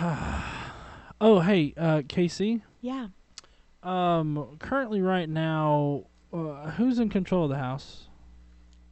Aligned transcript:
oh, 1.20 1.40
hey, 1.40 1.74
uh, 1.76 2.00
Casey. 2.08 2.62
Yeah. 2.80 3.08
Um, 3.82 4.56
currently, 4.58 5.02
right 5.02 5.28
now, 5.28 6.04
uh, 6.32 6.70
who's 6.70 6.98
in 6.98 7.10
control 7.10 7.44
of 7.44 7.50
the 7.50 7.58
house? 7.58 8.08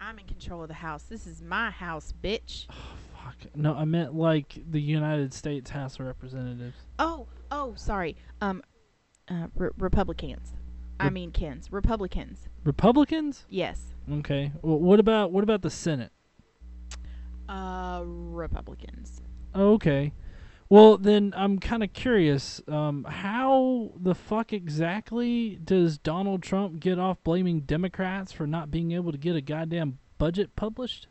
I'm 0.01 0.19
in 0.19 0.27
control 0.27 0.63
of 0.63 0.69
the 0.69 0.75
house. 0.75 1.05
This 1.05 1.27
is 1.27 1.41
my 1.41 1.71
house, 1.71 2.13
bitch. 2.23 2.67
Fuck. 3.15 3.37
No, 3.55 3.75
I 3.75 3.87
meant 3.87 4.15
like 4.15 4.59
the 4.71 4.81
United 4.81 5.33
States 5.33 5.71
House 5.71 5.99
of 5.99 6.05
Representatives. 6.07 6.77
Oh, 6.99 7.27
oh, 7.51 7.73
sorry. 7.77 8.17
Um, 8.43 8.63
uh, 9.29 9.47
re- 9.55 9.71
Republicans. 9.79 10.53
I 11.01 11.09
mean, 11.11 11.31
Kens. 11.31 11.73
Republicans. 11.73 12.49
Republicans? 12.65 13.47
Yes. 13.49 13.95
Okay. 14.13 14.53
Well, 14.63 14.79
what 14.79 15.01
about 15.01 15.33
what 15.33 15.45
about 15.45 15.63
the 15.63 15.71
Senate? 15.71 16.11
Uh, 17.49 18.03
Republicans. 18.05 19.23
Okay. 19.55 20.13
Well, 20.71 20.99
then 20.99 21.33
I'm 21.37 21.59
kind 21.59 21.83
of 21.83 21.93
curious. 21.95 22.61
Um, 22.69 23.05
how 23.05 23.93
the 23.99 24.15
fuck 24.15 24.53
exactly 24.53 25.59
does 25.65 25.97
Donald 25.99 26.43
Trump 26.43 26.79
get 26.81 26.99
off 26.99 27.23
blaming 27.25 27.61
Democrats 27.61 28.33
for 28.33 28.47
not 28.47 28.71
being 28.71 28.93
able 28.93 29.13
to 29.13 29.19
get 29.19 29.35
a 29.35 29.41
goddamn 29.41 29.99
budget 30.19 30.55
published? 30.57 31.07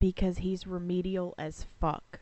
Because 0.00 0.38
he's 0.38 0.66
remedial 0.66 1.34
as 1.38 1.66
fuck. 1.80 2.20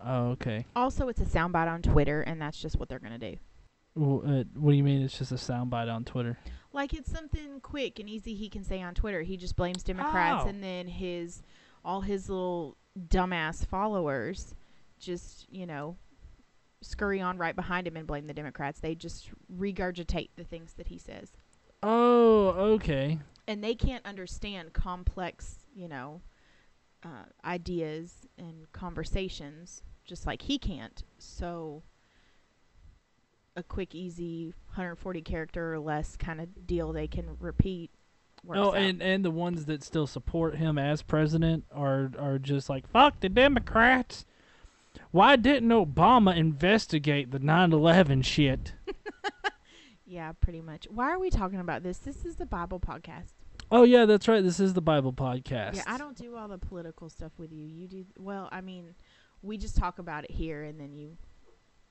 Oh, 0.00 0.28
okay. 0.30 0.64
Also, 0.74 1.08
it's 1.08 1.20
a 1.20 1.24
soundbite 1.24 1.68
on 1.70 1.82
Twitter, 1.82 2.22
and 2.22 2.40
that's 2.40 2.60
just 2.60 2.78
what 2.78 2.88
they're 2.88 2.98
gonna 2.98 3.18
do. 3.18 3.36
Well, 3.94 4.22
uh, 4.26 4.44
what 4.54 4.70
do 4.72 4.76
you 4.76 4.84
mean? 4.84 5.02
It's 5.02 5.18
just 5.18 5.32
a 5.32 5.36
soundbite 5.36 5.92
on 5.92 6.04
Twitter. 6.04 6.38
Like 6.72 6.92
it's 6.92 7.10
something 7.10 7.60
quick 7.60 7.98
and 7.98 8.08
easy 8.08 8.34
he 8.34 8.50
can 8.50 8.62
say 8.62 8.82
on 8.82 8.94
Twitter. 8.94 9.22
He 9.22 9.38
just 9.38 9.56
blames 9.56 9.82
Democrats, 9.82 10.44
Oh. 10.44 10.48
and 10.48 10.62
then 10.62 10.86
his 10.86 11.42
all 11.82 12.02
his 12.02 12.28
little 12.28 12.76
dumbass 13.08 13.64
followers 13.66 14.54
just 14.98 15.46
you 15.50 15.66
know 15.66 15.96
scurry 16.82 17.20
on 17.20 17.38
right 17.38 17.56
behind 17.56 17.86
him 17.86 17.96
and 17.96 18.06
blame 18.06 18.26
the 18.26 18.34
Democrats. 18.34 18.80
They 18.80 18.94
just 18.94 19.30
regurgitate 19.54 20.30
the 20.36 20.44
things 20.44 20.74
that 20.74 20.88
he 20.88 20.98
says, 20.98 21.32
Oh, 21.82 22.48
okay. 22.74 23.18
and 23.48 23.62
they 23.64 23.74
can't 23.74 24.04
understand 24.06 24.72
complex 24.72 25.66
you 25.74 25.88
know 25.88 26.20
uh, 27.04 27.24
ideas 27.44 28.26
and 28.38 28.70
conversations 28.72 29.82
just 30.04 30.26
like 30.26 30.42
he 30.42 30.58
can't. 30.58 31.02
So 31.18 31.82
a 33.56 33.62
quick, 33.62 33.94
easy 33.94 34.52
140 34.74 35.22
character 35.22 35.72
or 35.74 35.78
less 35.78 36.16
kind 36.16 36.40
of 36.40 36.66
deal 36.66 36.92
they 36.92 37.06
can 37.08 37.36
repeat. 37.40 37.90
Works 38.44 38.58
Oh, 38.60 38.68
out. 38.68 38.76
and 38.76 39.02
and 39.02 39.24
the 39.24 39.30
ones 39.30 39.64
that 39.64 39.82
still 39.82 40.06
support 40.06 40.56
him 40.56 40.78
as 40.78 41.02
president 41.02 41.64
are 41.74 42.12
are 42.18 42.38
just 42.38 42.68
like 42.68 42.86
fuck 42.88 43.20
the 43.20 43.28
Democrats. 43.28 44.24
Why 45.10 45.36
didn't 45.36 45.70
Obama 45.70 46.36
investigate 46.36 47.30
the 47.30 47.38
9/11 47.38 48.24
shit? 48.24 48.74
Yeah, 50.06 50.32
pretty 50.40 50.62
much. 50.62 50.86
Why 50.88 51.10
are 51.10 51.18
we 51.18 51.30
talking 51.30 51.58
about 51.58 51.82
this? 51.82 51.98
This 51.98 52.24
is 52.24 52.36
the 52.36 52.46
Bible 52.46 52.78
podcast. 52.78 53.32
Oh 53.72 53.82
yeah, 53.82 54.04
that's 54.04 54.28
right. 54.28 54.42
This 54.42 54.60
is 54.60 54.72
the 54.72 54.80
Bible 54.80 55.12
podcast. 55.12 55.74
Yeah, 55.76 55.82
I 55.86 55.98
don't 55.98 56.16
do 56.16 56.36
all 56.36 56.46
the 56.46 56.58
political 56.58 57.10
stuff 57.10 57.32
with 57.38 57.52
you. 57.52 57.66
You 57.66 57.88
do 57.88 58.04
well. 58.16 58.48
I 58.52 58.60
mean, 58.60 58.94
we 59.42 59.58
just 59.58 59.76
talk 59.76 59.98
about 59.98 60.22
it 60.22 60.30
here, 60.30 60.62
and 60.62 60.78
then 60.78 60.94
you, 60.94 61.16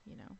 you 0.06 0.16
know. 0.16 0.38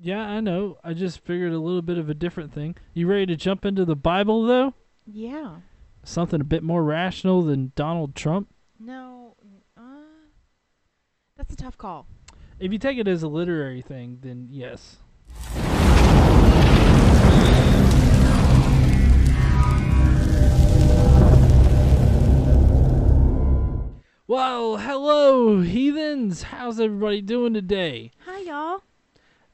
Yeah, 0.00 0.20
I 0.22 0.40
know. 0.40 0.78
I 0.82 0.94
just 0.94 1.20
figured 1.20 1.52
a 1.52 1.58
little 1.58 1.82
bit 1.82 1.98
of 1.98 2.08
a 2.08 2.14
different 2.14 2.54
thing. 2.54 2.76
You 2.94 3.06
ready 3.06 3.26
to 3.26 3.36
jump 3.36 3.66
into 3.66 3.84
the 3.84 3.96
Bible 3.96 4.46
though? 4.46 4.72
Yeah. 5.04 5.56
Something 6.04 6.40
a 6.40 6.44
bit 6.44 6.62
more 6.62 6.82
rational 6.82 7.42
than 7.42 7.72
Donald 7.74 8.14
Trump. 8.14 8.48
No. 8.80 9.36
That's 11.38 11.52
a 11.52 11.56
tough 11.56 11.78
call. 11.78 12.06
If 12.58 12.72
you 12.72 12.78
take 12.78 12.98
it 12.98 13.06
as 13.06 13.22
a 13.22 13.28
literary 13.28 13.80
thing, 13.80 14.18
then 14.20 14.48
yes. 14.50 14.96
Well, 24.26 24.76
hello, 24.78 25.60
heathens. 25.60 26.42
How's 26.42 26.78
everybody 26.80 27.22
doing 27.22 27.54
today? 27.54 28.10
Hi, 28.26 28.40
y'all. 28.40 28.82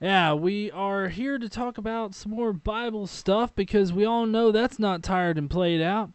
Yeah, 0.01 0.33
we 0.33 0.71
are 0.71 1.09
here 1.09 1.39
to 1.39 1.49
talk 1.49 1.79
about 1.79 2.15
some 2.15 2.33
more 2.33 2.53
Bible 2.53 3.07
stuff 3.07 3.55
because 3.55 3.93
we 3.93 4.05
all 4.05 4.27
know 4.27 4.51
that's 4.51 4.79
not 4.79 5.03
tired 5.03 5.39
and 5.39 5.49
played 5.49 5.83
out. 5.83 6.11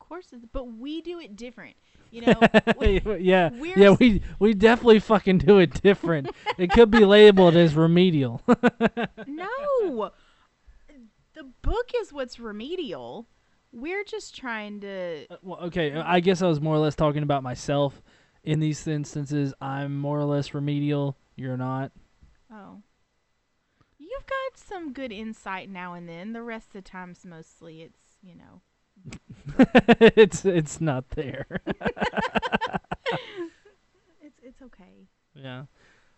Of 0.00 0.08
course, 0.08 0.28
but 0.52 0.72
we 0.72 1.00
do 1.00 1.20
it 1.20 1.36
different. 1.36 1.76
You 2.16 2.22
know. 2.22 2.40
we- 2.78 3.02
yeah, 3.20 3.50
yeah, 3.76 3.90
we 3.90 4.22
we 4.38 4.54
definitely 4.54 5.00
fucking 5.00 5.38
do 5.38 5.58
it 5.58 5.82
different. 5.82 6.30
it 6.56 6.70
could 6.70 6.90
be 6.90 7.04
labeled 7.04 7.56
as 7.56 7.74
remedial. 7.74 8.40
no. 9.26 10.10
The 11.34 11.42
book 11.60 11.90
is 12.00 12.14
what's 12.14 12.40
remedial. 12.40 13.26
We're 13.70 14.04
just 14.04 14.34
trying 14.34 14.80
to. 14.80 15.26
Uh, 15.30 15.36
well, 15.42 15.60
okay, 15.64 15.92
uh, 15.92 16.02
I 16.06 16.20
guess 16.20 16.40
I 16.40 16.46
was 16.46 16.62
more 16.62 16.74
or 16.74 16.78
less 16.78 16.94
talking 16.94 17.22
about 17.22 17.42
myself. 17.42 18.00
In 18.42 18.60
these 18.60 18.86
instances, 18.86 19.52
I'm 19.60 19.98
more 19.98 20.18
or 20.18 20.24
less 20.24 20.54
remedial. 20.54 21.18
You're 21.34 21.58
not. 21.58 21.92
Oh. 22.50 22.80
You've 23.98 24.24
got 24.24 24.56
some 24.56 24.94
good 24.94 25.12
insight 25.12 25.68
now 25.68 25.92
and 25.92 26.08
then. 26.08 26.32
The 26.32 26.42
rest 26.42 26.68
of 26.68 26.72
the 26.72 26.82
times, 26.82 27.26
mostly, 27.26 27.82
it's, 27.82 28.00
you 28.22 28.34
know. 28.36 28.62
it's 29.58 30.44
it's 30.44 30.80
not 30.80 31.10
there. 31.10 31.46
It's 34.22 34.38
it's 34.42 34.62
okay. 34.62 35.06
yeah. 35.34 35.64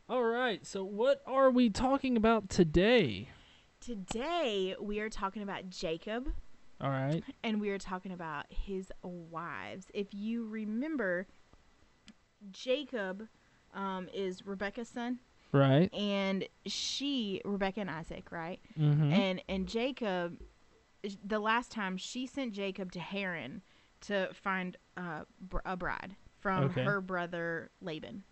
All 0.08 0.24
right. 0.24 0.64
So 0.66 0.82
what 0.84 1.20
are 1.26 1.50
we 1.50 1.68
talking 1.68 2.16
about 2.16 2.48
today? 2.48 3.28
Today 3.80 4.74
we 4.80 5.00
are 5.00 5.10
talking 5.10 5.42
about 5.42 5.68
Jacob 5.68 6.28
All 6.80 6.90
right. 6.90 7.22
and 7.44 7.60
we 7.60 7.68
are 7.70 7.78
talking 7.78 8.12
about 8.12 8.46
his 8.48 8.90
wives. 9.02 9.86
If 9.92 10.08
you 10.12 10.46
remember, 10.46 11.26
Jacob 12.50 13.28
um, 13.74 14.08
is 14.14 14.46
Rebecca's 14.46 14.88
son, 14.88 15.18
Right. 15.52 15.92
and 15.94 16.46
she 16.66 17.40
Rebecca 17.44 17.80
and 17.80 17.90
Isaac, 17.90 18.32
right? 18.32 18.60
Mm-hmm. 18.78 19.12
And 19.12 19.42
and 19.48 19.68
Jacob, 19.68 20.38
the 21.24 21.38
last 21.38 21.70
time 21.70 21.96
she 21.96 22.26
sent 22.26 22.52
Jacob 22.52 22.92
to 22.92 23.00
Haran 23.00 23.62
to 24.02 24.28
find 24.32 24.76
uh, 24.96 25.22
a 25.64 25.76
bride 25.76 26.16
from 26.40 26.64
Okay. 26.64 26.84
her 26.84 27.00
brother 27.00 27.70
Laban. 27.80 28.22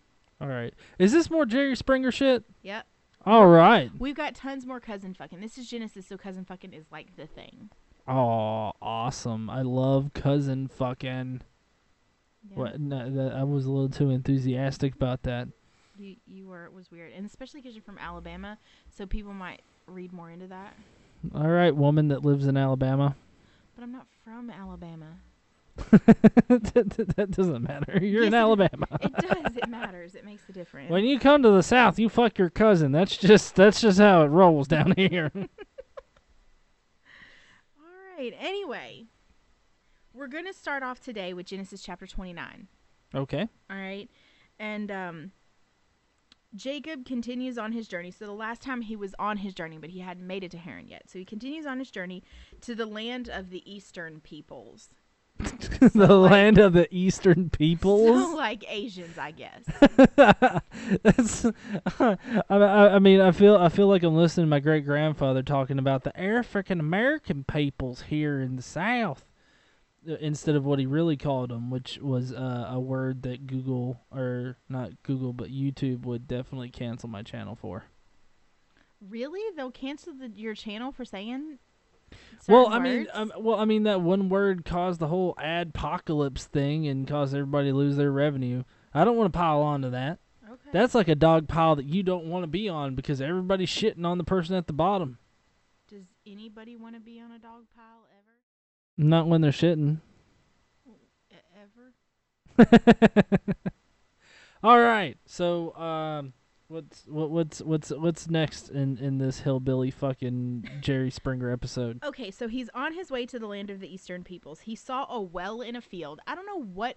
All 0.40 0.48
right. 0.48 0.74
Is 0.98 1.12
this 1.12 1.30
more 1.30 1.46
Jerry 1.46 1.74
Springer 1.76 2.12
shit? 2.12 2.44
Yep. 2.62 2.86
All 3.24 3.46
right. 3.48 3.90
We've 3.98 4.14
got 4.14 4.34
tons 4.34 4.66
more 4.66 4.78
cousin 4.80 5.14
fucking. 5.14 5.40
This 5.40 5.58
is 5.58 5.68
Genesis, 5.68 6.06
so 6.06 6.16
cousin 6.16 6.44
fucking 6.44 6.72
is 6.72 6.84
like 6.92 7.16
the 7.16 7.26
thing. 7.26 7.70
Oh, 8.06 8.70
awesome! 8.80 9.50
I 9.50 9.62
love 9.62 10.12
cousin 10.14 10.68
fucking. 10.68 11.40
Yeah. 12.48 12.56
What? 12.56 12.78
No, 12.80 13.10
that, 13.10 13.34
I 13.34 13.42
was 13.42 13.64
a 13.66 13.70
little 13.72 13.88
too 13.88 14.10
enthusiastic 14.10 14.94
about 14.94 15.24
that. 15.24 15.48
You 15.98 16.14
you 16.26 16.46
were 16.46 16.66
it 16.66 16.72
was 16.72 16.90
weird, 16.92 17.12
and 17.16 17.26
especially 17.26 17.60
because 17.62 17.74
you're 17.74 17.82
from 17.82 17.98
Alabama, 17.98 18.58
so 18.96 19.06
people 19.06 19.32
might 19.32 19.62
read 19.88 20.12
more 20.12 20.30
into 20.30 20.46
that. 20.46 20.74
All 21.34 21.48
right, 21.48 21.74
woman 21.74 22.08
that 22.08 22.24
lives 22.24 22.46
in 22.46 22.56
Alabama. 22.56 23.14
But 23.76 23.82
I'm 23.82 23.92
not 23.92 24.06
from 24.24 24.48
Alabama. 24.48 25.18
that, 26.48 27.12
that 27.16 27.30
doesn't 27.30 27.62
matter. 27.62 27.98
You're 28.00 28.22
Yes, 28.22 28.28
in 28.28 28.34
it- 28.34 28.38
Alabama. 28.38 28.86
It 29.02 29.12
does. 29.12 29.56
it 29.58 29.68
matters. 29.68 30.14
It 30.14 30.24
makes 30.24 30.48
a 30.48 30.52
difference. 30.52 30.90
When 30.90 31.04
you 31.04 31.18
come 31.18 31.42
to 31.42 31.50
the 31.50 31.62
South, 31.62 31.98
you 31.98 32.08
fuck 32.08 32.38
your 32.38 32.48
cousin. 32.48 32.90
That's 32.92 33.18
just 33.18 33.54
that's 33.54 33.82
just 33.82 33.98
how 33.98 34.22
it 34.22 34.28
rolls 34.28 34.66
down 34.66 34.94
here. 34.96 35.30
All 35.34 35.44
right. 38.18 38.32
Anyway, 38.38 39.04
we're 40.14 40.28
gonna 40.28 40.52
start 40.54 40.82
off 40.82 41.00
today 41.00 41.34
with 41.34 41.46
Genesis 41.46 41.82
chapter 41.82 42.06
29. 42.06 42.68
okay. 43.14 43.48
All 43.70 43.76
right. 43.76 44.08
And 44.58 44.90
um 44.90 45.32
Jacob 46.54 47.04
continues 47.04 47.58
on 47.58 47.72
his 47.72 47.88
journey. 47.88 48.10
So 48.10 48.24
the 48.26 48.32
last 48.32 48.62
time 48.62 48.82
he 48.82 48.96
was 48.96 49.14
on 49.18 49.38
his 49.38 49.54
journey, 49.54 49.78
but 49.78 49.90
he 49.90 50.00
hadn't 50.00 50.26
made 50.26 50.44
it 50.44 50.50
to 50.52 50.58
Haran 50.58 50.88
yet. 50.88 51.10
So 51.10 51.18
he 51.18 51.24
continues 51.24 51.66
on 51.66 51.78
his 51.78 51.90
journey 51.90 52.22
to 52.62 52.74
the 52.74 52.86
land 52.86 53.28
of 53.28 53.50
the 53.50 53.62
eastern 53.70 54.20
peoples. 54.20 54.88
the 55.38 56.16
like- 56.16 56.30
land 56.30 56.58
of 56.58 56.72
the 56.72 56.88
Eastern 56.90 57.50
peoples. 57.50 58.30
So 58.30 58.36
like 58.36 58.64
Asians, 58.68 59.18
I 59.18 59.32
guess. 59.32 59.64
That's. 61.02 61.44
I, 62.00 62.16
I, 62.48 62.94
I 62.94 62.98
mean, 62.98 63.20
I 63.20 63.32
feel 63.32 63.56
I 63.56 63.68
feel 63.68 63.86
like 63.86 64.02
I'm 64.02 64.16
listening 64.16 64.46
to 64.46 64.50
my 64.50 64.60
great 64.60 64.86
grandfather 64.86 65.42
talking 65.42 65.78
about 65.78 66.04
the 66.04 66.18
African 66.18 66.80
American 66.80 67.44
peoples 67.44 68.02
here 68.08 68.40
in 68.40 68.56
the 68.56 68.62
South, 68.62 69.24
instead 70.20 70.54
of 70.54 70.64
what 70.64 70.78
he 70.78 70.86
really 70.86 71.16
called 71.16 71.50
them, 71.50 71.70
which 71.70 71.98
was 72.00 72.32
uh, 72.32 72.68
a 72.70 72.80
word 72.80 73.22
that 73.22 73.46
Google 73.46 74.00
or 74.10 74.56
not 74.68 75.02
Google 75.02 75.32
but 75.32 75.48
YouTube 75.50 76.04
would 76.04 76.26
definitely 76.28 76.70
cancel 76.70 77.08
my 77.08 77.22
channel 77.22 77.54
for. 77.54 77.84
really? 79.06 79.40
They'll 79.56 79.70
cancel 79.70 80.14
the, 80.14 80.28
your 80.34 80.54
channel 80.54 80.92
for 80.92 81.04
saying 81.04 81.58
Well, 82.48 82.68
I 82.68 82.78
mean, 82.78 83.06
um, 83.12 83.32
well, 83.38 83.58
I 83.58 83.64
mean 83.64 83.82
that 83.84 84.00
one 84.00 84.28
word 84.28 84.64
caused 84.64 85.00
the 85.00 85.08
whole 85.08 85.34
adpocalypse 85.36 86.44
thing 86.44 86.86
and 86.86 87.06
caused 87.06 87.34
everybody 87.34 87.70
to 87.70 87.74
lose 87.76 87.96
their 87.96 88.12
revenue. 88.12 88.62
I 88.94 89.04
don't 89.04 89.16
want 89.16 89.32
to 89.32 89.36
pile 89.36 89.60
on 89.60 89.82
to 89.82 89.90
that. 89.90 90.18
okay. 90.46 90.70
That's 90.72 90.94
like 90.94 91.08
a 91.08 91.14
dog 91.14 91.48
pile 91.48 91.76
that 91.76 91.84
you 91.84 92.02
don't 92.02 92.26
want 92.26 92.44
to 92.44 92.48
be 92.48 92.68
on 92.68 92.94
because 92.94 93.20
everybody's 93.20 93.68
shitting 93.68 94.06
on 94.06 94.18
the 94.18 94.24
person 94.24 94.54
at 94.54 94.66
the 94.66 94.72
bottom. 94.72 95.18
Does 95.88 96.06
anybody 96.26 96.76
want 96.76 96.94
to 96.94 97.00
be 97.00 97.20
on 97.20 97.30
a 97.32 97.38
dog 97.38 97.64
pile? 97.76 98.05
Not 98.98 99.26
when 99.26 99.40
they're 99.40 99.50
shitting. 99.50 100.00
Ever? 102.58 102.68
All 104.62 104.80
right. 104.80 105.18
So, 105.26 105.76
um, 105.76 106.32
what's 106.68 107.04
what, 107.06 107.30
what's 107.30 107.60
what's 107.60 107.90
what's 107.90 108.28
next 108.28 108.70
in 108.70 108.98
in 108.98 109.18
this 109.18 109.40
hillbilly 109.40 109.90
fucking 109.90 110.68
Jerry 110.80 111.10
Springer 111.10 111.50
episode? 111.50 112.02
Okay, 112.02 112.30
so 112.30 112.48
he's 112.48 112.70
on 112.74 112.94
his 112.94 113.10
way 113.10 113.26
to 113.26 113.38
the 113.38 113.46
land 113.46 113.70
of 113.70 113.80
the 113.80 113.92
eastern 113.92 114.24
peoples. 114.24 114.60
He 114.60 114.74
saw 114.74 115.06
a 115.10 115.20
well 115.20 115.60
in 115.60 115.76
a 115.76 115.82
field. 115.82 116.20
I 116.26 116.34
don't 116.34 116.46
know 116.46 116.62
what 116.62 116.96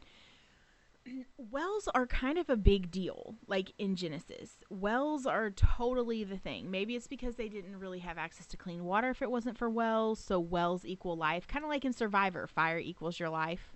wells 1.38 1.88
are 1.94 2.06
kind 2.08 2.38
of 2.38 2.50
a 2.50 2.56
big 2.58 2.92
deal 2.92 3.36
like 3.48 3.74
in 3.78 3.96
Genesis. 3.96 4.58
Wells 4.70 5.26
are 5.26 5.50
totally 5.52 6.24
the 6.24 6.38
thing. 6.38 6.70
Maybe 6.72 6.96
it's 6.96 7.08
because 7.08 7.36
they 7.36 7.50
didn't 7.50 7.80
really 7.80 8.00
have 8.00 8.18
access 8.18 8.46
to 8.48 8.58
clean 8.58 8.84
water 8.84 9.10
if 9.10 9.22
it 9.22 9.32
wasn't 9.32 9.58
for 9.58 9.70
wells, 9.70 10.20
so 10.20 10.40
wells 10.40 10.86
equal 10.86 11.16
life. 11.18 11.48
Kind 11.48 11.64
of 11.64 11.70
like 11.70 11.86
in 11.86 11.94
Survivor, 11.94 12.48
fire 12.48 12.80
equals 12.80 13.20
your 13.20 13.30
life. 13.30 13.74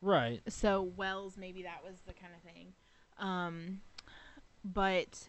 Right. 0.00 0.40
So 0.48 0.82
wells, 0.82 1.36
maybe 1.36 1.62
that 1.62 1.82
was 1.84 2.00
the 2.06 2.12
kind 2.12 2.32
of 2.36 2.42
thing. 2.42 2.72
Um, 3.18 3.80
but 4.64 5.28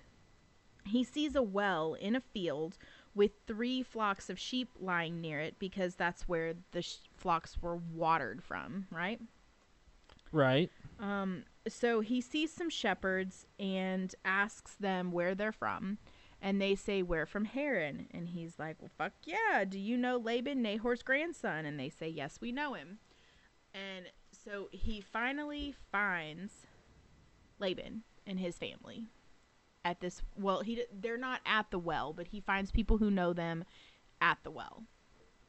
he 0.86 1.04
sees 1.04 1.36
a 1.36 1.42
well 1.42 1.94
in 1.94 2.16
a 2.16 2.22
field 2.22 2.78
with 3.16 3.32
three 3.46 3.84
flocks 3.84 4.30
of 4.30 4.40
sheep 4.40 4.70
lying 4.80 5.22
near 5.22 5.40
it 5.40 5.60
because 5.60 5.96
that's 5.96 6.28
where 6.28 6.54
the 6.72 6.82
sh- 6.82 6.98
flocks 7.16 7.62
were 7.62 7.78
watered 7.94 8.44
from, 8.44 8.88
right? 8.90 9.22
Right. 10.32 10.72
Um, 11.00 11.44
so 11.68 12.02
he 12.02 12.22
sees 12.22 12.52
some 12.52 12.70
shepherds 12.70 13.46
and 13.60 14.14
asks 14.24 14.76
them 14.76 15.12
where 15.12 15.36
they're 15.36 15.52
from. 15.52 15.98
And 16.42 16.62
they 16.62 16.76
say, 16.76 17.02
We're 17.02 17.26
from 17.26 17.46
Haran. 17.46 18.08
And 18.12 18.30
he's 18.30 18.60
like, 18.60 18.78
Well, 18.82 18.92
fuck 18.98 19.14
yeah. 19.26 19.64
Do 19.64 19.80
you 19.80 19.98
know 19.98 20.18
Laban, 20.18 20.62
Nahor's 20.62 21.04
grandson? 21.04 21.66
And 21.66 21.80
they 21.80 21.90
say, 21.90 22.10
Yes, 22.10 22.40
we 22.42 22.52
know 22.52 22.74
him. 22.74 23.00
And 23.74 24.08
so 24.32 24.68
he 24.72 25.02
finally 25.02 25.74
finds 25.92 26.68
Laban 27.60 28.04
and 28.28 28.40
his 28.40 28.58
family 28.58 29.06
at 29.86 30.02
this. 30.02 30.22
Well, 30.38 30.62
he 30.62 30.84
they're 30.94 31.18
not 31.18 31.42
at 31.46 31.72
the 31.72 31.80
well, 31.80 32.14
but 32.14 32.28
he 32.28 32.40
finds 32.40 32.72
people 32.72 32.98
who 32.98 33.10
know 33.10 33.34
them 33.34 33.64
at 34.22 34.38
the 34.44 34.52
well. 34.52 34.84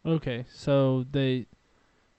Okay. 0.06 0.44
So 0.52 1.06
they 1.10 1.46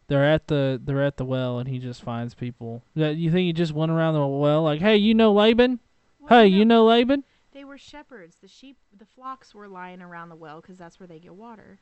they're 0.07 0.25
at 0.25 0.47
the 0.47 0.79
they're 0.83 1.03
at 1.03 1.17
the 1.17 1.25
well 1.25 1.59
and 1.59 1.67
he 1.69 1.79
just 1.79 2.01
finds 2.03 2.33
people. 2.33 2.83
You 2.95 3.31
think 3.31 3.45
he 3.45 3.53
just 3.53 3.73
went 3.73 3.91
around 3.91 4.13
the 4.13 4.25
well 4.25 4.63
like, 4.63 4.79
"Hey, 4.81 4.97
you 4.97 5.13
know 5.13 5.31
Laban? 5.33 5.79
Well, 6.19 6.29
Hey, 6.29 6.49
no, 6.49 6.57
you 6.57 6.65
know 6.65 6.85
Laban?" 6.85 7.23
They 7.53 7.63
were 7.63 7.77
shepherds. 7.77 8.35
The 8.41 8.47
sheep, 8.47 8.77
the 8.97 9.05
flocks 9.05 9.55
were 9.55 9.67
lying 9.67 10.01
around 10.01 10.29
the 10.29 10.35
well 10.35 10.59
because 10.61 10.77
that's 10.77 10.99
where 10.99 11.07
they 11.07 11.19
get 11.19 11.35
water. 11.35 11.79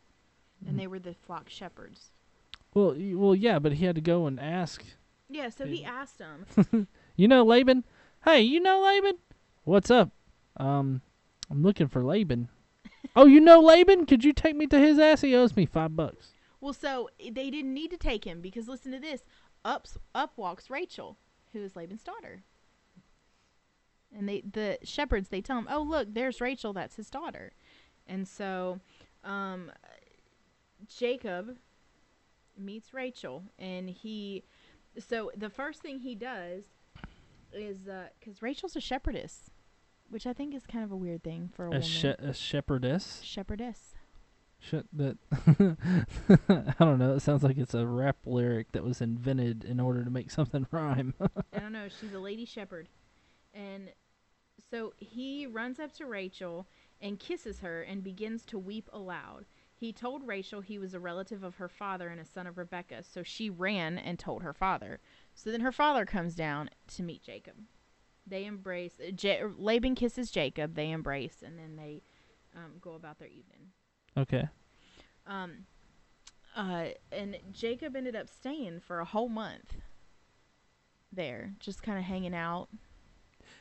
And 0.68 0.80
they 0.80 0.88
were 0.88 1.00
the 1.00 1.14
flock 1.14 1.50
shepherds. 1.50 2.12
Well, 2.74 2.94
y- 2.98 3.14
well, 3.16 3.36
yeah, 3.36 3.60
but 3.60 3.74
he 3.74 3.86
had 3.86 3.96
to 3.96 4.02
go 4.02 4.28
and 4.28 4.40
ask. 4.40 4.84
Yeah, 5.30 5.50
so 5.50 5.66
he 5.66 5.84
asked 5.84 6.20
them. 6.20 6.88
You 7.16 7.28
know 7.28 7.44
Laban? 7.44 7.84
Hey, 8.26 8.42
you 8.42 8.60
know 8.60 8.82
Laban? 8.82 9.18
What's 9.66 9.92
up? 9.92 10.10
Um, 10.58 11.02
I'm 11.52 11.62
looking 11.62 11.88
for 11.88 12.04
Laban. 12.04 12.50
oh, 13.16 13.26
you 13.28 13.40
know 13.40 13.60
Laban? 13.62 14.06
Could 14.08 14.24
you 14.24 14.34
take 14.34 14.56
me 14.56 14.66
to 14.68 14.80
his 14.80 14.98
ass? 14.98 15.22
He 15.22 15.36
owes 15.36 15.56
me 15.56 15.66
five 15.68 15.96
bucks. 15.96 16.30
Well, 16.64 16.72
so 16.72 17.10
they 17.20 17.50
didn't 17.50 17.74
need 17.74 17.92
to 17.92 17.98
take 17.98 18.24
him 18.24 18.40
because 18.40 18.70
listen 18.70 18.94
to 18.94 19.00
this. 19.00 19.26
Up 19.66 19.86
up 20.16 20.38
walks 20.38 20.70
Rachel, 20.70 21.18
who 21.52 21.60
is 21.62 21.76
Laban's 21.76 22.04
daughter. 22.04 22.44
And 24.18 24.30
they 24.30 24.44
the 24.50 24.78
shepherds 24.82 25.28
they 25.28 25.42
tell 25.42 25.58
him, 25.58 25.68
"Oh, 25.70 25.82
look, 25.82 26.14
there's 26.14 26.40
Rachel, 26.40 26.72
that's 26.72 26.96
his 26.96 27.10
daughter." 27.10 27.52
And 28.08 28.26
so 28.26 28.80
um 29.26 29.74
Jacob 30.88 31.58
meets 32.58 32.94
Rachel 32.94 33.44
and 33.60 33.90
he 33.90 34.46
so 34.98 35.32
the 35.36 35.50
first 35.50 35.82
thing 35.82 36.00
he 36.00 36.16
does 36.16 36.64
is 37.52 37.90
uh 37.90 38.08
cuz 38.24 38.42
Rachel's 38.42 38.78
a 38.78 38.82
shepherdess, 38.82 39.50
which 40.10 40.26
I 40.26 40.32
think 40.32 40.56
is 40.56 40.66
kind 40.66 40.86
of 40.86 40.94
a 40.94 40.98
weird 40.98 41.24
thing 41.24 41.50
for 41.54 41.66
a, 41.66 41.68
A, 41.68 41.72
woman. 41.72 41.82
she- 41.82 42.08
a 42.08 42.34
shepherdess. 42.34 43.22
shepherdess. 43.22 43.96
Shit, 44.70 44.86
that 44.94 45.18
I 46.80 46.84
don't 46.86 47.00
know. 47.00 47.16
It 47.16 47.20
sounds 47.22 47.44
like 47.44 47.58
it's 47.58 47.74
a 47.74 47.86
rap 47.86 48.18
lyric 48.26 48.72
that 48.72 48.84
was 48.84 49.02
invented 49.02 49.66
in 49.66 49.80
order 49.80 50.06
to 50.06 50.10
make 50.10 50.32
something 50.32 50.66
rhyme. 50.72 51.14
I 51.54 51.60
don't 51.60 51.74
know. 51.74 51.88
She's 51.90 52.14
a 52.14 52.20
lady 52.20 52.46
shepherd. 52.46 52.88
And 53.54 53.90
so 54.72 54.94
he 54.98 55.46
runs 55.48 55.80
up 55.80 55.92
to 55.98 56.06
Rachel 56.06 56.66
and 57.02 57.20
kisses 57.20 57.60
her 57.60 57.82
and 57.82 58.04
begins 58.04 58.46
to 58.46 58.58
weep 58.58 58.90
aloud. 58.94 59.46
He 59.76 59.92
told 59.92 60.26
Rachel 60.26 60.62
he 60.62 60.80
was 60.80 60.94
a 60.94 61.00
relative 61.00 61.44
of 61.44 61.56
her 61.56 61.68
father 61.68 62.08
and 62.08 62.22
a 62.22 62.26
son 62.26 62.48
of 62.48 62.58
Rebekah, 62.58 63.04
so 63.04 63.22
she 63.22 63.50
ran 63.50 63.98
and 63.98 64.18
told 64.18 64.44
her 64.44 64.54
father. 64.54 65.02
So 65.36 65.52
then 65.52 65.60
her 65.60 65.74
father 65.74 66.06
comes 66.06 66.36
down 66.36 66.70
to 66.96 67.04
meet 67.04 67.22
Jacob. 67.22 67.56
They 68.26 68.46
embrace. 68.46 68.94
Ja- 69.22 69.50
Laban 69.58 69.96
kisses 69.96 70.32
Jacob. 70.32 70.76
They 70.76 70.92
embrace, 70.92 71.44
and 71.46 71.60
then 71.60 71.76
they 71.76 72.02
um, 72.56 72.76
go 72.80 72.94
about 72.94 73.20
their 73.20 73.28
evening. 73.28 73.72
Okay. 74.18 74.48
Um, 75.26 75.66
uh, 76.56 76.88
and 77.12 77.38
Jacob 77.52 77.96
ended 77.96 78.16
up 78.16 78.30
staying 78.30 78.82
for 78.82 79.00
a 79.00 79.06
whole 79.06 79.30
month 79.30 79.76
there, 81.12 81.54
just 81.60 81.84
kind 81.84 81.98
of 81.98 82.04
hanging 82.06 82.36
out. 82.36 82.70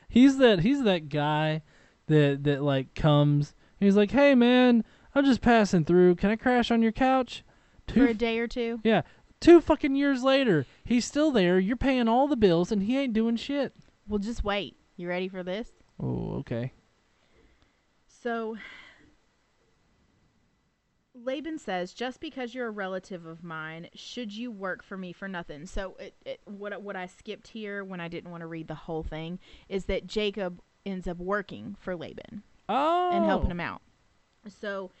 He's 0.07 0.37
that 0.37 0.59
he's 0.59 0.83
that 0.83 1.09
guy 1.09 1.61
that 2.07 2.43
that 2.43 2.63
like 2.63 2.93
comes. 2.95 3.55
He's 3.79 3.95
like, 3.95 4.11
"Hey 4.11 4.35
man, 4.35 4.83
I'm 5.15 5.25
just 5.25 5.41
passing 5.41 5.85
through. 5.85 6.15
Can 6.15 6.29
I 6.29 6.35
crash 6.35 6.71
on 6.71 6.81
your 6.81 6.91
couch?" 6.91 7.43
for 7.91 8.05
a 8.05 8.13
day 8.13 8.39
or 8.39 8.47
two. 8.47 8.79
Yeah, 8.83 9.01
two 9.39 9.61
fucking 9.61 9.95
years 9.95 10.23
later, 10.23 10.65
he's 10.83 11.05
still 11.05 11.31
there. 11.31 11.59
You're 11.59 11.75
paying 11.75 12.07
all 12.07 12.27
the 12.27 12.35
bills 12.35 12.71
and 12.71 12.83
he 12.83 12.97
ain't 12.97 13.13
doing 13.13 13.35
shit. 13.35 13.73
Well, 14.07 14.19
just 14.19 14.43
wait. 14.43 14.77
You 14.95 15.07
ready 15.07 15.27
for 15.27 15.43
this? 15.43 15.69
Oh, 15.99 16.35
okay. 16.39 16.71
So, 18.07 18.57
Laban 21.15 21.59
says, 21.59 21.93
"Just 21.93 22.19
because 22.19 22.55
you're 22.55 22.67
a 22.67 22.71
relative 22.71 23.25
of 23.25 23.43
mine, 23.43 23.87
should 23.93 24.33
you 24.35 24.51
work 24.51 24.83
for 24.83 24.97
me 24.97 25.13
for 25.13 25.27
nothing?" 25.27 25.65
So, 25.65 25.95
it, 25.99 26.15
it, 26.25 26.41
what 26.45 26.73
I- 26.73 26.77
what 26.77 26.95
I 26.95 27.05
skipped 27.05 27.47
here 27.49 27.83
when 27.83 27.99
I 27.99 28.07
didn't 28.07 28.31
want 28.31 28.41
to 28.41 28.47
read 28.47 28.67
the 28.67 28.73
whole 28.75 29.03
thing 29.03 29.39
is 29.69 29.85
that 29.85 30.07
Jacob 30.07 30.61
ends 30.85 31.07
up 31.07 31.17
working 31.17 31.75
for 31.79 31.95
Laban 31.95 32.43
Oh. 32.67 33.11
and 33.13 33.25
helping 33.25 33.51
him 33.51 33.59
out. 33.59 33.81
So, 34.47 34.91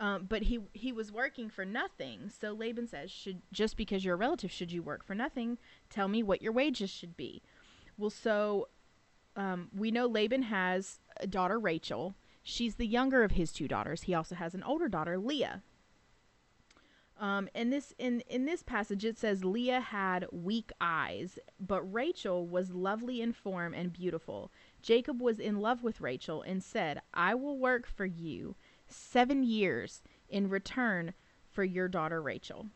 um, 0.00 0.24
but 0.28 0.42
he 0.42 0.58
he 0.72 0.90
was 0.92 1.12
working 1.12 1.48
for 1.48 1.64
nothing. 1.64 2.28
So 2.30 2.52
Laban 2.52 2.86
says, 2.88 3.10
"Should 3.10 3.40
just 3.52 3.76
because 3.76 4.04
you're 4.04 4.14
a 4.14 4.18
relative, 4.18 4.50
should 4.50 4.72
you 4.72 4.82
work 4.82 5.04
for 5.04 5.14
nothing? 5.14 5.56
Tell 5.88 6.08
me 6.08 6.22
what 6.22 6.42
your 6.42 6.52
wages 6.52 6.90
should 6.90 7.16
be." 7.16 7.42
Well, 7.96 8.10
so 8.10 8.68
um, 9.36 9.68
we 9.74 9.90
know 9.92 10.06
Laban 10.06 10.42
has 10.42 10.98
a 11.18 11.26
daughter 11.28 11.58
Rachel. 11.60 12.14
She's 12.42 12.76
the 12.76 12.86
younger 12.86 13.22
of 13.22 13.32
his 13.32 13.52
two 13.52 13.68
daughters. 13.68 14.02
He 14.02 14.14
also 14.14 14.34
has 14.34 14.54
an 14.54 14.62
older 14.62 14.88
daughter, 14.88 15.18
Leah. 15.18 15.62
Um, 17.20 17.50
and 17.54 17.70
this 17.70 17.92
in 17.98 18.22
in 18.30 18.46
this 18.46 18.62
passage 18.62 19.04
it 19.04 19.18
says 19.18 19.44
Leah 19.44 19.80
had 19.80 20.26
weak 20.32 20.72
eyes, 20.80 21.38
but 21.60 21.82
Rachel 21.82 22.46
was 22.46 22.70
lovely 22.70 23.20
in 23.20 23.34
form 23.34 23.74
and 23.74 23.92
beautiful. 23.92 24.50
Jacob 24.80 25.20
was 25.20 25.38
in 25.38 25.60
love 25.60 25.82
with 25.82 26.00
Rachel 26.00 26.40
and 26.40 26.62
said, 26.62 27.02
"I 27.12 27.34
will 27.34 27.58
work 27.58 27.86
for 27.86 28.06
you 28.06 28.56
seven 28.88 29.42
years 29.42 30.02
in 30.30 30.48
return 30.48 31.12
for 31.50 31.62
your 31.62 31.88
daughter 31.88 32.22
Rachel." 32.22 32.68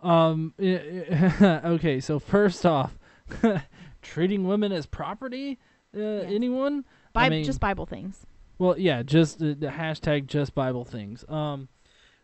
Um. 0.00 0.54
okay. 0.58 2.00
So 2.00 2.18
first 2.18 2.64
off, 2.64 2.98
treating 4.00 4.46
women 4.46 4.72
as 4.72 4.86
property. 4.86 5.58
Uh, 5.94 6.00
Anyone? 6.00 6.86
Bi- 7.16 7.26
I 7.26 7.28
mean- 7.30 7.44
just 7.44 7.60
Bible 7.60 7.86
things. 7.86 8.26
Well, 8.58 8.78
yeah, 8.78 9.02
just 9.02 9.38
the, 9.38 9.52
the 9.54 9.66
hashtag 9.66 10.26
just 10.28 10.54
Bible 10.54 10.84
things. 10.86 11.24
Um, 11.28 11.68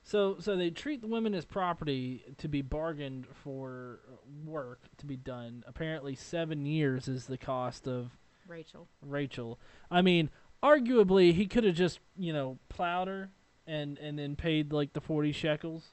so 0.03 0.37
so 0.41 0.57
they 0.57 0.71
treat 0.71 1.03
the 1.03 1.07
women 1.07 1.35
as 1.35 1.45
property 1.45 2.25
to 2.39 2.49
be 2.49 2.63
bargained 2.63 3.27
for 3.45 4.01
work 4.47 4.81
to 4.99 5.07
be 5.07 5.17
done. 5.17 5.63
Apparently, 5.67 6.15
seven 6.15 6.65
years 6.65 7.07
is 7.07 7.27
the 7.27 7.37
cost 7.37 7.87
of 7.87 8.11
Rachel. 8.49 8.89
Rachel. 9.03 9.59
I 9.91 10.01
mean, 10.01 10.31
arguably 10.63 11.35
he 11.35 11.47
could 11.47 11.65
have 11.65 11.75
just 11.75 12.01
you 12.17 12.33
know 12.33 12.59
plowed 12.71 13.09
her 13.09 13.29
and 13.67 13.99
and 13.99 14.19
then 14.19 14.35
paid 14.35 14.73
like 14.73 14.95
the 14.95 15.01
forty 15.03 15.33
shekels 15.33 15.85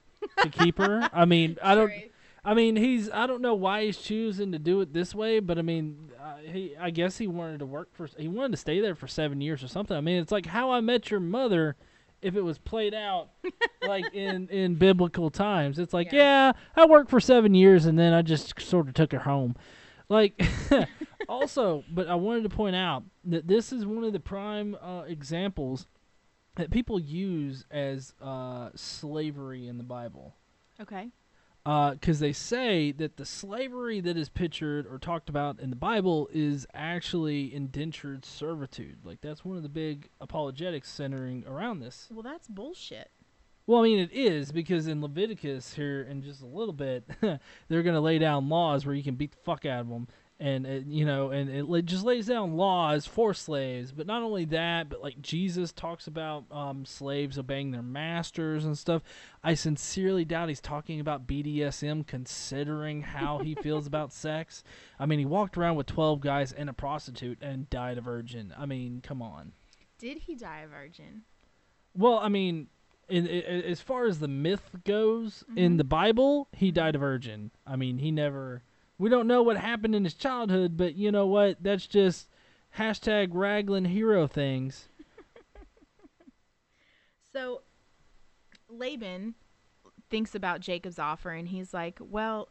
to 0.42 0.50
keep 0.50 0.78
her. 0.78 1.10
I 1.12 1.26
mean, 1.26 1.58
I 1.62 1.76
don't. 1.76 1.92
I 2.44 2.54
mean, 2.54 2.76
he's. 2.76 3.10
I 3.12 3.28
don't 3.28 3.42
know 3.42 3.54
why 3.56 3.86
he's 3.86 3.98
choosing 3.98 4.52
to 4.54 4.60
do 4.60 4.80
it 4.82 4.94
this 4.94 5.14
way, 5.14 5.40
but 5.40 5.58
I 5.60 5.62
mean, 5.62 6.12
uh, 6.22 6.38
he. 6.38 6.76
I 6.80 6.90
guess 6.90 7.18
he 7.18 7.28
wanted 7.28 7.60
to 7.60 7.66
work 7.66 7.90
for. 7.94 8.08
He 8.18 8.28
wanted 8.28 8.52
to 8.52 8.58
stay 8.58 8.80
there 8.80 8.96
for 8.96 9.08
seven 9.08 9.42
years 9.42 9.64
or 9.64 9.68
something. 9.68 9.96
I 9.96 10.02
mean, 10.02 10.22
it's 10.22 10.32
like 10.32 10.46
How 10.46 10.72
I 10.72 10.80
Met 10.80 11.12
Your 11.12 11.20
Mother, 11.20 11.76
if 12.22 12.36
it 12.36 12.42
was 12.42 12.58
played 12.58 12.94
out 12.94 13.30
like 13.88 14.14
in 14.14 14.48
in 14.50 14.76
biblical 14.76 15.30
times. 15.30 15.80
It's 15.80 15.94
like, 15.94 16.12
Yeah. 16.12 16.20
yeah, 16.20 16.52
I 16.76 16.86
worked 16.86 17.10
for 17.10 17.20
seven 17.20 17.54
years 17.54 17.86
and 17.86 17.98
then 18.00 18.14
I 18.14 18.22
just 18.22 18.60
sort 18.62 18.88
of 18.88 18.94
took 18.94 19.12
her 19.12 19.20
home. 19.20 19.56
Like, 20.08 20.42
also, 21.30 21.84
but 21.92 22.08
I 22.08 22.16
wanted 22.16 22.44
to 22.44 22.50
point 22.50 22.76
out 22.76 23.04
that 23.26 23.48
this 23.48 23.72
is 23.72 23.86
one 23.86 24.04
of 24.04 24.14
the 24.14 24.20
prime 24.20 24.76
uh, 24.82 25.04
examples 25.04 25.86
that 26.56 26.72
people 26.72 27.00
use 27.00 27.66
as 27.70 28.14
uh, 28.22 28.70
slavery 28.76 29.68
in 29.68 29.78
the 29.78 29.84
Bible. 29.84 30.36
Okay. 30.82 31.10
Uh, 31.70 31.92
because 31.92 32.18
they 32.20 32.34
say 32.34 32.92
that 32.92 33.18
the 33.18 33.26
slavery 33.26 34.02
that 34.02 34.18
is 34.18 34.28
pictured 34.28 34.88
or 34.88 34.98
talked 34.98 35.30
about 35.30 35.60
in 35.60 35.70
the 35.70 35.76
Bible 35.76 36.28
is 36.34 36.66
actually 36.74 37.54
indentured 37.54 38.26
servitude. 38.26 38.98
Like, 39.04 39.22
that's 39.22 39.46
one 39.46 39.56
of 39.56 39.62
the 39.62 39.70
big 39.70 40.10
apologetics 40.20 40.90
centering 40.90 41.46
around 41.46 41.80
this. 41.80 42.08
Well, 42.10 42.24
that's 42.24 42.48
bullshit. 42.48 43.12
Well, 43.68 43.82
I 43.82 43.84
mean, 43.84 44.00
it 44.00 44.12
is 44.12 44.52
because 44.52 44.88
in 44.88 45.00
Leviticus 45.00 45.76
here 45.76 46.02
in 46.02 46.24
just 46.24 46.42
a 46.42 46.48
little 46.48 46.74
bit, 46.74 47.04
they're 47.22 47.84
going 47.84 47.94
to 47.94 48.02
lay 48.02 48.18
down 48.18 48.50
laws 48.50 48.84
where 48.84 48.96
you 48.96 49.04
can 49.04 49.14
beat 49.14 49.34
the 49.34 49.44
fuck 49.44 49.64
out 49.64 49.82
of 49.82 49.90
them, 49.90 50.08
and 50.42 50.66
it, 50.66 50.86
you 50.88 51.04
know, 51.06 51.32
and 51.32 51.50
it 51.50 51.86
just 51.86 52.06
lays 52.06 52.28
down 52.28 52.56
laws 52.56 53.06
for 53.06 53.34
slaves. 53.34 53.92
But 53.92 54.08
not 54.08 54.22
only 54.24 54.46
that, 54.46 54.88
but 54.90 55.02
like 55.02 55.22
Jesus 55.22 55.72
talks 55.74 56.08
about 56.08 56.46
um, 56.50 56.86
slaves 56.86 57.38
obeying 57.38 57.72
their 57.72 57.82
masters 57.84 58.64
and 58.64 58.78
stuff. 58.78 59.02
I 59.44 59.54
sincerely 59.54 60.24
doubt 60.24 60.48
he's 60.48 60.62
talking 60.62 61.00
about 61.02 61.28
BDSM, 61.28 62.08
considering 62.08 63.02
how 63.02 63.40
he 63.40 63.54
feels 63.62 63.86
about 63.86 64.14
sex. 64.14 64.64
I 64.98 65.06
mean, 65.06 65.20
he 65.20 65.26
walked 65.26 65.58
around 65.58 65.76
with 65.76 65.88
twelve 65.88 66.22
guys 66.22 66.54
and 66.54 66.70
a 66.70 66.74
prostitute 66.74 67.40
and 67.42 67.70
died 67.70 67.98
a 67.98 68.02
virgin. 68.02 68.54
I 68.58 68.66
mean, 68.66 69.02
come 69.02 69.22
on. 69.22 69.52
Did 69.98 70.20
he 70.20 70.36
die 70.36 70.62
a 70.66 70.68
virgin? 70.68 71.24
Well, 71.94 72.20
I 72.20 72.30
mean, 72.30 72.68
in, 73.10 73.28
i 73.28 73.32
as 73.68 73.82
far 73.82 74.06
as 74.06 74.20
the 74.20 74.28
myth 74.30 74.70
goes 74.86 75.44
in 75.58 75.74
Mhm. 75.74 75.78
the 75.80 75.84
Bible, 75.84 76.48
he 76.54 76.72
died 76.72 76.96
a 76.96 77.00
virgin. 77.00 77.52
I 77.68 77.76
mean, 77.76 77.98
he 77.98 78.12
never. 78.12 78.64
We 79.00 79.10
don't 79.10 79.28
know 79.28 79.42
what 79.42 79.58
happened 79.58 79.96
in 79.96 80.04
his 80.04 80.14
childhood, 80.14 80.78
but 80.78 80.96
you 80.96 81.12
know 81.12 81.26
what? 81.26 81.58
That's 81.64 81.88
just 81.88 82.28
hashtag 82.78 83.30
Raglan 83.32 83.86
hero 83.86 84.28
things. 84.28 84.90
So 87.32 87.62
Laban 88.68 89.36
thinks 90.10 90.34
about 90.34 90.62
Jacob's 90.62 90.98
offer 90.98 91.30
and 91.30 91.48
he's 91.48 91.74
like, 91.74 92.00
"Well, 92.02 92.50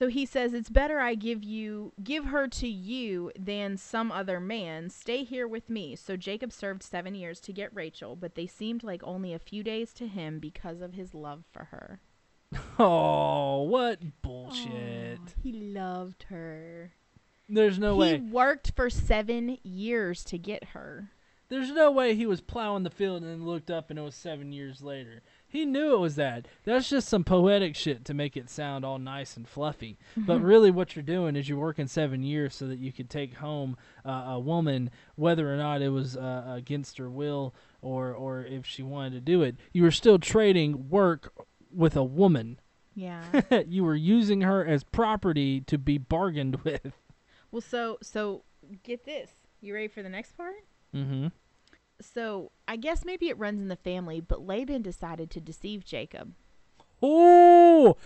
so 0.00 0.08
he 0.08 0.26
says 0.26 0.52
it's 0.52 0.68
better 0.68 0.98
I 0.98 1.14
give 1.14 1.44
you 1.44 1.92
give 2.02 2.26
her 2.26 2.48
to 2.48 2.68
you 2.68 3.30
than 3.38 3.76
some 3.76 4.10
other 4.10 4.40
man. 4.40 4.90
Stay 4.90 5.22
here 5.22 5.46
with 5.46 5.70
me." 5.70 5.94
So 5.94 6.16
Jacob 6.16 6.52
served 6.52 6.82
7 6.82 7.14
years 7.14 7.40
to 7.42 7.52
get 7.52 7.74
Rachel, 7.74 8.16
but 8.16 8.34
they 8.34 8.46
seemed 8.46 8.82
like 8.82 9.02
only 9.04 9.32
a 9.32 9.38
few 9.38 9.62
days 9.62 9.92
to 9.94 10.08
him 10.08 10.40
because 10.40 10.80
of 10.80 10.94
his 10.94 11.14
love 11.14 11.44
for 11.52 11.66
her. 11.66 12.00
Oh, 12.80 13.62
what 13.62 13.98
bullshit! 14.22 15.18
Aw, 15.18 15.40
he 15.42 15.52
loved 15.52 16.24
her. 16.28 16.92
There's 17.48 17.78
no 17.78 17.96
way 17.96 18.18
he 18.18 18.24
way. 18.24 18.30
worked 18.30 18.72
for 18.76 18.88
7 18.88 19.58
years 19.64 20.22
to 20.24 20.38
get 20.38 20.62
her. 20.66 21.10
There's 21.48 21.70
no 21.70 21.90
way 21.90 22.14
he 22.14 22.26
was 22.26 22.42
plowing 22.42 22.82
the 22.82 22.90
field 22.90 23.22
and 23.22 23.30
then 23.30 23.46
looked 23.46 23.70
up 23.70 23.88
and 23.88 23.98
it 23.98 24.02
was 24.02 24.14
seven 24.14 24.52
years 24.52 24.82
later. 24.82 25.22
He 25.46 25.64
knew 25.64 25.94
it 25.94 25.98
was 25.98 26.16
that. 26.16 26.46
That's 26.64 26.90
just 26.90 27.08
some 27.08 27.24
poetic 27.24 27.74
shit 27.74 28.04
to 28.04 28.12
make 28.12 28.36
it 28.36 28.50
sound 28.50 28.84
all 28.84 28.98
nice 28.98 29.34
and 29.34 29.48
fluffy. 29.48 29.96
But 30.14 30.40
really, 30.42 30.70
what 30.70 30.94
you're 30.94 31.02
doing 31.02 31.36
is 31.36 31.48
you're 31.48 31.58
working 31.58 31.86
seven 31.86 32.22
years 32.22 32.54
so 32.54 32.66
that 32.66 32.78
you 32.78 32.92
could 32.92 33.08
take 33.08 33.36
home 33.36 33.78
uh, 34.04 34.26
a 34.26 34.38
woman, 34.38 34.90
whether 35.16 35.50
or 35.50 35.56
not 35.56 35.80
it 35.80 35.88
was 35.88 36.18
uh, 36.18 36.44
against 36.54 36.98
her 36.98 37.08
will 37.08 37.54
or 37.80 38.12
or 38.12 38.44
if 38.44 38.66
she 38.66 38.82
wanted 38.82 39.12
to 39.14 39.20
do 39.20 39.40
it. 39.40 39.56
You 39.72 39.84
were 39.84 39.90
still 39.90 40.18
trading 40.18 40.90
work 40.90 41.32
with 41.74 41.96
a 41.96 42.04
woman. 42.04 42.58
yeah. 42.94 43.22
you 43.66 43.84
were 43.84 43.94
using 43.94 44.42
her 44.42 44.64
as 44.64 44.84
property 44.84 45.60
to 45.62 45.78
be 45.78 45.98
bargained 45.98 46.56
with. 46.64 46.92
well, 47.50 47.60
so 47.60 47.98
so 48.02 48.42
get 48.82 49.04
this. 49.04 49.30
You 49.60 49.74
ready 49.74 49.88
for 49.88 50.02
the 50.02 50.08
next 50.08 50.36
part? 50.36 50.64
Mm-hmm. 50.94 51.28
So 52.00 52.52
I 52.68 52.76
guess 52.76 53.04
maybe 53.04 53.28
it 53.28 53.38
runs 53.38 53.60
in 53.60 53.68
the 53.68 53.76
family, 53.76 54.20
but 54.20 54.46
Laban 54.46 54.82
decided 54.82 55.30
to 55.32 55.40
deceive 55.40 55.84
Jacob. 55.84 56.32
Oh, 57.02 57.96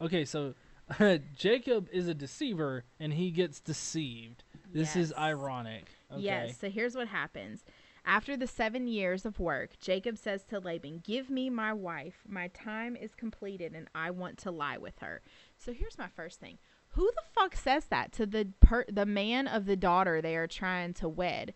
okay. 0.00 0.24
So 0.24 0.54
Jacob 1.36 1.88
is 1.92 2.08
a 2.08 2.14
deceiver, 2.14 2.84
and 2.98 3.12
he 3.14 3.30
gets 3.30 3.60
deceived. 3.60 4.42
This 4.72 4.96
is 4.96 5.12
ironic. 5.16 5.90
Okay. 6.12 6.22
Yes. 6.22 6.58
So 6.58 6.68
here's 6.68 6.94
what 6.94 7.08
happens. 7.08 7.64
After 8.08 8.36
the 8.36 8.46
seven 8.46 8.86
years 8.86 9.26
of 9.26 9.40
work, 9.40 9.80
Jacob 9.80 10.16
says 10.16 10.44
to 10.44 10.60
Laban, 10.60 11.02
Give 11.04 11.28
me 11.28 11.50
my 11.50 11.72
wife. 11.72 12.22
My 12.26 12.46
time 12.48 12.94
is 12.94 13.16
completed 13.16 13.74
and 13.74 13.88
I 13.96 14.12
want 14.12 14.38
to 14.38 14.52
lie 14.52 14.78
with 14.78 15.00
her. 15.00 15.22
So 15.58 15.72
here's 15.72 15.98
my 15.98 16.06
first 16.14 16.38
thing. 16.38 16.58
Who 16.90 17.10
the 17.16 17.22
fuck 17.34 17.56
says 17.56 17.86
that 17.86 18.12
to 18.12 18.24
the 18.24 18.52
per- 18.60 18.86
the 18.88 19.06
man 19.06 19.48
of 19.48 19.66
the 19.66 19.74
daughter 19.74 20.22
they 20.22 20.36
are 20.36 20.46
trying 20.46 20.94
to 20.94 21.08
wed? 21.08 21.52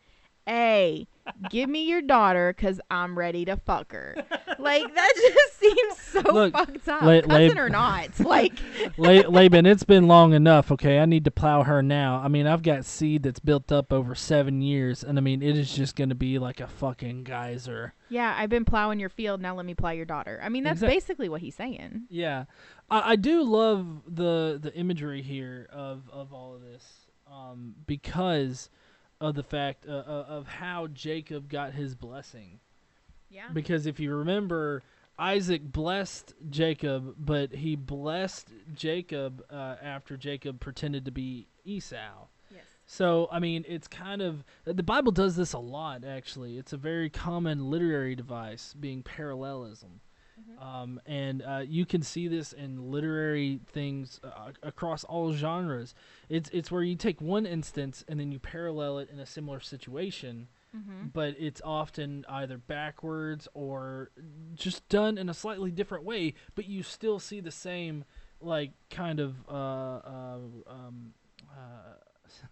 Hey, 0.47 1.07
give 1.51 1.69
me 1.71 1.85
your 1.85 2.03
daughter 2.03 2.53
because 2.57 2.81
I'm 2.91 3.17
ready 3.17 3.45
to 3.45 3.57
fuck 3.57 3.93
her. 3.93 4.17
Like, 4.59 4.95
that 4.95 5.13
just 5.17 5.59
seems 5.59 5.99
so 5.99 6.21
Look, 6.35 6.53
fucked 6.53 6.87
up. 6.87 7.01
La- 7.01 7.23
Cousin 7.23 7.49
Lab- 7.49 7.57
or 7.57 7.71
not. 7.71 8.11
Like, 8.21 8.53
La- 8.99 9.27
Laban, 9.27 9.65
it's 9.65 9.85
been 9.85 10.07
long 10.07 10.35
enough. 10.35 10.71
Okay, 10.71 10.99
I 10.99 11.07
need 11.07 11.25
to 11.25 11.31
plow 11.31 11.63
her 11.63 11.83
now. 11.83 12.21
I 12.23 12.29
mean, 12.29 12.47
I've 12.47 12.63
got 12.63 12.85
seed 12.85 13.23
that's 13.23 13.41
built 13.41 13.73
up 13.73 13.91
over 13.91 14.15
seven 14.15 14.61
years, 14.61 15.03
and 15.03 15.17
I 15.17 15.23
mean, 15.23 15.41
it 15.41 15.57
is 15.57 15.75
just 15.75 15.97
gonna 15.97 16.15
be 16.15 16.39
like 16.39 16.61
a 16.61 16.67
fucking 16.67 17.25
geyser. 17.25 17.95
yeah, 18.11 18.35
I've 18.37 18.51
been 18.51 18.67
plowing 18.67 19.01
your 19.01 19.09
field. 19.09 19.41
Now 19.41 19.55
let 19.55 19.65
me 19.65 19.75
plow 19.75 19.93
your 19.93 20.05
daughter. 20.05 20.39
I 20.43 20.51
mean, 20.51 20.63
that's 20.65 20.83
Exact- 20.83 20.93
basically 20.93 21.31
what 21.31 21.41
he's 21.41 21.55
saying. 21.55 22.03
Yeah, 22.11 22.45
I, 22.91 23.13
I 23.13 23.17
do 23.17 23.43
love 23.43 24.03
the 24.07 24.59
the 24.61 24.75
imagery 24.75 25.23
here 25.23 25.69
of 25.73 26.03
of 26.13 26.35
all 26.35 26.55
of 26.55 26.61
this, 26.61 26.85
um, 27.33 27.77
because 27.87 28.69
of 29.21 29.35
the 29.35 29.43
fact 29.43 29.87
uh, 29.87 29.93
uh, 29.93 30.25
of 30.29 30.47
how 30.47 30.87
Jacob 30.89 31.49
got 31.49 31.75
his 31.75 31.95
blessing. 31.95 32.59
Yeah. 33.29 33.49
Because 33.53 33.87
if 33.87 34.00
you 34.00 34.15
remember, 34.15 34.83
Isaac 35.19 35.62
blessed 35.62 36.35
Jacob, 36.49 37.15
but 37.19 37.53
he 37.53 37.77
blessed 37.77 38.49
Jacob 38.75 39.45
uh, 39.50 39.77
after 39.83 40.17
Jacob 40.17 40.59
pretended 40.61 41.05
to 41.05 41.11
be 41.11 41.47
Esau. 41.65 42.27
Yes. 42.50 42.65
So, 42.87 43.29
I 43.31 43.39
mean, 43.39 43.65
it's 43.69 43.87
kind 43.87 44.23
of. 44.23 44.43
The 44.65 44.83
Bible 44.83 45.12
does 45.12 45.37
this 45.37 45.53
a 45.53 45.59
lot, 45.59 46.05
actually. 46.05 46.57
It's 46.57 46.73
a 46.73 46.79
very 46.79 47.11
common 47.11 47.71
literary 47.71 48.15
device, 48.15 48.75
being 48.79 49.03
parallelism. 49.03 50.00
Um, 50.61 51.01
and 51.07 51.43
uh, 51.43 51.63
you 51.67 51.87
can 51.87 52.03
see 52.03 52.29
this 52.29 52.53
in 52.53 52.91
literary 52.91 53.61
things 53.73 54.21
uh, 54.23 54.51
across 54.63 55.05
all 55.05 55.33
genres. 55.33 55.95
It's 56.29 56.51
it's 56.53 56.71
where 56.71 56.83
you 56.83 56.97
take 56.97 57.21
one 57.21 57.47
instance 57.47 58.05
and 58.09 58.21
then 58.21 58.31
you 58.31 58.39
parallel 58.39 58.99
it 58.99 59.09
in 59.11 59.19
a 59.21 59.27
similar 59.27 59.61
situation, 59.61 60.49
Mm-hmm. 60.77 61.09
but 61.13 61.35
it's 61.39 61.61
often 61.65 62.25
either 62.29 62.57
backwards 62.57 63.49
or 63.55 64.11
just 64.55 64.89
done 64.89 65.19
in 65.19 65.29
a 65.29 65.35
slightly 65.35 65.71
different 65.73 66.05
way. 66.05 66.35
But 66.55 66.67
you 66.69 66.83
still 66.85 67.19
see 67.19 67.41
the 67.41 67.51
same 67.51 68.05
like 68.41 68.71
kind 68.89 69.19
of 69.19 69.35
uh, 69.49 69.53
uh, 69.55 70.39
um, 70.69 71.13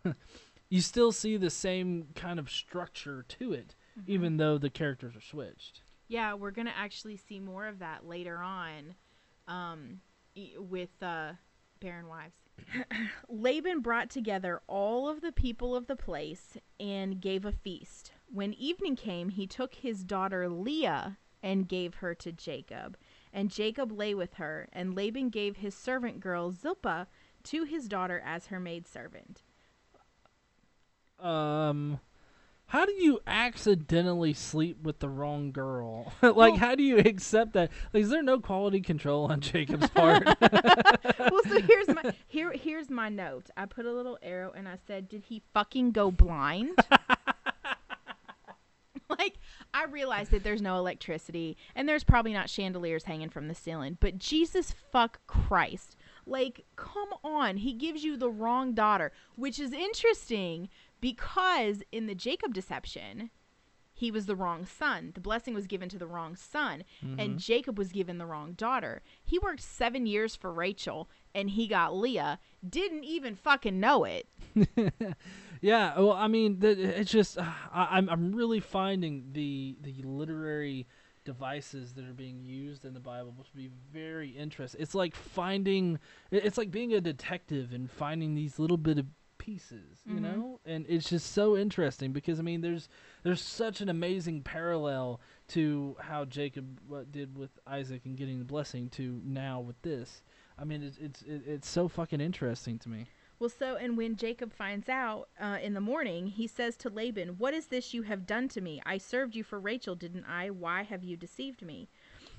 uh, 0.04 0.12
you 0.68 0.80
still 0.80 1.12
see 1.12 1.36
the 1.36 1.50
same 1.50 2.08
kind 2.14 2.38
of 2.38 2.50
structure 2.50 3.24
to 3.38 3.52
it, 3.52 3.74
Mm-hmm. 3.98 4.10
even 4.12 4.36
though 4.36 4.58
the 4.58 4.70
characters 4.70 5.14
are 5.16 5.20
switched. 5.20 5.82
Yeah, 6.08 6.34
we're 6.34 6.50
gonna 6.50 6.72
actually 6.74 7.16
see 7.16 7.38
more 7.38 7.66
of 7.66 7.78
that 7.80 8.06
later 8.06 8.38
on, 8.38 8.94
um, 9.46 10.00
with 10.56 11.02
uh, 11.02 11.32
barren 11.80 12.08
wives. 12.08 12.36
Laban 13.28 13.80
brought 13.80 14.10
together 14.10 14.62
all 14.66 15.08
of 15.08 15.20
the 15.20 15.32
people 15.32 15.76
of 15.76 15.86
the 15.86 15.96
place 15.96 16.56
and 16.80 17.20
gave 17.20 17.44
a 17.44 17.52
feast. 17.52 18.12
When 18.26 18.52
evening 18.54 18.96
came, 18.96 19.28
he 19.28 19.46
took 19.46 19.74
his 19.76 20.02
daughter 20.02 20.48
Leah 20.48 21.18
and 21.42 21.68
gave 21.68 21.96
her 21.96 22.14
to 22.16 22.32
Jacob. 22.32 22.96
And 23.32 23.50
Jacob 23.50 23.92
lay 23.92 24.14
with 24.14 24.34
her, 24.34 24.68
and 24.72 24.94
Laban 24.96 25.28
gave 25.28 25.56
his 25.56 25.74
servant 25.74 26.20
girl 26.20 26.50
Zilpah 26.50 27.06
to 27.44 27.64
his 27.64 27.86
daughter 27.86 28.20
as 28.24 28.46
her 28.46 28.58
maid 28.58 28.86
servant. 28.88 29.42
um 31.20 32.00
how 32.68 32.84
do 32.86 32.92
you 32.92 33.18
accidentally 33.26 34.32
sleep 34.32 34.82
with 34.82 34.98
the 35.00 35.08
wrong 35.08 35.50
girl 35.52 36.12
like 36.22 36.36
Well- 36.36 36.56
how 36.56 36.74
do 36.74 36.82
you 36.82 36.98
accept 36.98 37.52
that 37.54 37.70
like, 37.92 38.02
is 38.04 38.10
there 38.10 38.22
no 38.22 38.38
quality 38.40 38.80
control 38.80 39.26
on 39.30 39.40
jacob's 39.40 39.88
part 39.90 40.24
well, 41.18 41.42
so 41.48 41.60
here's 41.66 41.88
my 41.88 42.12
here 42.26 42.52
here's 42.52 42.90
my 42.90 43.08
note. 43.08 43.50
I 43.56 43.66
put 43.66 43.86
a 43.86 43.92
little 43.92 44.18
arrow 44.22 44.52
and 44.54 44.68
I 44.68 44.76
said, 44.86 45.08
"Did 45.08 45.24
he 45.24 45.42
fucking 45.52 45.92
go 45.92 46.10
blind?" 46.10 46.78
like 49.08 49.38
I 49.72 49.84
realize 49.84 50.28
that 50.30 50.44
there's 50.44 50.62
no 50.62 50.76
electricity 50.76 51.56
and 51.74 51.88
there's 51.88 52.04
probably 52.04 52.32
not 52.32 52.50
chandeliers 52.50 53.04
hanging 53.04 53.30
from 53.30 53.48
the 53.48 53.54
ceiling, 53.54 53.96
but 54.00 54.18
Jesus 54.18 54.74
fuck 54.92 55.20
Christ. 55.26 55.96
Like, 56.26 56.66
come 56.76 57.08
on. 57.24 57.56
He 57.56 57.72
gives 57.72 58.04
you 58.04 58.16
the 58.18 58.30
wrong 58.30 58.74
daughter, 58.74 59.12
which 59.34 59.58
is 59.58 59.72
interesting 59.72 60.68
because 61.00 61.82
in 61.92 62.06
the 62.06 62.14
Jacob 62.14 62.52
deception, 62.54 63.30
he 63.92 64.10
was 64.10 64.26
the 64.26 64.36
wrong 64.36 64.64
son. 64.64 65.10
The 65.14 65.20
blessing 65.20 65.54
was 65.54 65.66
given 65.66 65.88
to 65.88 65.98
the 65.98 66.06
wrong 66.06 66.36
son, 66.36 66.84
Mhm. 67.02 67.18
and 67.18 67.38
Jacob 67.38 67.76
was 67.76 67.90
given 67.90 68.18
the 68.18 68.26
wrong 68.26 68.52
daughter. 68.52 69.02
He 69.24 69.38
worked 69.40 69.60
seven 69.60 70.06
years 70.06 70.36
for 70.36 70.52
Rachel, 70.52 71.08
and 71.34 71.50
he 71.50 71.66
got 71.66 71.96
Leah. 71.96 72.38
Didn't 72.68 73.04
even 73.04 73.34
fucking 73.34 73.80
know 73.80 74.04
it. 74.04 74.28
yeah, 75.60 75.98
well, 75.98 76.12
I 76.12 76.28
mean, 76.28 76.60
the, 76.60 76.70
it's 77.00 77.10
just 77.10 77.38
uh, 77.38 77.44
I, 77.72 77.96
I'm 77.98 78.08
I'm 78.08 78.32
really 78.32 78.60
finding 78.60 79.30
the 79.32 79.76
the 79.80 80.02
literary 80.02 80.86
devices 81.24 81.92
that 81.94 82.04
are 82.06 82.14
being 82.14 82.42
used 82.42 82.84
in 82.84 82.94
the 82.94 83.00
Bible 83.00 83.34
to 83.44 83.56
be 83.56 83.68
very 83.92 84.30
interesting. 84.30 84.80
It's 84.80 84.94
like 84.94 85.14
finding, 85.14 85.98
it's 86.30 86.56
like 86.56 86.70
being 86.70 86.94
a 86.94 87.00
detective 87.02 87.72
and 87.72 87.90
finding 87.90 88.34
these 88.34 88.58
little 88.58 88.78
bit 88.78 88.98
of 88.98 89.06
pieces, 89.38 90.00
you 90.04 90.16
Mhm. 90.16 90.22
know, 90.22 90.60
and 90.64 90.84
it's 90.88 91.08
just 91.08 91.32
so 91.32 91.56
interesting 91.56 92.12
because 92.12 92.38
I 92.38 92.42
mean, 92.42 92.60
there's 92.60 92.88
there's 93.22 93.40
such 93.40 93.80
an 93.80 93.88
amazing 93.88 94.42
parallel 94.42 95.20
to 95.48 95.96
how 96.00 96.24
Jacob 96.24 96.80
uh, 96.92 97.04
did 97.10 97.36
with 97.38 97.58
Isaac 97.66 98.04
and 98.04 98.16
getting 98.16 98.38
the 98.38 98.44
blessing 98.44 98.90
to 98.90 99.20
now 99.24 99.60
with 99.60 99.80
this. 99.82 100.22
I 100.58 100.64
mean, 100.64 100.82
it's 100.82 100.98
it's 100.98 101.22
it- 101.22 101.46
it's 101.46 101.68
so 101.68 101.88
fucking 101.88 102.20
interesting 102.20 102.78
to 102.80 102.88
me. 102.88 103.06
Well, 103.40 103.48
so, 103.50 103.76
and 103.76 103.96
when 103.96 104.16
Jacob 104.16 104.52
finds 104.52 104.88
out 104.88 105.28
uh, 105.38 105.58
in 105.62 105.74
the 105.74 105.80
morning, 105.80 106.26
he 106.26 106.48
says 106.48 106.76
to 106.78 106.90
Laban, 106.90 107.38
What 107.38 107.54
is 107.54 107.68
this 107.68 107.94
you 107.94 108.02
have 108.02 108.26
done 108.26 108.48
to 108.48 108.60
me? 108.60 108.82
I 108.84 108.98
served 108.98 109.36
you 109.36 109.44
for 109.44 109.60
Rachel, 109.60 109.94
didn't 109.94 110.24
I? 110.24 110.50
Why 110.50 110.82
have 110.82 111.04
you 111.04 111.16
deceived 111.16 111.62
me? 111.62 111.88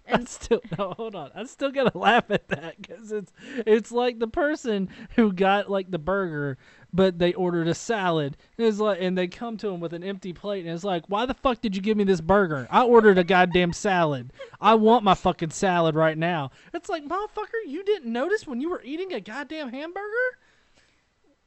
And 0.09 0.27
still 0.27 0.61
no, 0.77 0.93
hold 0.97 1.15
on. 1.15 1.31
I 1.35 1.43
still 1.45 1.71
gotta 1.71 1.97
laugh 1.97 2.29
at 2.29 2.47
that 2.49 2.81
because 2.81 3.11
it's 3.11 3.31
it's 3.65 3.91
like 3.91 4.19
the 4.19 4.27
person 4.27 4.89
who 5.15 5.31
got 5.31 5.69
like 5.69 5.91
the 5.91 5.99
burger, 5.99 6.57
but 6.91 7.19
they 7.19 7.33
ordered 7.33 7.67
a 7.67 7.75
salad. 7.75 8.35
And 8.57 8.67
it's 8.67 8.79
like, 8.79 8.99
and 9.01 9.17
they 9.17 9.27
come 9.27 9.57
to 9.57 9.69
him 9.69 9.79
with 9.79 9.93
an 9.93 10.03
empty 10.03 10.33
plate, 10.33 10.65
and 10.65 10.73
it's 10.73 10.83
like, 10.83 11.03
why 11.07 11.25
the 11.25 11.33
fuck 11.33 11.61
did 11.61 11.75
you 11.75 11.81
give 11.81 11.97
me 11.97 12.03
this 12.03 12.21
burger? 12.21 12.67
I 12.69 12.83
ordered 12.83 13.17
a 13.17 13.23
goddamn 13.23 13.73
salad. 13.73 14.31
I 14.59 14.75
want 14.75 15.03
my 15.03 15.13
fucking 15.13 15.51
salad 15.51 15.95
right 15.95 16.17
now. 16.17 16.51
It's 16.73 16.89
like, 16.89 17.05
motherfucker, 17.05 17.67
you 17.67 17.83
didn't 17.83 18.11
notice 18.11 18.47
when 18.47 18.61
you 18.61 18.69
were 18.69 18.81
eating 18.83 19.13
a 19.13 19.21
goddamn 19.21 19.69
hamburger? 19.69 20.37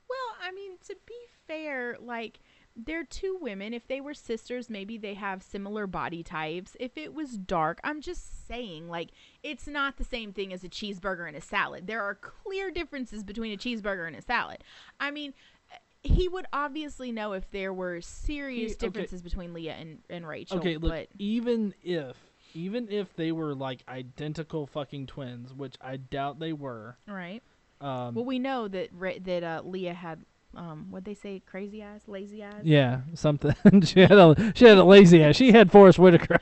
Well, 0.09 0.37
I 0.43 0.53
mean, 0.53 0.73
to 0.87 0.97
be 1.07 1.15
fair, 1.47 1.97
like 2.01 2.39
they're 2.77 3.05
two 3.05 3.39
women. 3.41 3.75
If 3.75 3.87
they 3.87 4.01
were 4.01 4.15
sisters, 4.15 4.71
maybe 4.71 4.97
they 4.97 5.15
have 5.15 5.43
similar 5.43 5.87
body 5.87 6.23
types. 6.23 6.77
If 6.81 6.97
it 6.97 7.15
was 7.15 7.37
dark, 7.37 7.81
I'm 7.85 8.01
just 8.01 8.47
saying, 8.47 8.89
like, 8.89 9.11
it's 9.43 9.67
not 9.67 9.97
the 9.99 10.05
same 10.05 10.33
thing 10.33 10.53
as 10.53 10.65
a 10.65 10.69
cheeseburger 10.69 11.27
and 11.29 11.37
a 11.37 11.41
salad. 11.41 11.87
There 11.87 12.03
are 12.03 12.15
clear 12.15 12.71
differences 12.71 13.23
between 13.23 13.53
a 13.53 13.57
cheeseburger 13.57 14.07
and 14.07 14.17
a 14.17 14.23
salad. 14.23 14.65
I 14.99 15.11
mean, 15.11 15.35
eh, 15.71 15.77
he 16.03 16.29
would 16.29 16.47
obviously 16.53 17.13
know 17.13 17.33
if 17.33 17.51
there 17.51 17.73
were 17.73 18.01
serious 18.01 18.73
He- 18.73 18.77
okay. 18.77 18.87
differences 18.87 19.23
between 19.23 19.53
Leah 19.53 19.75
and, 19.75 19.99
and 20.09 20.27
Rachel. 20.27 20.59
Okay, 20.59 20.77
look, 20.77 20.91
but 20.91 21.09
even 21.19 21.75
if 21.83 22.17
even 22.55 22.91
if 22.91 23.15
they 23.17 23.33
were 23.33 23.55
like 23.55 23.83
identical 23.89 24.67
fucking 24.67 25.07
twins, 25.07 25.55
which 25.55 25.75
I 25.81 25.97
doubt 25.97 26.39
they 26.39 26.53
were. 26.53 26.97
right. 27.07 27.43
Um, 27.81 28.15
Well, 28.15 28.25
we 28.25 28.39
know 28.39 28.69
that 28.69 28.91
that 29.25 29.43
uh, 29.43 29.63
Leah 29.65 29.95
had 29.95 30.25
um, 30.57 30.87
what 30.91 31.05
they 31.05 31.15
say, 31.15 31.41
crazy 31.45 31.83
eyes, 31.83 32.03
lazy 32.07 32.43
eyes, 32.45 32.61
Yeah, 32.65 33.01
something. 33.15 33.55
she 33.85 34.01
had 34.01 34.13
a 34.13 34.53
she 34.55 34.67
had 34.67 34.79
a 34.79 34.85
lazy 34.85 35.23
ass. 35.25 35.37
She 35.37 35.53
had 35.53 35.71
Forest 35.73 35.99
Whitaker. 35.99 36.39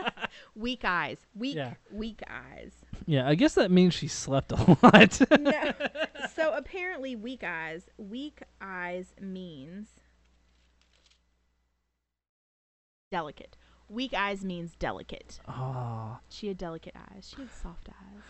weak 0.54 0.84
eyes, 0.84 1.18
weak, 1.34 1.56
Yeah. 1.56 1.74
weak 1.90 2.22
eyes. 2.28 2.72
yeah, 3.06 3.28
I 3.28 3.34
guess 3.34 3.54
that 3.54 3.70
means 3.70 3.94
she 3.94 4.08
slept 4.08 4.52
a 4.52 4.78
lot. 4.82 5.20
no. 5.40 5.72
So 6.36 6.52
apparently, 6.54 7.16
weak 7.16 7.42
eyes. 7.44 7.82
Weak 7.98 8.40
eyes 8.62 9.14
means 9.20 9.88
delicate. 13.10 13.56
Weak 13.88 14.14
eyes 14.14 14.44
means 14.44 14.74
delicate. 14.78 15.40
oh. 15.48 16.18
She 16.28 16.48
had 16.48 16.56
delicate 16.58 16.94
eyes. 16.96 17.28
She 17.34 17.42
had 17.42 17.50
soft 17.62 17.88
eyes. 17.88 18.22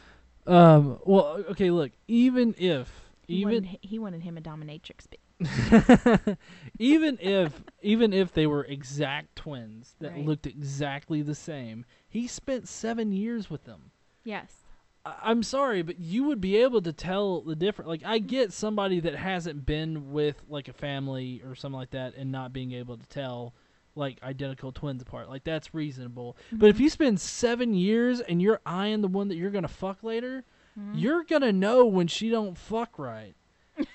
Um. 0.47 0.99
Well, 1.05 1.45
okay. 1.51 1.71
Look, 1.71 1.93
even 2.09 2.55
if 2.59 3.10
He 3.31 3.37
even 3.43 3.65
wanted, 3.65 3.79
he 3.83 3.99
wanted 3.99 4.23
him 4.23 4.37
a 4.37 4.41
dominatrix. 4.41 5.07
Even 6.79 7.19
if 7.21 7.63
even 7.83 8.13
if 8.13 8.33
they 8.33 8.47
were 8.47 8.65
exact 8.65 9.37
twins 9.37 9.95
that 10.01 10.13
Right. 10.13 10.25
looked 10.25 10.47
exactly 10.47 11.23
the 11.23 11.35
same, 11.35 11.85
he 12.09 12.27
spent 12.27 12.69
seven 12.69 13.13
years 13.13 13.49
with 13.51 13.65
them. 13.65 13.91
yes, 14.25 14.65
I- 15.05 15.17
I'm 15.23 15.43
sorry, 15.43 15.81
but 15.83 15.99
you 15.99 16.25
would 16.25 16.41
be 16.43 16.57
able 16.59 16.83
to 16.83 16.93
tell 16.93 17.41
the 17.41 17.57
difference. 17.57 17.89
Like, 17.89 18.05
I 18.05 18.19
get 18.19 18.53
somebody 18.53 19.01
that 19.01 19.15
hasn't 19.15 19.65
been 19.65 20.13
with 20.13 20.43
like 20.49 20.69
a 20.69 20.75
family 20.75 21.41
or 21.45 21.55
something 21.55 21.79
like 21.79 21.91
that, 21.91 22.15
and 22.17 22.31
not 22.31 22.53
being 22.53 22.73
able 22.73 22.99
to 22.99 23.07
tell 23.07 23.55
like 23.95 24.23
identical 24.23 24.73
twins 24.73 25.01
apart. 25.03 25.29
Like, 25.31 25.43
that's 25.45 25.73
reasonable. 25.75 26.37
But 26.53 26.69
if 26.71 26.77
Mhm. 26.77 26.81
you 26.81 26.89
spend 26.91 27.21
seven 27.21 27.73
years 27.75 28.21
and 28.21 28.41
you're 28.43 28.61
eyeing 28.67 29.01
the 29.01 29.09
one 29.09 29.29
that 29.29 29.37
you're 29.37 29.51
gonna 29.51 29.69
fuck 29.69 30.03
later, 30.03 30.45
Mhm. 30.81 31.01
you're 31.01 31.25
gonna 31.25 31.53
know 31.53 31.85
when 31.87 32.07
she 32.07 32.31
don't 32.31 32.57
fuck 32.57 32.99
right. 32.99 33.35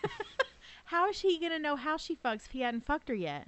how 0.86 1.10
is 1.10 1.19
he 1.21 1.39
gonna 1.39 1.60
know 1.60 1.76
how 1.76 1.98
she 1.98 2.15
fucks 2.15 2.45
if 2.45 2.52
he 2.52 2.62
hadn't 2.62 2.86
fucked 2.86 3.10
her 3.10 3.15
yet? 3.15 3.48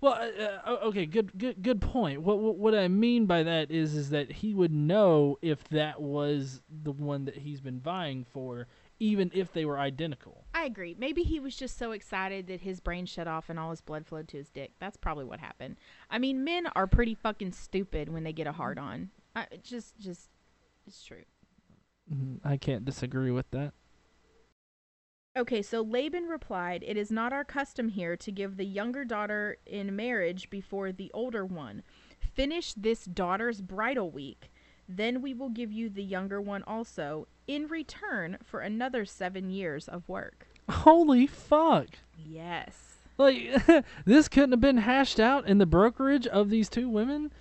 Well, 0.00 0.14
uh, 0.14 0.70
uh, 0.70 0.78
okay, 0.88 1.06
good, 1.06 1.38
good, 1.38 1.62
good 1.62 1.80
point. 1.80 2.20
What, 2.20 2.38
what 2.38 2.56
what 2.58 2.74
I 2.74 2.88
mean 2.88 3.24
by 3.26 3.42
that 3.44 3.70
is 3.70 3.94
is 3.94 4.10
that 4.10 4.30
he 4.30 4.52
would 4.52 4.72
know 4.72 5.38
if 5.40 5.64
that 5.68 6.00
was 6.02 6.60
the 6.68 6.92
one 6.92 7.24
that 7.24 7.38
he's 7.38 7.62
been 7.62 7.80
vying 7.80 8.24
for, 8.24 8.66
even 9.00 9.30
if 9.32 9.52
they 9.52 9.64
were 9.64 9.78
identical. 9.78 10.44
I 10.52 10.64
agree. 10.66 10.94
Maybe 10.98 11.22
he 11.22 11.40
was 11.40 11.56
just 11.56 11.78
so 11.78 11.92
excited 11.92 12.48
that 12.48 12.60
his 12.60 12.80
brain 12.80 13.06
shut 13.06 13.26
off 13.26 13.48
and 13.48 13.58
all 13.58 13.70
his 13.70 13.80
blood 13.80 14.04
flowed 14.06 14.28
to 14.28 14.36
his 14.36 14.50
dick. 14.50 14.72
That's 14.78 14.98
probably 14.98 15.24
what 15.24 15.40
happened. 15.40 15.76
I 16.10 16.18
mean, 16.18 16.44
men 16.44 16.66
are 16.76 16.86
pretty 16.86 17.14
fucking 17.14 17.52
stupid 17.52 18.10
when 18.12 18.24
they 18.24 18.32
get 18.34 18.46
a 18.46 18.52
hard 18.52 18.78
on. 18.78 19.10
I, 19.34 19.46
just, 19.62 19.98
just, 19.98 20.28
it's 20.86 21.02
true. 21.02 21.24
Mhm, 22.12 22.40
I 22.44 22.56
can't 22.56 22.84
disagree 22.84 23.30
with 23.30 23.50
that. 23.50 23.72
Okay, 25.36 25.62
so 25.62 25.82
Laban 25.82 26.24
replied, 26.24 26.84
It 26.86 26.96
is 26.96 27.10
not 27.10 27.32
our 27.32 27.44
custom 27.44 27.88
here 27.88 28.16
to 28.16 28.30
give 28.30 28.56
the 28.56 28.64
younger 28.64 29.04
daughter 29.04 29.56
in 29.66 29.96
marriage 29.96 30.48
before 30.48 30.92
the 30.92 31.10
older 31.12 31.44
one. 31.44 31.82
Finish 32.20 32.74
this 32.74 33.04
daughter's 33.04 33.60
bridal 33.60 34.10
week. 34.10 34.52
Then 34.88 35.22
we 35.22 35.34
will 35.34 35.48
give 35.48 35.72
you 35.72 35.88
the 35.88 36.04
younger 36.04 36.40
one 36.40 36.62
also, 36.64 37.26
in 37.46 37.66
return 37.66 38.38
for 38.44 38.60
another 38.60 39.04
seven 39.04 39.50
years 39.50 39.88
of 39.88 40.08
work. 40.08 40.46
Holy 40.70 41.26
fuck! 41.26 41.88
Yes. 42.16 42.98
Like 43.18 43.60
this 44.04 44.28
couldn't 44.28 44.52
have 44.52 44.60
been 44.60 44.78
hashed 44.78 45.18
out 45.18 45.46
in 45.48 45.58
the 45.58 45.66
brokerage 45.66 46.26
of 46.26 46.48
these 46.48 46.68
two 46.68 46.88
women. 46.88 47.32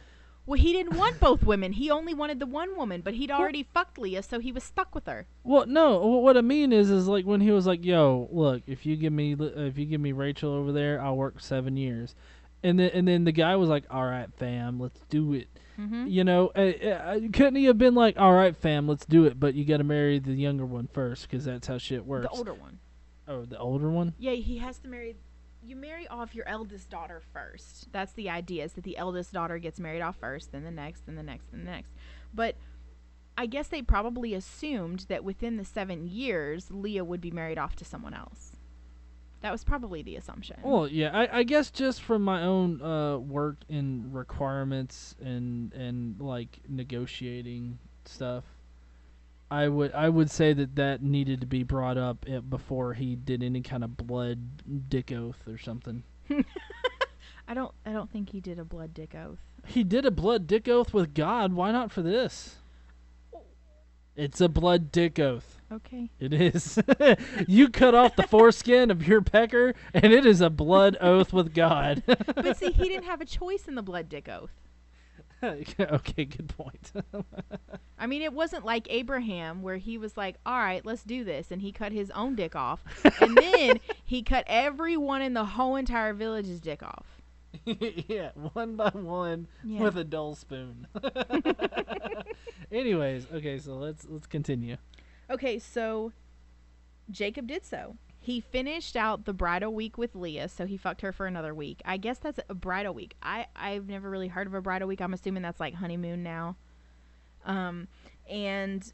Well, 0.46 0.60
he 0.60 0.74
didn't 0.74 0.98
want 0.98 1.20
both 1.22 1.44
women. 1.44 1.72
He 1.72 1.90
only 1.90 2.14
wanted 2.14 2.40
the 2.40 2.46
one 2.46 2.76
woman, 2.76 3.02
but 3.02 3.14
he'd 3.14 3.32
already 3.32 3.64
fucked 3.74 3.98
Leah, 3.98 4.24
so 4.24 4.40
he 4.40 4.52
was 4.52 4.64
stuck 4.64 4.94
with 4.94 5.06
her. 5.08 5.26
Well, 5.44 5.66
no. 5.66 6.00
What 6.00 6.36
I 6.36 6.42
mean 6.42 6.74
is, 6.74 6.90
is 6.90 7.08
like 7.08 7.26
when 7.26 7.40
he 7.40 7.52
was 7.52 7.66
like, 7.66 7.86
"Yo, 7.86 8.28
look, 8.32 8.64
if 8.68 8.86
you 8.86 8.98
give 8.98 9.14
me, 9.14 9.36
if 9.40 9.78
you 9.78 9.86
give 9.86 10.02
me 10.02 10.12
Rachel 10.12 10.52
over 10.52 10.74
there, 10.74 11.02
I'll 11.02 11.16
work 11.16 11.40
seven 11.40 11.78
years," 11.78 12.14
and 12.62 12.78
then 12.78 12.90
and 12.94 13.08
then 13.08 13.24
the 13.24 13.32
guy 13.32 13.56
was 13.56 13.70
like, 13.70 13.86
"All 13.90 14.06
right, 14.06 14.30
fam, 14.38 14.80
let's 14.82 15.00
do 15.10 15.34
it." 15.34 15.48
Mm-hmm. 15.80 16.08
You 16.08 16.24
know, 16.24 16.52
uh, 16.56 16.88
uh, 16.88 17.20
couldn't 17.32 17.56
he 17.56 17.66
have 17.66 17.78
been 17.78 17.96
like, 17.96 18.20
"All 18.20 18.34
right, 18.34 18.56
fam, 18.56 18.88
let's 18.88 19.06
do 19.06 19.26
it," 19.26 19.40
but 19.40 19.54
you 19.54 19.64
got 19.64 19.78
to 19.78 19.84
marry 19.86 20.20
the 20.20 20.34
younger 20.34 20.66
one 20.66 20.90
first 20.92 21.30
because 21.30 21.46
that's 21.46 21.68
how 21.68 21.78
shit 21.78 22.06
works. 22.06 22.28
The 22.30 22.38
older 22.38 22.54
one. 22.54 22.80
oh, 23.30 23.46
the 23.46 23.58
older 23.58 23.90
one. 23.90 24.14
Yeah, 24.20 24.34
he 24.34 24.58
has 24.58 24.78
to 24.80 24.90
marry. 24.90 25.16
You 25.66 25.76
marry 25.76 26.08
off 26.08 26.36
your 26.36 26.48
eldest 26.48 26.90
daughter 26.90 27.22
first. 27.32 27.92
That's 27.92 28.12
the 28.14 28.30
idea. 28.30 28.66
Is 28.66 28.74
that 28.74 28.84
the 28.84 28.98
eldest 28.98 29.32
daughter 29.34 29.58
gets 29.60 29.80
married 29.80 30.02
off 30.02 30.18
first, 30.18 30.52
then 30.52 30.64
the 30.64 30.72
next, 30.72 31.06
then 31.06 31.16
the 31.16 31.24
next, 31.24 31.52
then 31.52 31.64
the 31.64 31.72
next. 31.72 31.92
But 32.34 32.56
I 33.38 33.46
guess 33.46 33.68
they 33.68 33.82
probably 33.82 34.34
assumed 34.34 35.06
that 35.10 35.24
within 35.24 35.58
the 35.58 35.66
seven 35.66 36.08
years, 36.08 36.70
Leah 36.70 37.06
would 37.06 37.22
be 37.22 37.32
married 37.32 37.58
off 37.58 37.76
to 37.78 37.86
someone 37.86 38.14
else. 38.14 38.52
That 39.42 39.52
was 39.52 39.64
probably 39.64 40.02
the 40.02 40.16
assumption. 40.16 40.58
Well, 40.64 40.88
yeah, 40.88 41.10
I, 41.12 41.40
I 41.40 41.44
guess 41.44 41.70
just 41.70 42.02
from 42.02 42.24
my 42.24 42.44
own 42.44 42.82
uh, 42.82 43.18
work 43.18 43.58
in 43.68 44.12
requirements 44.14 45.16
and 45.22 45.74
and 45.74 46.20
like 46.22 46.60
negotiating 46.70 47.78
stuff, 48.06 48.46
I 49.54 49.68
would 49.68 49.94
I 49.94 50.10
would 50.10 50.32
say 50.32 50.54
that 50.54 50.78
that 50.78 51.04
needed 51.04 51.42
to 51.42 51.46
be 51.46 51.62
brought 51.62 51.96
up 51.96 52.26
eh, 52.28 52.40
before 52.40 52.96
he 52.96 53.16
did 53.16 53.44
any 53.44 53.62
kind 53.62 53.84
of 53.84 53.96
blood 53.96 54.90
dick 54.90 55.12
oath 55.12 55.48
or 55.48 55.60
something. 55.60 56.02
I 57.48 57.54
don't. 57.54 57.72
I 57.86 57.92
don't 57.92 58.12
think 58.12 58.32
he 58.32 58.42
did 58.42 58.58
a 58.58 58.66
blood 58.66 58.96
dick 58.96 59.14
oath. 59.14 59.38
He 59.68 59.84
did 59.84 60.08
a 60.08 60.12
blood 60.12 60.48
dick 60.48 60.68
oath 60.68 60.92
with 60.92 61.14
God. 61.14 61.54
Why 61.54 61.72
not 61.72 61.92
for 61.92 62.02
this? 62.02 62.56
It's 64.16 64.42
a 64.42 64.50
blood 64.50 64.92
dick 64.92 65.20
oath. 65.20 65.62
Okay. 65.72 66.10
It 66.20 66.34
is. 66.34 66.80
you 67.48 67.70
cut 67.70 67.94
off 67.94 68.16
the 68.16 68.24
foreskin 68.24 68.90
of 68.90 69.08
your 69.08 69.22
pecker, 69.22 69.76
and 69.94 70.12
it 70.12 70.26
is 70.26 70.42
a 70.42 70.50
blood 70.50 70.98
oath 71.00 71.32
with 71.32 71.54
God. 71.54 72.02
But 72.36 72.58
see, 72.58 72.72
he 72.72 72.90
didn't 72.90 73.06
have 73.06 73.22
a 73.22 73.26
choice 73.26 73.68
in 73.68 73.76
the 73.76 73.84
blood 73.84 74.10
dick 74.10 74.28
oath. 74.28 74.63
okay, 75.80 76.26
good 76.26 76.50
point. 76.50 76.92
I 78.00 78.08
mean, 78.08 78.22
it 78.22 78.34
wasn't 78.34 78.66
like 78.66 78.88
Abraham 78.90 79.62
where 79.62 79.78
he 79.78 79.98
was 79.98 80.16
like, 80.18 80.36
"All 80.46 80.58
right, 80.58 80.86
let's 80.86 81.04
do 81.04 81.24
this," 81.24 81.52
and 81.52 81.62
he 81.62 81.72
cut 81.72 81.92
his 81.92 82.10
own 82.12 82.36
dick 82.36 82.56
off, 82.56 82.84
and 83.22 83.38
then 83.42 83.80
he 84.04 84.24
cut 84.24 84.44
everyone 84.48 85.22
in 85.22 85.34
the 85.34 85.46
whole 85.46 85.76
entire 85.76 86.14
village's 86.14 86.60
dick 86.60 86.82
off. 86.84 87.22
yeah, 87.66 88.32
one 88.54 88.76
by 88.76 88.90
one 88.90 89.48
Yeah. 89.64 89.82
with 89.82 89.98
a 89.98 90.04
dull 90.04 90.36
spoon. 90.36 90.88
Anyways, 92.72 93.28
okay, 93.34 93.60
so 93.60 93.76
let's 93.76 94.06
let's 94.10 94.28
continue. 94.28 94.78
Okay, 95.30 95.60
so 95.60 96.12
Jacob 97.12 97.48
did 97.48 97.66
so. 97.66 97.96
He 98.24 98.40
finished 98.40 98.96
out 98.96 99.26
the 99.26 99.34
bridal 99.34 99.74
week 99.74 99.98
with 99.98 100.16
Leah, 100.16 100.48
so 100.48 100.66
he 100.66 100.78
fucked 100.78 101.02
her 101.02 101.12
for 101.12 101.26
another 101.28 101.54
week. 101.54 101.82
I 101.84 101.98
guess 101.98 102.20
that's 102.20 102.40
a 102.48 102.54
bridal 102.54 102.94
week. 102.94 103.18
I 103.22 103.48
I've 103.54 103.90
never 103.90 104.10
really 104.10 104.30
heard 104.30 104.48
of 104.48 104.54
a 104.54 104.62
bridal 104.62 104.88
week. 104.88 105.02
I'm 105.02 105.14
assuming 105.14 105.44
that's 105.44 105.60
like 105.60 105.74
honeymoon 105.74 106.24
now. 106.24 106.56
Um, 107.44 107.90
and 108.30 108.94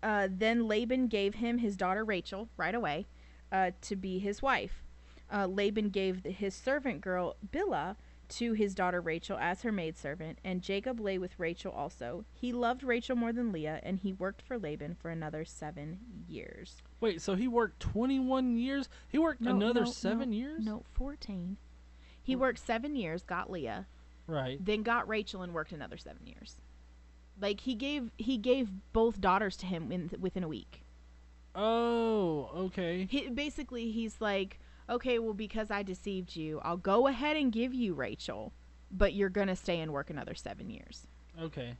uh, 0.00 0.28
then 0.30 0.68
Laban 0.68 1.08
gave 1.08 1.34
him 1.34 1.58
his 1.58 1.76
daughter 1.76 2.04
Rachel 2.04 2.48
right 2.56 2.74
away 2.76 3.06
uh, 3.50 3.72
to 3.80 3.96
be 3.96 4.20
his 4.20 4.40
wife. 4.40 4.84
Uh, 5.28 5.46
Laban 5.46 5.88
gave 5.90 6.22
his 6.22 6.54
servant 6.54 7.00
girl 7.00 7.34
Bilhah 7.52 7.96
to 8.30 8.52
his 8.52 8.74
daughter 8.74 9.00
Rachel 9.00 9.38
as 9.38 9.62
her 9.62 9.72
maidservant, 9.72 10.38
and 10.44 10.62
Jacob 10.62 11.00
lay 11.00 11.18
with 11.18 11.38
Rachel 11.38 11.72
also. 11.72 12.24
He 12.32 12.52
loved 12.52 12.82
Rachel 12.82 13.16
more 13.16 13.32
than 13.32 13.52
Leah, 13.52 13.80
and 13.82 13.98
he 13.98 14.12
worked 14.12 14.42
for 14.42 14.58
Laban 14.58 14.94
for 14.94 15.10
another 15.10 15.44
seven 15.44 15.98
years. 16.28 16.82
Wait, 17.00 17.20
so 17.20 17.34
he 17.34 17.48
worked 17.48 17.80
21 17.80 18.56
years? 18.56 18.88
He 19.08 19.18
worked 19.18 19.40
No, 19.40 19.52
another 19.52 19.84
no, 19.84 19.90
7 19.90 20.30
no, 20.30 20.36
years? 20.36 20.64
No, 20.64 20.82
14. 20.94 21.56
He 22.22 22.34
worked 22.34 22.58
seven 22.58 22.96
years, 22.96 23.22
got 23.22 23.50
Leah, 23.50 23.86
Right. 24.26 24.62
then 24.64 24.82
got 24.82 25.06
Rachel, 25.08 25.42
and 25.42 25.54
worked 25.54 25.72
another 25.72 25.96
seven 25.96 26.26
years. 26.26 26.56
Like 27.40 27.60
he 27.60 27.74
gave 27.74 28.10
he 28.16 28.38
gave 28.38 28.70
both 28.92 29.20
daughters 29.20 29.56
to 29.58 29.66
him 29.66 29.92
in, 29.92 30.10
within 30.18 30.42
a 30.42 30.48
week. 30.48 30.82
Oh, 31.54 32.50
okay. 32.54 33.06
He, 33.08 33.28
basically, 33.28 33.90
he's 33.90 34.20
like, 34.20 34.58
okay, 34.88 35.18
well, 35.18 35.34
because 35.34 35.70
I 35.70 35.82
deceived 35.82 36.36
you, 36.36 36.60
I'll 36.64 36.76
go 36.76 37.06
ahead 37.06 37.36
and 37.36 37.52
give 37.52 37.74
you 37.74 37.94
Rachel, 37.94 38.52
but 38.90 39.12
you're 39.14 39.28
gonna 39.28 39.56
stay 39.56 39.80
and 39.80 39.92
work 39.92 40.10
another 40.10 40.34
seven 40.34 40.70
years. 40.70 41.06
Okay. 41.40 41.76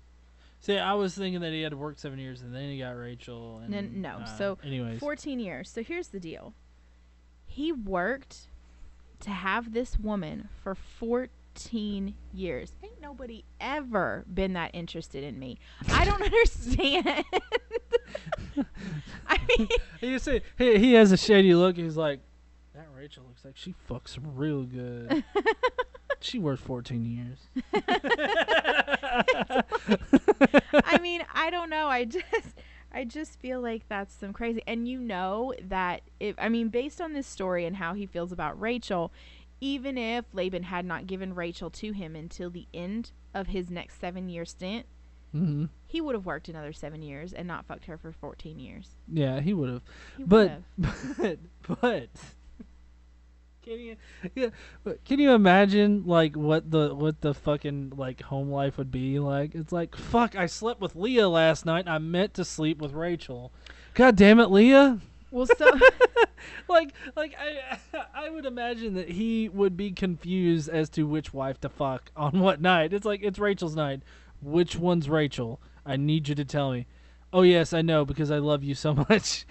See, 0.60 0.78
I 0.78 0.94
was 0.94 1.14
thinking 1.14 1.40
that 1.42 1.52
he 1.52 1.62
had 1.62 1.70
to 1.70 1.76
work 1.76 1.98
7 1.98 2.18
years 2.18 2.40
and 2.42 2.54
then 2.54 2.70
he 2.70 2.78
got 2.78 2.96
Rachel 2.96 3.60
and 3.64 3.74
N- 3.74 4.00
no, 4.02 4.16
uh, 4.18 4.24
so 4.24 4.58
anyways. 4.64 4.98
14 4.98 5.38
years. 5.38 5.68
So 5.70 5.82
here's 5.82 6.08
the 6.08 6.18
deal. 6.18 6.54
He 7.46 7.72
worked 7.72 8.48
to 9.20 9.30
have 9.30 9.72
this 9.72 9.98
woman 9.98 10.48
for 10.62 10.74
14 10.74 12.14
years. 12.32 12.72
Ain't 12.82 13.00
nobody 13.00 13.44
ever 13.60 14.24
been 14.32 14.54
that 14.54 14.70
interested 14.74 15.22
in 15.22 15.38
me. 15.38 15.58
I 15.90 16.04
don't 16.04 16.22
understand. 16.32 17.06
I 19.26 19.38
mean, 19.58 19.68
You 20.00 20.18
see, 20.18 20.40
he, 20.58 20.78
he 20.78 20.92
has 20.94 21.12
a 21.12 21.16
shady 21.16 21.54
look. 21.54 21.76
He's 21.76 21.96
like, 21.96 22.20
Rachel 23.06 23.22
looks 23.28 23.44
like 23.44 23.56
she 23.56 23.72
fucks 23.88 24.18
real 24.20 24.64
good. 24.64 25.22
she 26.20 26.40
worked 26.40 26.62
14 26.62 27.04
years. 27.04 27.38
I 30.84 30.98
mean, 31.00 31.24
I 31.32 31.50
don't 31.50 31.70
know. 31.70 31.86
I 31.86 32.04
just 32.04 32.56
I 32.90 33.04
just 33.04 33.38
feel 33.38 33.60
like 33.60 33.88
that's 33.88 34.12
some 34.12 34.32
crazy. 34.32 34.60
And 34.66 34.88
you 34.88 34.98
know 34.98 35.54
that 35.68 36.00
if 36.18 36.34
I 36.36 36.48
mean, 36.48 36.68
based 36.68 37.00
on 37.00 37.12
this 37.12 37.28
story 37.28 37.64
and 37.64 37.76
how 37.76 37.94
he 37.94 38.06
feels 38.06 38.32
about 38.32 38.60
Rachel, 38.60 39.12
even 39.60 39.96
if 39.96 40.24
Laban 40.32 40.64
had 40.64 40.84
not 40.84 41.06
given 41.06 41.32
Rachel 41.32 41.70
to 41.70 41.92
him 41.92 42.16
until 42.16 42.50
the 42.50 42.66
end 42.74 43.12
of 43.32 43.46
his 43.46 43.70
next 43.70 44.02
7-year 44.02 44.44
stint, 44.44 44.84
hmm 45.30 45.66
he 45.88 46.00
would 46.00 46.16
have 46.16 46.26
worked 46.26 46.48
another 46.48 46.72
7 46.72 47.00
years 47.02 47.32
and 47.32 47.46
not 47.46 47.66
fucked 47.66 47.84
her 47.84 47.96
for 47.96 48.10
14 48.10 48.58
years. 48.58 48.96
Yeah, 49.06 49.38
he 49.40 49.54
would 49.54 49.70
have. 49.70 49.82
He 50.16 50.24
But-. 50.24 50.62
But, 50.76 51.38
but, 51.80 52.08
can 53.66 53.80
you, 53.80 53.96
yeah, 54.36 54.50
but 54.84 55.04
can 55.04 55.18
you 55.18 55.32
imagine 55.32 56.04
like 56.06 56.36
what 56.36 56.70
the 56.70 56.94
what 56.94 57.20
the 57.20 57.34
fucking 57.34 57.94
like 57.96 58.22
home 58.22 58.48
life 58.48 58.78
would 58.78 58.92
be 58.92 59.18
like? 59.18 59.56
It's 59.56 59.72
like 59.72 59.96
fuck. 59.96 60.36
I 60.36 60.46
slept 60.46 60.80
with 60.80 60.94
Leah 60.94 61.28
last 61.28 61.66
night. 61.66 61.88
I 61.88 61.98
meant 61.98 62.34
to 62.34 62.44
sleep 62.44 62.78
with 62.80 62.92
Rachel. 62.92 63.52
God 63.94 64.14
damn 64.14 64.38
it, 64.38 64.52
Leah. 64.52 65.00
well, 65.32 65.46
so 65.46 65.68
like 66.68 66.92
like 67.16 67.34
I 67.40 67.78
I 68.14 68.30
would 68.30 68.46
imagine 68.46 68.94
that 68.94 69.08
he 69.10 69.48
would 69.48 69.76
be 69.76 69.90
confused 69.90 70.68
as 70.68 70.88
to 70.90 71.02
which 71.02 71.34
wife 71.34 71.60
to 71.62 71.68
fuck 71.68 72.12
on 72.16 72.38
what 72.38 72.60
night. 72.60 72.92
It's 72.92 73.04
like 73.06 73.20
it's 73.24 73.38
Rachel's 73.40 73.74
night. 73.74 74.02
Which 74.40 74.76
one's 74.76 75.08
Rachel? 75.08 75.60
I 75.84 75.96
need 75.96 76.28
you 76.28 76.36
to 76.36 76.44
tell 76.44 76.70
me. 76.70 76.86
Oh 77.32 77.42
yes, 77.42 77.72
I 77.72 77.82
know 77.82 78.04
because 78.04 78.30
I 78.30 78.38
love 78.38 78.62
you 78.62 78.76
so 78.76 78.94
much. 78.94 79.44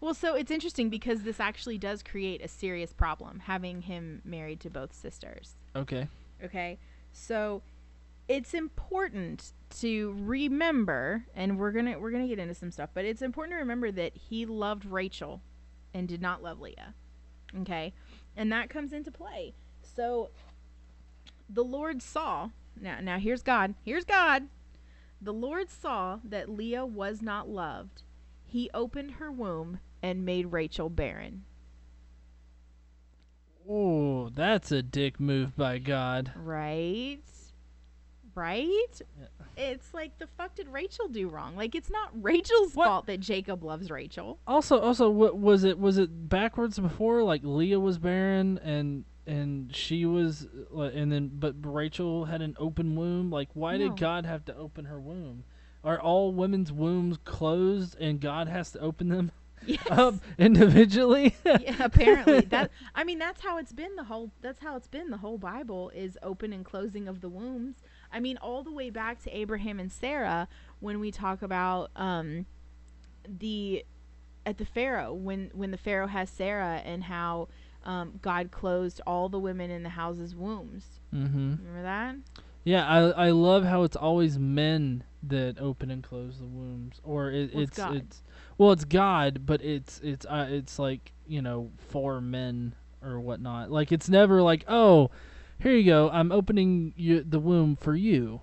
Well, 0.00 0.14
so 0.14 0.34
it's 0.34 0.50
interesting 0.50 0.88
because 0.88 1.22
this 1.22 1.40
actually 1.40 1.76
does 1.76 2.02
create 2.02 2.42
a 2.42 2.48
serious 2.48 2.92
problem 2.92 3.40
having 3.40 3.82
him 3.82 4.22
married 4.24 4.60
to 4.60 4.70
both 4.70 4.94
sisters. 4.94 5.56
okay. 5.76 6.08
Okay. 6.42 6.78
So 7.12 7.62
it's 8.28 8.54
important 8.54 9.52
to 9.80 10.14
remember 10.18 11.26
and 11.34 11.58
we're 11.58 11.72
going 11.72 11.86
to 11.86 11.96
we're 11.96 12.12
going 12.12 12.22
to 12.22 12.28
get 12.28 12.38
into 12.38 12.54
some 12.54 12.70
stuff, 12.70 12.90
but 12.94 13.04
it's 13.04 13.20
important 13.22 13.54
to 13.54 13.58
remember 13.58 13.90
that 13.90 14.16
he 14.16 14.46
loved 14.46 14.86
Rachel 14.86 15.42
and 15.92 16.08
did 16.08 16.22
not 16.22 16.42
love 16.42 16.60
Leah. 16.60 16.94
Okay? 17.60 17.92
And 18.36 18.50
that 18.52 18.70
comes 18.70 18.92
into 18.92 19.10
play. 19.10 19.54
So 19.82 20.30
the 21.48 21.64
Lord 21.64 22.00
saw 22.00 22.50
now 22.80 23.00
now 23.02 23.18
here's 23.18 23.42
God. 23.42 23.74
Here's 23.84 24.04
God. 24.04 24.44
The 25.20 25.32
Lord 25.32 25.68
saw 25.68 26.20
that 26.24 26.48
Leah 26.48 26.86
was 26.86 27.20
not 27.20 27.48
loved. 27.48 28.02
He 28.46 28.70
opened 28.72 29.12
her 29.12 29.30
womb 29.30 29.80
and 30.02 30.24
made 30.24 30.46
Rachel 30.52 30.88
barren. 30.88 31.44
Oh, 33.68 34.30
that's 34.30 34.72
a 34.72 34.82
dick 34.82 35.20
move 35.20 35.56
by 35.56 35.78
God. 35.78 36.32
Right? 36.34 37.20
Right? 38.34 39.00
It's 39.56 39.92
like 39.92 40.18
the 40.18 40.26
fuck 40.26 40.54
did 40.54 40.68
Rachel 40.68 41.08
do 41.08 41.28
wrong? 41.28 41.56
Like 41.56 41.74
it's 41.74 41.90
not 41.90 42.10
Rachel's 42.22 42.74
What? 42.74 42.86
fault 42.86 43.06
that 43.06 43.20
Jacob 43.20 43.62
loves 43.62 43.90
Rachel. 43.90 44.38
Also, 44.46 44.78
also, 44.80 45.10
what 45.10 45.36
was 45.36 45.64
it? 45.64 45.78
Was 45.78 45.98
it 45.98 46.28
backwards 46.28 46.78
before? 46.78 47.22
Like 47.22 47.42
Leah 47.44 47.78
was 47.80 47.98
barren 47.98 48.58
and 48.64 49.04
and 49.26 49.74
she 49.76 50.06
was, 50.06 50.48
uh, 50.74 50.82
and 50.82 51.12
then 51.12 51.30
but 51.34 51.54
Rachel 51.62 52.24
had 52.24 52.40
an 52.42 52.56
open 52.58 52.96
womb. 52.96 53.30
Like, 53.30 53.48
why 53.54 53.76
No. 53.76 53.88
did 53.88 53.98
God 54.00 54.24
have 54.26 54.44
to 54.46 54.56
open 54.56 54.86
her 54.86 54.98
womb? 54.98 55.44
Are 55.84 56.00
all 56.00 56.32
women's 56.32 56.72
wombs 56.72 57.18
closed 57.24 57.96
and 58.00 58.20
God 58.20 58.48
has 58.48 58.70
to 58.72 58.78
open 58.80 59.08
them 59.08 59.30
Yes. 59.66 59.86
up 59.90 60.14
individually? 60.38 61.36
yeah, 61.44 61.76
apparently 61.80 62.40
that 62.46 62.70
I 62.94 63.04
mean 63.04 63.18
that's 63.18 63.42
how 63.42 63.58
it's 63.58 63.72
been 63.72 63.94
the 63.96 64.04
whole 64.04 64.30
that's 64.40 64.60
how 64.60 64.76
it's 64.76 64.88
been 64.88 65.10
the 65.10 65.18
whole 65.18 65.38
Bible 65.38 65.90
is 65.94 66.18
open 66.22 66.52
and 66.52 66.64
closing 66.64 67.08
of 67.08 67.20
the 67.20 67.28
wombs. 67.28 67.76
I 68.12 68.20
mean 68.20 68.36
all 68.38 68.62
the 68.62 68.72
way 68.72 68.90
back 68.90 69.22
to 69.24 69.36
Abraham 69.36 69.78
and 69.78 69.92
Sarah 69.92 70.48
when 70.80 71.00
we 71.00 71.10
talk 71.10 71.42
about 71.42 71.90
um 71.96 72.46
the 73.28 73.84
at 74.46 74.58
the 74.58 74.64
Pharaoh 74.64 75.12
when 75.12 75.50
when 75.52 75.70
the 75.70 75.76
Pharaoh 75.76 76.06
has 76.06 76.30
Sarah 76.30 76.82
and 76.84 77.04
how 77.04 77.48
um, 77.84 78.18
God 78.20 78.50
closed 78.50 79.00
all 79.06 79.28
the 79.28 79.38
women 79.38 79.70
in 79.70 79.82
the 79.82 79.90
house's 79.90 80.34
wombs. 80.34 81.00
mm-hmm. 81.14 81.56
Remember 81.56 81.82
that? 81.82 82.16
Yeah, 82.64 82.86
I 82.86 83.28
I 83.28 83.30
love 83.30 83.64
how 83.64 83.84
it's 83.84 83.96
always 83.96 84.38
men 84.38 85.04
that 85.22 85.58
open 85.60 85.90
and 85.90 86.02
close 86.02 86.38
the 86.38 86.46
wombs, 86.46 87.00
or 87.04 87.30
it, 87.30 87.52
Well, 87.52 87.62
it's 87.62 87.70
it's 87.70 87.76
God. 87.76 87.96
it's 87.96 88.22
well, 88.58 88.72
it's 88.72 88.84
God, 88.84 89.46
but 89.46 89.62
it's 89.62 90.00
it's 90.00 90.26
uh, 90.26 90.46
it's 90.50 90.78
like 90.78 91.12
you 91.26 91.42
know 91.42 91.72
for 91.78 92.20
men 92.20 92.74
or 93.02 93.20
whatnot. 93.20 93.70
Like 93.70 93.92
it's 93.92 94.08
never 94.08 94.42
like 94.42 94.64
oh, 94.68 95.10
here 95.58 95.72
you 95.76 95.84
go, 95.84 96.10
I'm 96.10 96.32
opening 96.32 96.94
you 96.96 97.22
the 97.22 97.40
womb 97.40 97.76
for 97.76 97.94
you. 97.96 98.40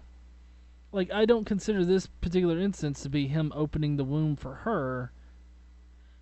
Like 0.91 1.11
I 1.11 1.25
don't 1.25 1.45
consider 1.45 1.83
this 1.85 2.07
particular 2.07 2.59
instance 2.59 3.01
to 3.03 3.09
be 3.09 3.27
him 3.27 3.51
opening 3.55 3.97
the 3.97 4.03
womb 4.05 4.35
for 4.35 4.55
her. 4.55 5.11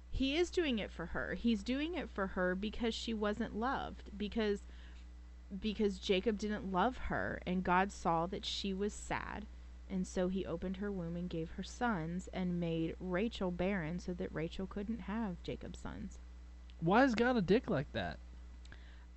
he 0.09 0.35
is 0.37 0.49
doing 0.49 0.79
it 0.79 0.91
for 0.91 1.07
her. 1.07 1.33
He's 1.35 1.63
doing 1.63 1.93
it 1.95 2.09
for 2.09 2.27
her 2.27 2.55
because 2.55 2.93
she 2.95 3.13
wasn't 3.13 3.55
loved 3.55 4.11
because 4.17 4.63
because 5.59 5.99
Jacob 5.99 6.37
didn't 6.37 6.71
love 6.71 6.97
her 6.97 7.41
and 7.45 7.63
God 7.63 7.91
saw 7.91 8.25
that 8.27 8.45
she 8.45 8.73
was 8.73 8.93
sad. 8.93 9.45
And 9.89 10.07
so 10.07 10.27
he 10.27 10.45
opened 10.45 10.77
her 10.77 10.91
womb 10.91 11.15
and 11.15 11.29
gave 11.29 11.51
her 11.51 11.63
sons 11.63 12.27
and 12.33 12.59
made 12.59 12.95
Rachel 12.99 13.51
barren 13.51 13.99
so 13.99 14.13
that 14.13 14.33
Rachel 14.33 14.65
couldn't 14.65 15.01
have 15.01 15.41
Jacob's 15.43 15.79
sons. 15.79 16.19
Why 16.79 17.03
is 17.03 17.15
God 17.15 17.37
a 17.37 17.41
dick 17.41 17.69
like 17.69 17.91
that? 17.93 18.17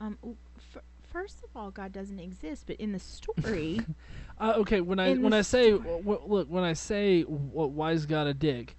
Um 0.00 0.18
f- 0.59 0.83
first 1.02 1.42
of 1.42 1.50
all, 1.57 1.70
God 1.70 1.92
doesn't 1.92 2.18
exist, 2.20 2.64
but 2.66 2.76
in 2.76 2.92
the 2.92 2.98
story, 2.98 3.81
Uh, 4.40 4.54
okay, 4.59 4.81
when 4.81 5.00
I 5.00 5.14
when 5.16 5.33
I 5.33 5.42
say 5.42 5.72
w- 5.72 5.98
w- 5.98 6.22
look 6.24 6.48
when 6.48 6.62
I 6.62 6.72
say 6.74 7.22
w- 7.24 7.90
is 7.90 8.07
God 8.07 8.28
a 8.28 8.35
dick, 8.35 8.76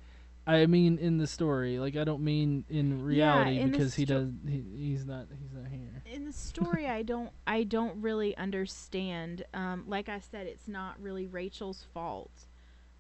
I 0.50 0.66
mean 0.66 0.98
in 0.98 1.18
the 1.18 1.28
story. 1.28 1.78
Like 1.78 1.96
I 1.96 2.04
don't 2.04 2.24
mean 2.24 2.66
in 2.70 3.04
reality 3.04 3.60
in 3.60 3.72
the 3.72 3.78
because 3.78 3.94
he 3.94 4.06
does 4.06 4.30
he, 4.48 4.64
he's 4.76 5.06
not 5.06 5.28
he's 5.40 5.54
not 5.54 5.70
here. 5.70 6.02
in 6.12 6.26
the 6.26 6.34
story 6.34 6.88
i 6.88 7.04
don't 7.04 7.32
i 7.46 7.64
don't 7.64 8.02
really 8.02 8.36
understand 8.36 9.44
um, 9.54 9.84
like 9.88 10.10
i 10.10 10.20
said 10.20 10.48
it's 10.48 10.68
not 10.68 11.00
really 11.00 11.28
rachel's 11.28 11.86
fault 11.94 12.48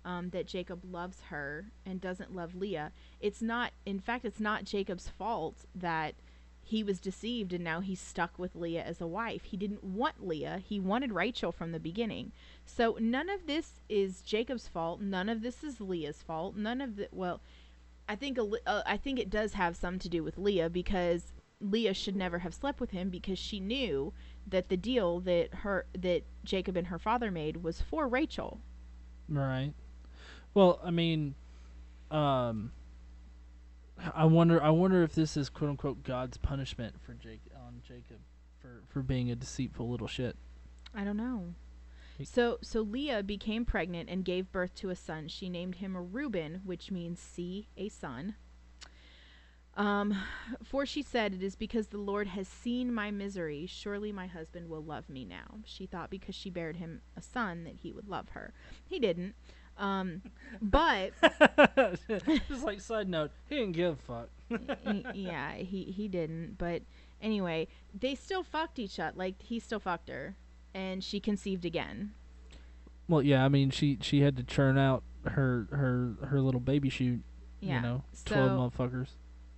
um, 0.05 0.29
that 0.29 0.45
jacob 0.45 0.83
loves 0.85 1.21
her 1.29 1.71
and 1.85 1.99
doesn't 1.99 2.35
love 2.35 2.55
leah 2.55 2.91
it's 3.19 3.41
not 3.41 3.71
in 3.85 3.99
fact 3.99 4.25
it's 4.25 4.39
not 4.39 4.63
jacob's 4.63 5.09
fault 5.09 5.65
that 5.73 6.13
he 6.69 6.83
was 6.83 6.99
deceived 6.99 7.51
and 7.51 7.63
now 7.63 7.79
he's 7.79 7.99
stuck 7.99 8.37
with 8.37 8.55
Leah 8.55 8.83
as 8.83 9.01
a 9.01 9.07
wife. 9.07 9.45
He 9.45 9.57
didn't 9.57 9.83
want 9.83 10.27
Leah, 10.27 10.61
he 10.63 10.79
wanted 10.79 11.11
Rachel 11.11 11.51
from 11.51 11.71
the 11.71 11.79
beginning. 11.79 12.31
So 12.63 12.95
none 12.99 13.27
of 13.27 13.47
this 13.47 13.81
is 13.89 14.21
Jacob's 14.21 14.67
fault, 14.67 15.01
none 15.01 15.29
of 15.29 15.41
this 15.41 15.63
is 15.63 15.81
Leah's 15.81 16.21
fault. 16.21 16.55
None 16.55 16.79
of 16.79 16.95
the 16.95 17.07
well, 17.11 17.41
I 18.07 18.15
think 18.15 18.37
uh, 18.67 18.83
I 18.85 18.97
think 18.97 19.17
it 19.17 19.31
does 19.31 19.53
have 19.53 19.75
some 19.75 19.97
to 19.97 20.09
do 20.09 20.23
with 20.23 20.37
Leah 20.37 20.69
because 20.69 21.33
Leah 21.59 21.95
should 21.95 22.15
never 22.15 22.37
have 22.39 22.53
slept 22.53 22.79
with 22.79 22.91
him 22.91 23.09
because 23.09 23.39
she 23.39 23.59
knew 23.59 24.13
that 24.45 24.69
the 24.69 24.77
deal 24.77 25.19
that 25.21 25.51
her 25.55 25.87
that 25.97 26.21
Jacob 26.43 26.77
and 26.77 26.87
her 26.87 26.99
father 26.99 27.31
made 27.31 27.63
was 27.63 27.81
for 27.81 28.07
Rachel. 28.07 28.59
Right. 29.27 29.73
Well, 30.53 30.79
I 30.83 30.91
mean, 30.91 31.33
um, 32.11 32.73
I 34.15 34.25
wonder. 34.25 34.61
I 34.61 34.69
wonder 34.69 35.03
if 35.03 35.13
this 35.13 35.37
is 35.37 35.49
quote 35.49 35.71
unquote 35.71 36.03
God's 36.03 36.37
punishment 36.37 36.95
for 37.01 37.13
Jake 37.13 37.41
on 37.55 37.81
Jacob 37.87 38.19
for 38.59 38.83
for 38.87 39.01
being 39.01 39.31
a 39.31 39.35
deceitful 39.35 39.89
little 39.89 40.07
shit. 40.07 40.35
I 40.93 41.03
don't 41.03 41.17
know. 41.17 41.53
So 42.23 42.57
so 42.61 42.81
Leah 42.81 43.23
became 43.23 43.65
pregnant 43.65 44.09
and 44.09 44.25
gave 44.25 44.51
birth 44.51 44.75
to 44.75 44.89
a 44.89 44.95
son. 44.95 45.27
She 45.27 45.49
named 45.49 45.75
him 45.75 45.95
Reuben, 46.11 46.61
which 46.65 46.91
means 46.91 47.19
see 47.19 47.67
a 47.77 47.89
son. 47.89 48.35
Um, 49.79 50.13
for 50.61 50.85
she 50.85 51.01
said, 51.01 51.33
It 51.33 51.43
is 51.43 51.55
because 51.55 51.87
the 51.87 51.97
Lord 51.97 52.27
has 52.27 52.49
seen 52.49 52.93
my 52.93 53.11
misery. 53.11 53.65
Surely 53.65 54.11
my 54.11 54.27
husband 54.27 54.67
will 54.67 54.83
love 54.83 55.09
me 55.09 55.23
now. 55.23 55.59
She 55.63 55.85
thought 55.85 56.09
because 56.09 56.35
she 56.35 56.49
bared 56.49 56.75
him 56.75 57.01
a 57.15 57.21
son 57.21 57.63
that 57.63 57.77
he 57.77 57.93
would 57.93 58.09
love 58.09 58.29
her. 58.29 58.53
He 58.85 58.99
didn't. 58.99 59.35
Um, 59.79 60.21
but 60.61 61.11
Just 62.47 62.63
like 62.63 62.81
side 62.81 63.09
note, 63.09 63.31
he 63.47 63.55
didn't 63.55 63.71
give 63.71 63.93
a 63.93 63.95
fuck. 63.95 64.29
yeah, 65.15 65.55
he 65.55 65.83
he 65.85 66.07
didn't. 66.07 66.57
But 66.57 66.83
anyway, 67.21 67.67
they 67.97 68.13
still 68.15 68.43
fucked 68.43 68.77
each 68.77 68.99
other. 68.99 69.17
Like 69.17 69.41
he 69.41 69.59
still 69.59 69.79
fucked 69.79 70.09
her, 70.09 70.35
and 70.73 71.03
she 71.03 71.19
conceived 71.19 71.65
again. 71.65 72.11
Well, 73.07 73.21
yeah, 73.23 73.43
I 73.43 73.49
mean, 73.49 73.71
she 73.71 73.97
she 74.01 74.21
had 74.21 74.37
to 74.37 74.43
churn 74.43 74.77
out 74.77 75.03
her 75.25 75.67
her 75.71 76.27
her 76.27 76.41
little 76.41 76.59
baby 76.61 76.89
shoot. 76.89 77.21
Yeah. 77.61 77.77
You 77.77 77.81
know, 77.81 78.03
so 78.13 78.35
twelve 78.35 78.73
motherfuckers. 78.73 79.07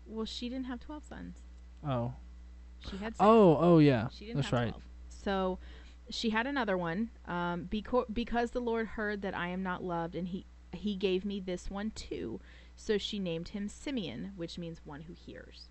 well, 0.06 0.26
she 0.26 0.50
didn't 0.50 0.66
have 0.66 0.80
twelve 0.80 1.04
sons. 1.04 1.40
Oh. 1.88 2.14
She 2.90 2.98
had 2.98 3.14
six. 3.14 3.18
Oh, 3.20 3.58
oh 3.60 3.78
yeah. 3.80 4.08
She 4.12 4.26
didn't 4.26 4.38
That's 4.38 4.50
have 4.50 4.60
right. 4.60 4.70
12. 4.70 4.84
So 5.24 5.60
she 6.12 6.30
had 6.30 6.48
another 6.48 6.78
one. 6.78 7.10
Um, 7.28 7.68
beco- 7.72 8.12
because 8.12 8.52
the 8.52 8.60
Lord 8.60 8.88
heard 8.88 9.22
that 9.22 9.36
I 9.36 9.48
am 9.50 9.64
not 9.64 9.84
loved, 9.84 10.16
and 10.16 10.28
he 10.28 10.46
he 10.74 10.96
gave 10.96 11.26
me 11.26 11.40
this 11.40 11.70
one 11.70 11.92
too. 11.92 12.40
So 12.76 12.98
she 12.98 13.20
named 13.20 13.50
him 13.50 13.68
Simeon, 13.68 14.34
which 14.36 14.58
means 14.58 14.82
one 14.86 15.02
who 15.02 15.14
hears. 15.14 15.70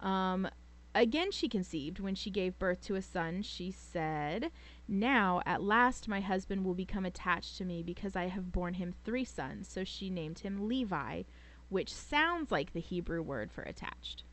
Um, 0.00 0.48
again, 0.94 1.30
she 1.30 1.48
conceived 1.48 2.00
when 2.00 2.14
she 2.14 2.30
gave 2.30 2.58
birth 2.58 2.80
to 2.82 2.94
a 2.94 3.02
son. 3.02 3.42
She 3.42 3.70
said, 3.70 4.50
"Now 4.86 5.42
at 5.46 5.62
last 5.62 6.08
my 6.08 6.20
husband 6.20 6.64
will 6.64 6.74
become 6.74 7.04
attached 7.04 7.56
to 7.58 7.64
me 7.64 7.82
because 7.82 8.16
I 8.16 8.28
have 8.28 8.52
borne 8.52 8.74
him 8.74 8.94
three 9.04 9.24
sons." 9.24 9.68
So 9.68 9.84
she 9.84 10.10
named 10.10 10.40
him 10.40 10.68
Levi, 10.68 11.22
which 11.68 11.92
sounds 11.92 12.50
like 12.50 12.72
the 12.72 12.80
Hebrew 12.80 13.22
word 13.22 13.52
for 13.52 13.62
attached, 13.62 14.24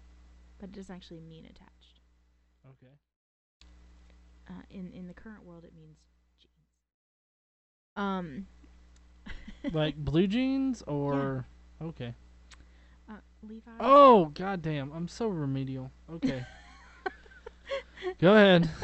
but 0.60 0.70
it 0.70 0.76
doesn't 0.76 0.96
actually 0.96 1.22
mean 1.22 1.46
attached. 1.46 2.00
Okay. 2.66 2.94
Uh, 4.48 4.62
in 4.70 4.92
in 4.92 5.08
the 5.08 5.14
current 5.14 5.44
world, 5.44 5.64
it 5.64 5.74
means 5.76 5.98
jeans. 6.40 6.54
Um, 7.96 8.48
like 9.74 9.96
blue 9.96 10.28
jeans 10.28 10.84
or 10.84 11.46
okay. 11.82 12.14
uh, 13.10 13.14
Levi. 13.42 13.72
Oh 13.80 14.26
goddamn! 14.34 14.92
I'm 14.94 15.08
so 15.08 15.28
remedial. 15.28 15.92
Okay. 16.12 16.46
Go 18.20 18.34
ahead. 18.34 18.70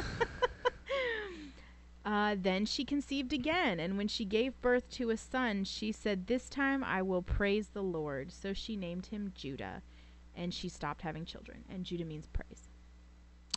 Uh, 2.04 2.36
then 2.36 2.66
she 2.66 2.84
conceived 2.84 3.32
again, 3.32 3.80
and 3.80 3.96
when 3.96 4.08
she 4.08 4.26
gave 4.26 4.60
birth 4.60 4.90
to 4.90 5.12
a 5.12 5.18
son, 5.18 5.64
she 5.64 5.92
said, 5.92 6.26
"This 6.26 6.50
time 6.50 6.84
I 6.84 7.04
will 7.04 7.22
praise 7.22 7.70
the 7.70 7.84
Lord." 7.84 8.32
So 8.32 8.54
she 8.54 8.76
named 8.76 9.06
him 9.06 9.32
Judah, 9.36 9.84
and 10.36 10.52
she 10.52 10.68
stopped 10.68 11.04
having 11.04 11.26
children. 11.26 11.64
And 11.70 11.86
Judah 11.86 12.06
means 12.06 12.26
praise. 12.26 12.71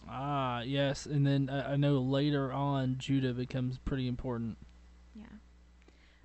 Ah 0.08 0.60
yes, 0.62 1.06
and 1.06 1.26
then 1.26 1.48
I, 1.50 1.72
I 1.72 1.76
know 1.76 1.98
later 1.98 2.52
on 2.52 2.96
Judah 2.98 3.32
becomes 3.32 3.78
pretty 3.78 4.06
important. 4.06 4.58
Yeah. 5.14 5.24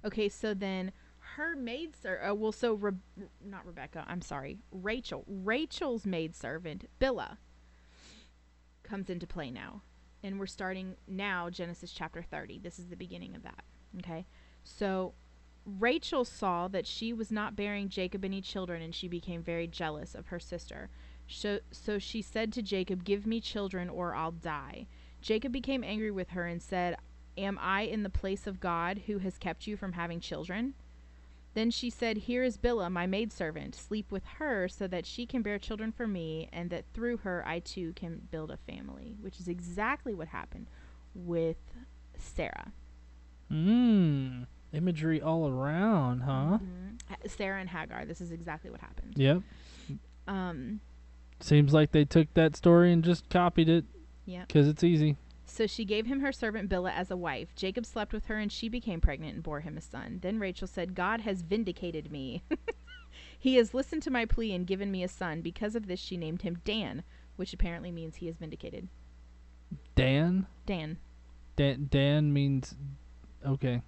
Okay, 0.06 0.30
so 0.30 0.54
then 0.54 0.92
her 1.36 1.56
maid 1.56 1.96
ser- 1.96 2.22
uh, 2.24 2.34
well, 2.34 2.52
so 2.52 2.74
Re- 2.74 2.92
not 3.44 3.66
Rebecca. 3.66 4.06
I'm 4.08 4.22
sorry, 4.22 4.58
Rachel. 4.72 5.24
Rachel's 5.28 6.06
maid 6.06 6.36
servant 6.36 6.90
Bilhah 7.00 7.38
comes 8.84 9.10
into 9.10 9.28
play 9.28 9.52
now, 9.52 9.82
and 10.24 10.40
we're 10.40 10.48
starting 10.48 10.96
now 11.08 11.50
Genesis 11.50 11.92
chapter 11.92 12.22
30. 12.22 12.60
This 12.60 12.80
is 12.80 12.88
the 12.88 12.96
beginning 12.96 13.36
of 13.36 13.44
that. 13.44 13.64
Okay, 14.00 14.26
so 14.64 15.14
Rachel 15.66 16.26
saw 16.26 16.68
that 16.70 16.88
she 16.88 17.14
was 17.14 17.32
not 17.32 17.56
bearing 17.56 17.90
Jacob 17.90 18.26
any 18.26 18.42
children, 18.42 18.82
and 18.82 18.94
she 18.94 19.08
became 19.08 19.44
very 19.44 19.68
jealous 19.68 20.16
of 20.16 20.28
her 20.28 20.40
sister. 20.40 20.90
So, 21.30 21.60
so 21.72 22.00
she 22.00 22.22
said 22.22 22.52
to 22.54 22.62
Jacob, 22.62 23.04
"Give 23.04 23.26
me 23.28 23.40
children, 23.40 23.90
or 23.90 24.16
I'll 24.16 24.32
die." 24.32 24.88
Jacob 25.22 25.52
became 25.52 25.84
angry 25.84 26.12
with 26.12 26.30
her 26.30 26.46
and 26.46 26.62
said, 26.62 26.96
Am 27.38 27.58
I 27.62 27.82
in 27.82 28.04
the 28.04 28.10
place 28.10 28.48
of 28.48 28.60
God 28.60 29.04
who 29.08 29.20
has 29.20 29.38
kept 29.38 29.68
you 29.68 29.78
from 29.78 29.94
having 29.94 30.20
children? 30.20 30.74
Then 31.54 31.72
she 31.72 31.90
said, 31.90 32.18
Here 32.18 32.44
is 32.44 32.58
Bilhah, 32.58 32.92
my 32.92 33.08
maidservant. 33.08 33.76
Sleep 33.76 34.12
with 34.12 34.26
her 34.40 34.68
so 34.68 34.88
that 34.88 35.06
she 35.06 35.26
can 35.26 35.42
bear 35.42 35.58
children 35.58 35.92
for 35.92 36.08
me, 36.08 36.50
and 36.52 36.70
that 36.70 36.86
through 36.94 37.18
her 37.18 37.44
I 37.48 37.60
too 37.60 37.94
can 37.94 38.28
build 38.32 38.52
a 38.52 38.58
family, 38.58 39.18
which 39.22 39.40
is 39.40 39.48
exactly 39.48 40.14
what 40.14 40.30
happened 40.30 40.68
with 41.16 41.58
Sarah. 42.18 42.72
Mmm. 43.52 44.46
Imagery 44.72 45.22
all 45.22 45.50
around, 45.50 46.22
huh? 46.22 46.60
Mhm. 46.60 47.30
Sarah 47.30 47.60
and 47.60 47.70
Hagar. 47.70 48.06
This 48.06 48.22
is 48.22 48.32
exactly 48.32 48.70
what 48.70 48.82
happened. 48.82 49.14
Yep. 49.18 49.42
Um, 50.28 50.80
Seems 51.40 51.74
like 51.74 51.92
they 51.92 52.06
took 52.06 52.34
that 52.34 52.56
story 52.56 52.92
and 52.92 53.04
just 53.04 53.30
copied 53.30 53.70
it 53.70 53.86
yeah. 54.26 54.44
because 54.48 54.68
it's 54.68 54.84
easy. 54.84 55.18
So 55.46 55.66
she 55.66 55.84
gave 55.84 56.06
him 56.06 56.20
her 56.20 56.32
servant 56.32 56.70
Bilhah 56.70 56.94
as 56.94 57.10
a 57.10 57.18
wife. 57.18 57.56
Jacob 57.56 57.86
slept 57.86 58.14
with 58.14 58.26
her, 58.26 58.38
and 58.38 58.52
she 58.52 58.70
became 58.70 59.02
pregnant 59.02 59.34
and 59.34 59.44
bore 59.44 59.62
him 59.62 59.78
a 59.78 59.82
son. 59.82 60.20
Then 60.22 60.40
Rachel 60.40 60.68
said, 60.68 60.96
God 60.96 61.22
has 61.22 61.42
vindicated 61.42 62.12
me. 62.12 62.44
he 63.40 63.56
has 63.56 63.74
listened 63.74 64.04
to 64.04 64.12
my 64.12 64.26
plea 64.26 64.54
and 64.54 64.68
given 64.68 64.92
me 64.92 65.04
a 65.04 65.08
son. 65.08 65.42
Because 65.42 65.76
of 65.76 65.88
this, 65.88 66.00
she 66.00 66.18
named 66.18 66.44
him 66.44 66.62
Dan, 66.64 67.04
which 67.36 67.54
apparently 67.54 67.92
means 67.92 68.18
he 68.18 68.28
is 68.28 68.38
vindicated. 68.38 68.88
Dan. 69.96 70.46
Dan, 70.66 70.98
Dan. 71.56 71.88
Dan 71.90 72.32
means 72.32 72.76
okay. 73.46 73.82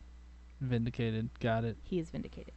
Vindicated. 0.60 1.30
Got 1.40 1.64
it. 1.64 1.78
he 1.84 2.00
is 2.00 2.10
vindicated. 2.10 2.54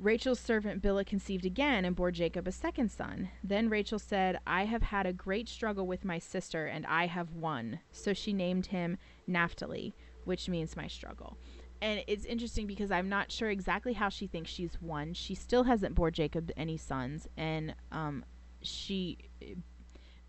Rachel's 0.00 0.38
servant 0.38 0.82
Bilhah 0.82 1.06
conceived 1.06 1.44
again 1.44 1.84
and 1.84 1.96
bore 1.96 2.10
Jacob 2.12 2.46
a 2.46 2.52
second 2.52 2.90
son. 2.90 3.30
Then 3.42 3.68
Rachel 3.68 3.98
said, 3.98 4.38
I 4.46 4.64
have 4.64 4.82
had 4.82 5.06
a 5.06 5.12
great 5.12 5.48
struggle 5.48 5.86
with 5.86 6.04
my 6.04 6.18
sister, 6.18 6.66
and 6.66 6.86
I 6.86 7.06
have 7.06 7.32
won. 7.32 7.80
So 7.90 8.12
she 8.12 8.32
named 8.32 8.66
him 8.66 8.96
Naphtali, 9.26 9.94
which 10.24 10.48
means 10.48 10.76
my 10.76 10.86
struggle. 10.86 11.36
And 11.80 12.02
it's 12.06 12.24
interesting 12.24 12.66
because 12.66 12.90
I'm 12.90 13.08
not 13.08 13.32
sure 13.32 13.50
exactly 13.50 13.92
how 13.92 14.08
she 14.08 14.26
thinks 14.26 14.50
she's 14.50 14.80
won. 14.80 15.14
She 15.14 15.34
still 15.34 15.64
hasn't 15.64 15.94
bore 15.94 16.10
Jacob 16.10 16.50
any 16.56 16.76
sons, 16.76 17.28
and 17.36 17.74
um, 17.92 18.24
she 18.62 19.18
uh, 19.42 19.54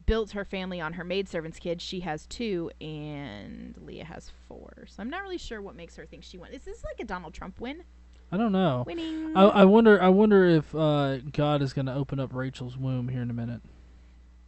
built 0.06 0.32
her 0.32 0.46
family 0.46 0.82
on 0.82 0.94
her 0.94 1.04
maidservant's 1.04 1.60
kids. 1.60 1.84
She 1.84 2.00
has 2.02 2.26
two, 2.26 2.72
and 2.82 3.76
Leah 3.78 4.06
has 4.06 4.32
four. 4.48 4.86
So 4.88 5.02
I'm 5.02 5.10
not 5.10 5.22
really 5.22 5.38
sure 5.38 5.62
what 5.62 5.76
makes 5.76 5.96
her 5.96 6.06
think 6.06 6.24
she 6.24 6.38
won. 6.38 6.54
Is 6.54 6.64
this 6.64 6.84
like 6.84 7.00
a 7.00 7.06
Donald 7.06 7.34
Trump 7.34 7.60
win? 7.60 7.84
I 8.32 8.38
don't 8.38 8.52
know. 8.52 8.84
Winning. 8.86 9.36
I, 9.36 9.44
I 9.44 9.66
wonder. 9.66 10.02
I 10.02 10.10
wonder 10.10 10.46
if 10.46 10.74
uh, 10.76 11.18
God 11.18 11.62
is 11.62 11.74
going 11.74 11.88
to 11.88 11.94
open 11.94 12.20
up 12.20 12.34
Rachel's 12.34 12.78
womb 12.78 13.08
here 13.10 13.22
in 13.22 13.30
a 13.30 13.34
minute. 13.34 13.62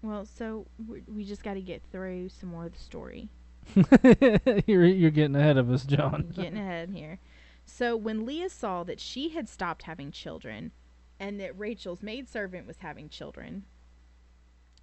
well, 0.02 0.26
so 0.26 0.66
we 0.88 1.04
we 1.08 1.24
just 1.24 1.44
got 1.44 1.56
to 1.56 1.62
get 1.62 1.82
through 1.92 2.30
some 2.30 2.50
more 2.50 2.66
of 2.66 2.74
the 2.74 2.80
story. 2.80 3.30
you're 4.68 4.86
you're 4.86 5.12
getting 5.12 5.36
ahead 5.36 5.58
of 5.58 5.70
us, 5.72 5.84
John. 5.86 6.32
Getting 6.36 6.58
ahead 6.58 6.92
here. 6.92 7.20
So 7.66 7.96
when 7.96 8.26
Leah 8.26 8.50
saw 8.50 8.84
that 8.84 9.00
she 9.00 9.30
had 9.30 9.48
stopped 9.48 9.84
having 9.84 10.12
children 10.12 10.72
and 11.20 11.40
that 11.40 11.58
Rachel's 11.58 12.02
maidservant 12.04 12.66
was 12.68 12.78
having 12.80 13.08
children, 13.08 13.64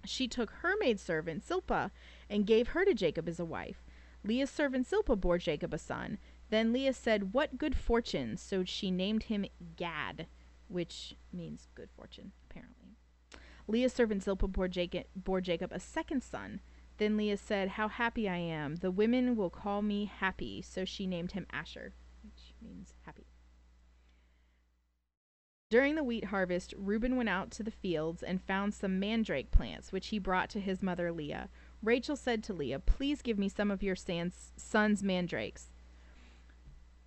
she 0.05 0.27
took 0.27 0.49
her 0.61 0.73
maidservant 0.79 1.45
Zilpah 1.45 1.91
and 2.29 2.47
gave 2.47 2.69
her 2.69 2.85
to 2.85 2.93
Jacob 2.93 3.27
as 3.27 3.39
a 3.39 3.45
wife. 3.45 3.83
Leah's 4.23 4.49
servant 4.49 4.87
Zilpah 4.87 5.15
bore 5.17 5.37
Jacob 5.37 5.73
a 5.73 5.77
son. 5.77 6.17
Then 6.49 6.73
Leah 6.73 6.93
said, 6.93 7.33
What 7.33 7.57
good 7.57 7.75
fortune! 7.75 8.37
So 8.37 8.63
she 8.63 8.91
named 8.91 9.23
him 9.23 9.45
Gad, 9.75 10.27
which 10.67 11.15
means 11.31 11.67
good 11.75 11.89
fortune, 11.95 12.31
apparently. 12.49 12.95
Leah's 13.67 13.93
servant 13.93 14.23
Zilpah 14.23 14.47
bore 14.47 14.67
Jacob, 14.67 15.05
bore 15.15 15.41
Jacob 15.41 15.71
a 15.71 15.79
second 15.79 16.23
son. 16.23 16.59
Then 16.97 17.17
Leah 17.17 17.37
said, 17.37 17.69
How 17.69 17.87
happy 17.87 18.27
I 18.27 18.37
am! 18.37 18.77
The 18.77 18.91
women 18.91 19.35
will 19.35 19.51
call 19.51 19.81
me 19.81 20.05
happy. 20.05 20.61
So 20.61 20.85
she 20.85 21.05
named 21.05 21.33
him 21.33 21.45
Asher, 21.51 21.93
which 22.23 22.53
means 22.61 22.93
happy. 23.05 23.27
During 25.69 25.93
the 25.93 26.03
wheat 26.03 26.25
harvest, 26.25 26.73
Reuben 26.75 27.15
went 27.15 27.29
out 27.29 27.51
to 27.51 27.63
the 27.63 27.69
fields 27.69 28.23
and 28.23 28.41
found 28.41 28.73
some 28.73 28.99
mandrake 28.99 29.51
plants, 29.51 29.91
which 29.91 30.07
he 30.07 30.17
brought 30.17 30.49
to 30.49 30.59
his 30.59 30.81
mother 30.81 31.11
Leah. 31.11 31.47
Rachel 31.83 32.15
said 32.15 32.43
to 32.45 32.53
Leah, 32.53 32.79
Please 32.79 33.21
give 33.21 33.37
me 33.37 33.49
some 33.49 33.69
of 33.69 33.83
your 33.83 33.95
son's 33.95 35.03
mandrakes. 35.03 35.69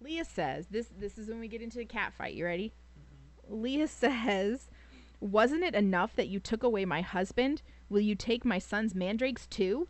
Leah 0.02 0.24
says, 0.24 0.66
this, 0.70 0.88
this 0.98 1.16
is 1.18 1.28
when 1.28 1.40
we 1.40 1.48
get 1.48 1.62
into 1.62 1.78
the 1.78 1.84
cat 1.84 2.12
fight. 2.12 2.34
You 2.34 2.44
ready? 2.44 2.72
Leah 3.48 3.88
says, 3.88 4.68
Wasn't 5.20 5.62
it 5.62 5.74
enough 5.74 6.16
that 6.16 6.28
you 6.28 6.40
took 6.40 6.62
away 6.62 6.84
my 6.84 7.02
husband? 7.02 7.62
Will 7.88 8.00
you 8.00 8.14
take 8.14 8.44
my 8.44 8.58
son's 8.58 8.94
mandrakes 8.94 9.46
too? 9.46 9.88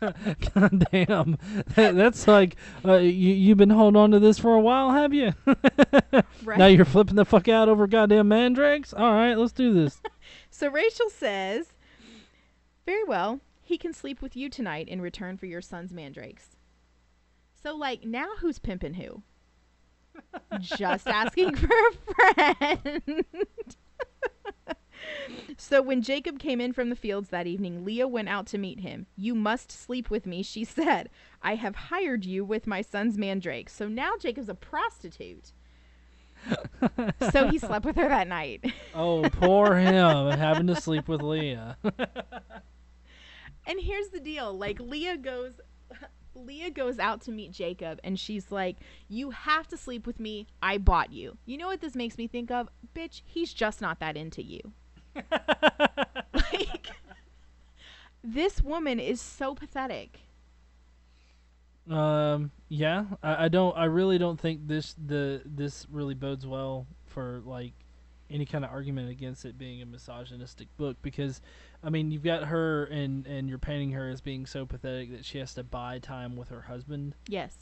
God 0.00 0.86
damn, 0.90 1.38
that, 1.76 1.94
that's 1.94 2.26
like 2.26 2.56
uh, 2.84 2.94
you 2.94 3.34
you've 3.34 3.58
been 3.58 3.70
holding 3.70 4.00
on 4.00 4.10
to 4.10 4.18
this 4.18 4.38
for 4.38 4.54
a 4.54 4.60
while, 4.60 4.90
have 4.90 5.14
you? 5.14 5.32
Right. 6.42 6.58
Now 6.58 6.66
you're 6.66 6.86
flipping 6.86 7.16
the 7.16 7.26
fuck 7.26 7.48
out 7.48 7.68
over 7.68 7.86
goddamn 7.86 8.28
mandrakes. 8.28 8.94
All 8.94 9.12
right, 9.12 9.34
let's 9.34 9.52
do 9.52 9.72
this. 9.72 10.00
So 10.50 10.68
Rachel 10.68 11.08
says, 11.10 11.74
Very 12.84 13.04
well, 13.04 13.40
he 13.62 13.78
can 13.78 13.92
sleep 13.92 14.20
with 14.20 14.36
you 14.36 14.48
tonight 14.48 14.88
in 14.88 15.00
return 15.00 15.36
for 15.36 15.46
your 15.46 15.60
son's 15.60 15.92
mandrakes. 15.92 16.56
So, 17.62 17.76
like, 17.76 18.04
now 18.04 18.28
who's 18.40 18.58
pimping 18.58 18.94
who? 18.94 19.22
Just 20.60 21.06
asking 21.06 21.56
for 21.56 21.68
a 21.68 22.14
friend. 22.14 23.24
so, 25.56 25.82
when 25.82 26.02
Jacob 26.02 26.38
came 26.38 26.60
in 26.60 26.72
from 26.72 26.90
the 26.90 26.96
fields 26.96 27.28
that 27.28 27.46
evening, 27.46 27.84
Leah 27.84 28.08
went 28.08 28.28
out 28.28 28.46
to 28.48 28.58
meet 28.58 28.80
him. 28.80 29.06
You 29.16 29.34
must 29.34 29.70
sleep 29.70 30.10
with 30.10 30.26
me, 30.26 30.42
she 30.42 30.64
said. 30.64 31.10
I 31.42 31.54
have 31.56 31.76
hired 31.76 32.24
you 32.24 32.44
with 32.44 32.66
my 32.66 32.82
son's 32.82 33.18
mandrakes. 33.18 33.74
So 33.74 33.88
now 33.88 34.12
Jacob's 34.18 34.48
a 34.48 34.54
prostitute. 34.54 35.52
so 37.32 37.48
he 37.48 37.58
slept 37.58 37.84
with 37.84 37.96
her 37.96 38.08
that 38.08 38.28
night. 38.28 38.64
Oh, 38.94 39.28
poor 39.28 39.76
him 39.76 40.30
having 40.30 40.66
to 40.68 40.80
sleep 40.80 41.08
with 41.08 41.20
Leah. 41.20 41.76
And 43.66 43.78
here's 43.78 44.08
the 44.08 44.20
deal: 44.20 44.56
like 44.56 44.80
Leah 44.80 45.18
goes, 45.18 45.52
Leah 46.34 46.70
goes 46.70 46.98
out 46.98 47.20
to 47.22 47.30
meet 47.30 47.52
Jacob, 47.52 48.00
and 48.04 48.18
she's 48.18 48.50
like, 48.50 48.76
"You 49.08 49.30
have 49.30 49.66
to 49.68 49.76
sleep 49.76 50.06
with 50.06 50.20
me. 50.20 50.46
I 50.62 50.78
bought 50.78 51.12
you." 51.12 51.36
You 51.46 51.58
know 51.58 51.66
what 51.66 51.80
this 51.80 51.94
makes 51.94 52.18
me 52.18 52.26
think 52.26 52.50
of? 52.50 52.68
Bitch, 52.94 53.22
he's 53.24 53.52
just 53.52 53.80
not 53.80 54.00
that 54.00 54.16
into 54.16 54.42
you. 54.42 54.60
like, 56.34 56.88
this 58.22 58.62
woman 58.62 59.00
is 59.00 59.20
so 59.20 59.54
pathetic. 59.54 60.20
Um, 61.88 62.52
yeah, 62.68 63.04
I, 63.22 63.46
I 63.46 63.48
don't. 63.48 63.76
I 63.76 63.84
really 63.84 64.18
don't 64.18 64.38
think 64.38 64.68
this 64.68 64.94
the 65.04 65.42
this 65.44 65.86
really 65.90 66.14
bodes 66.14 66.46
well 66.46 66.86
for 67.06 67.42
like 67.44 67.72
any 68.30 68.46
kind 68.46 68.64
of 68.64 68.70
argument 68.70 69.10
against 69.10 69.44
it 69.44 69.58
being 69.58 69.82
a 69.82 69.86
misogynistic 69.86 70.68
book 70.76 70.96
because, 71.02 71.40
I 71.82 71.90
mean, 71.90 72.10
you've 72.10 72.22
got 72.24 72.44
her 72.44 72.84
and 72.84 73.26
and 73.26 73.48
you're 73.48 73.58
painting 73.58 73.92
her 73.92 74.08
as 74.10 74.20
being 74.20 74.46
so 74.46 74.66
pathetic 74.66 75.10
that 75.12 75.24
she 75.24 75.38
has 75.38 75.54
to 75.54 75.64
buy 75.64 75.98
time 75.98 76.36
with 76.36 76.48
her 76.50 76.60
husband. 76.62 77.14
Yes, 77.28 77.56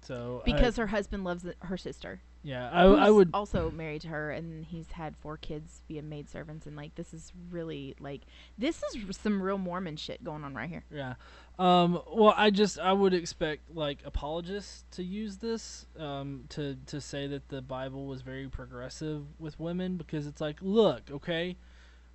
So 0.00 0.42
I- 0.42 0.44
because 0.52 0.76
her 0.76 0.88
husband 0.88 1.24
loves 1.24 1.44
her 1.60 1.76
sister. 1.76 2.20
yeah, 2.42 2.70
I, 2.72 2.84
I 2.84 3.10
would. 3.10 3.30
also 3.34 3.70
married 3.70 4.02
to 4.02 4.08
her, 4.08 4.30
and 4.30 4.64
he's 4.64 4.90
had 4.92 5.16
four 5.16 5.36
kids 5.36 5.82
via 5.88 6.02
maidservants, 6.02 6.66
and 6.66 6.76
like 6.76 6.94
this 6.94 7.12
is 7.14 7.32
really 7.50 7.94
like 8.00 8.22
this 8.56 8.82
is 8.94 9.16
some 9.16 9.40
real 9.42 9.58
Mormon 9.58 9.96
shit 9.96 10.22
going 10.24 10.42
on 10.44 10.54
right 10.54 10.68
here. 10.68 10.84
Yeah. 10.90 11.14
Um, 11.58 12.00
well, 12.12 12.34
I 12.36 12.50
just 12.50 12.78
I 12.78 12.92
would 12.92 13.12
expect 13.14 13.74
like 13.74 13.98
apologists 14.04 14.84
to 14.92 15.02
use 15.04 15.36
this 15.38 15.86
um, 15.98 16.44
to 16.50 16.76
to 16.86 17.00
say 17.00 17.26
that 17.28 17.48
the 17.48 17.60
Bible 17.62 18.06
was 18.06 18.22
very 18.22 18.48
progressive 18.48 19.24
with 19.40 19.58
women 19.60 19.96
because 19.96 20.26
it's 20.26 20.40
like, 20.40 20.56
look, 20.62 21.02
okay, 21.10 21.56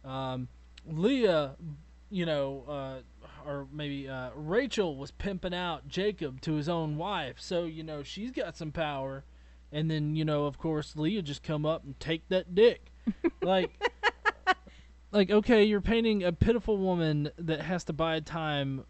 um, 0.06 0.48
Leah, 0.86 1.56
you 2.10 2.26
know, 2.26 2.64
uh, 2.68 3.28
or 3.46 3.68
maybe 3.72 4.08
uh, 4.08 4.30
Rachel 4.36 4.98
was 4.98 5.12
pimping 5.12 5.54
out 5.54 5.88
Jacob 5.88 6.42
to 6.42 6.54
his 6.54 6.70
own 6.70 6.98
wife, 6.98 7.36
so 7.40 7.66
you 7.66 7.84
know 7.84 8.04
she's 8.04 8.32
got 8.32 8.58
some 8.58 8.72
power, 8.72 9.24
and 9.72 9.90
then 9.90 10.16
you 10.16 10.26
know 10.26 10.46
of 10.46 10.58
course 10.58 10.96
Leah 10.96 11.22
just 11.22 11.44
come 11.44 11.66
up 11.66 11.84
and 11.84 12.00
take 12.00 12.28
that 12.30 12.56
dick, 12.56 12.92
like. 13.42 13.72
Like 15.12 15.30
okay, 15.30 15.64
you're 15.64 15.80
painting 15.80 16.24
a 16.24 16.32
pitiful 16.32 16.76
woman 16.76 17.30
that 17.38 17.62
has 17.62 17.84
to 17.84 17.94
buy 17.94 18.20
time 18.20 18.84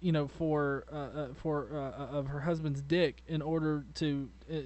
you 0.00 0.10
know 0.10 0.26
for 0.26 0.84
uh, 0.92 0.96
uh, 0.96 1.28
for 1.34 1.68
uh, 1.72 2.02
uh, 2.02 2.18
of 2.18 2.26
her 2.26 2.40
husband's 2.40 2.82
dick 2.82 3.22
in 3.28 3.40
order 3.40 3.86
to 3.94 4.28
uh, 4.52 4.56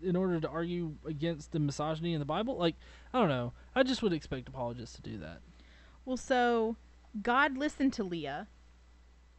in 0.00 0.14
order 0.14 0.40
to 0.40 0.48
argue 0.48 0.94
against 1.04 1.50
the 1.50 1.58
misogyny 1.58 2.14
in 2.14 2.20
the 2.20 2.24
Bible. 2.24 2.56
Like 2.56 2.76
I 3.12 3.18
don't 3.18 3.28
know. 3.28 3.52
I 3.74 3.82
just 3.82 4.02
would 4.02 4.12
expect 4.12 4.48
apologists 4.48 4.94
to 4.96 5.02
do 5.02 5.18
that 5.18 5.40
Well, 6.04 6.16
so 6.16 6.76
God 7.22 7.56
listened 7.56 7.92
to 7.94 8.04
Leah, 8.04 8.48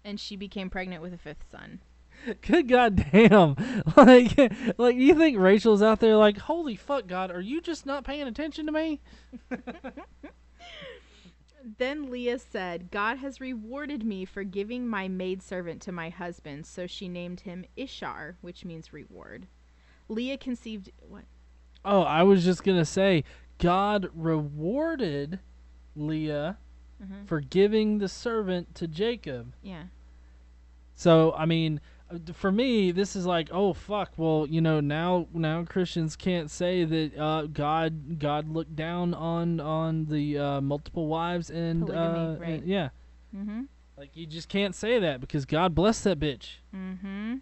and 0.03 0.19
she 0.19 0.35
became 0.35 0.69
pregnant 0.69 1.01
with 1.01 1.13
a 1.13 1.17
fifth 1.17 1.45
son. 1.51 1.81
good 2.41 2.67
goddamn 2.67 3.55
like 3.97 4.37
like 4.77 4.95
you 4.95 5.15
think 5.15 5.39
Rachel's 5.39 5.81
out 5.81 6.01
there 6.01 6.17
like 6.17 6.37
holy 6.37 6.75
fuck 6.75 7.07
God 7.07 7.31
are 7.31 7.41
you 7.41 7.61
just 7.61 7.85
not 7.85 8.03
paying 8.03 8.27
attention 8.27 8.67
to 8.67 8.71
me 8.71 8.99
Then 11.77 12.09
Leah 12.09 12.39
said, 12.39 12.89
God 12.89 13.19
has 13.19 13.39
rewarded 13.39 14.03
me 14.03 14.25
for 14.25 14.43
giving 14.43 14.87
my 14.87 15.07
maidservant 15.07 15.81
to 15.83 15.91
my 15.91 16.09
husband, 16.09 16.65
so 16.65 16.87
she 16.87 17.07
named 17.07 17.41
him 17.41 17.65
Ishar, 17.77 18.35
which 18.41 18.65
means 18.65 18.91
reward. 18.91 19.47
Leah 20.07 20.37
conceived 20.37 20.91
what? 20.99 21.25
oh 21.85 22.01
I 22.01 22.23
was 22.23 22.43
just 22.43 22.63
gonna 22.63 22.85
say 22.85 23.23
God 23.57 24.09
rewarded 24.13 25.39
Leah 25.95 26.57
Mhm. 27.03 27.25
for 27.27 27.41
giving 27.41 27.97
the 27.97 28.07
servant 28.07 28.75
to 28.75 28.87
Jacob 28.87 29.53
Yeah. 29.63 29.83
So 30.95 31.33
I 31.33 31.45
mean, 31.45 31.81
uh, 32.11 32.19
for 32.33 32.51
me, 32.51 32.91
this 32.91 33.15
is 33.15 33.25
like, 33.25 33.49
oh 33.51 33.73
fuck. 33.73 34.11
Well, 34.17 34.45
you 34.49 34.61
know, 34.61 34.79
now 34.79 35.27
now 35.33 35.63
Christians 35.63 36.15
can't 36.15 36.51
say 36.51 36.83
that 36.83 37.17
uh, 37.17 37.47
God 37.47 38.19
God 38.19 38.49
looked 38.49 38.75
down 38.75 39.13
on 39.13 39.59
on 39.59 40.05
the 40.05 40.37
uh, 40.37 40.61
multiple 40.61 41.07
wives 41.07 41.49
and 41.49 41.87
Polygamy, 41.87 42.19
uh, 42.19 42.35
right. 42.37 42.49
and- 42.59 42.67
yeah, 42.67 42.89
Mm-hmm. 43.35 43.61
like 43.97 44.15
you 44.15 44.25
just 44.27 44.49
can't 44.49 44.75
say 44.75 44.99
that 44.99 45.21
because 45.21 45.45
God 45.45 45.73
blessed 45.73 46.03
that 46.03 46.19
bitch. 46.19 46.57
Mm-hmm. 46.75 47.35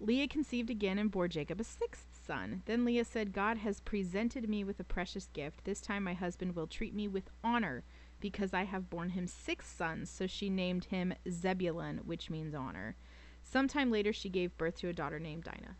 Leah 0.00 0.28
conceived 0.28 0.70
again 0.70 0.98
and 0.98 1.10
bore 1.10 1.28
Jacob 1.28 1.60
a 1.60 1.64
sixth 1.64 2.06
son. 2.30 2.62
Then 2.66 2.84
Leah 2.84 3.04
said, 3.04 3.32
God 3.32 3.58
has 3.58 3.80
presented 3.80 4.48
me 4.48 4.62
with 4.62 4.78
a 4.78 4.84
precious 4.84 5.28
gift. 5.32 5.64
This 5.64 5.80
time 5.80 6.04
my 6.04 6.14
husband 6.14 6.54
will 6.54 6.68
treat 6.68 6.94
me 6.94 7.08
with 7.08 7.28
honor 7.42 7.82
because 8.20 8.54
I 8.54 8.62
have 8.64 8.88
borne 8.88 9.10
him 9.10 9.26
six 9.26 9.66
sons. 9.66 10.08
So 10.10 10.28
she 10.28 10.48
named 10.48 10.84
him 10.84 11.12
Zebulun, 11.28 12.02
which 12.04 12.30
means 12.30 12.54
honor. 12.54 12.94
Sometime 13.42 13.90
later, 13.90 14.12
she 14.12 14.28
gave 14.28 14.56
birth 14.56 14.76
to 14.76 14.88
a 14.88 14.92
daughter 14.92 15.18
named 15.18 15.44
Dinah. 15.44 15.76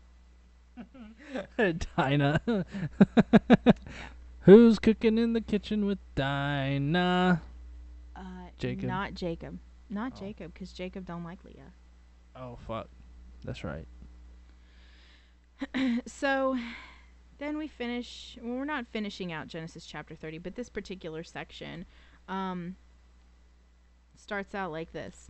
Dinah, 1.97 2.41
who's 4.41 4.79
cooking 4.79 5.17
in 5.17 5.31
the 5.31 5.41
kitchen 5.41 5.85
with 5.85 5.99
Dinah? 6.15 7.41
Uh, 8.13 8.21
Jacob. 8.57 8.85
Not 8.85 9.13
Jacob. 9.13 9.57
Not 9.89 10.13
Oh. 10.15 10.19
Jacob, 10.19 10.53
because 10.53 10.73
Jacob 10.73 11.05
don't 11.05 11.23
like 11.23 11.39
Leah. 11.45 11.71
Oh 12.35 12.57
fuck, 12.67 12.89
that's 13.45 13.63
right. 13.63 13.85
so 16.05 16.57
then 17.37 17.57
we 17.57 17.67
finish 17.67 18.37
well, 18.41 18.57
we're 18.57 18.65
not 18.65 18.87
finishing 18.87 19.31
out 19.31 19.47
genesis 19.47 19.85
chapter 19.85 20.15
30 20.15 20.39
but 20.39 20.55
this 20.55 20.69
particular 20.69 21.23
section 21.23 21.85
um, 22.27 22.75
starts 24.15 24.53
out 24.55 24.71
like 24.71 24.93
this. 24.93 25.29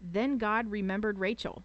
Then 0.00 0.38
god 0.38 0.70
remembered 0.70 1.18
rachel. 1.18 1.64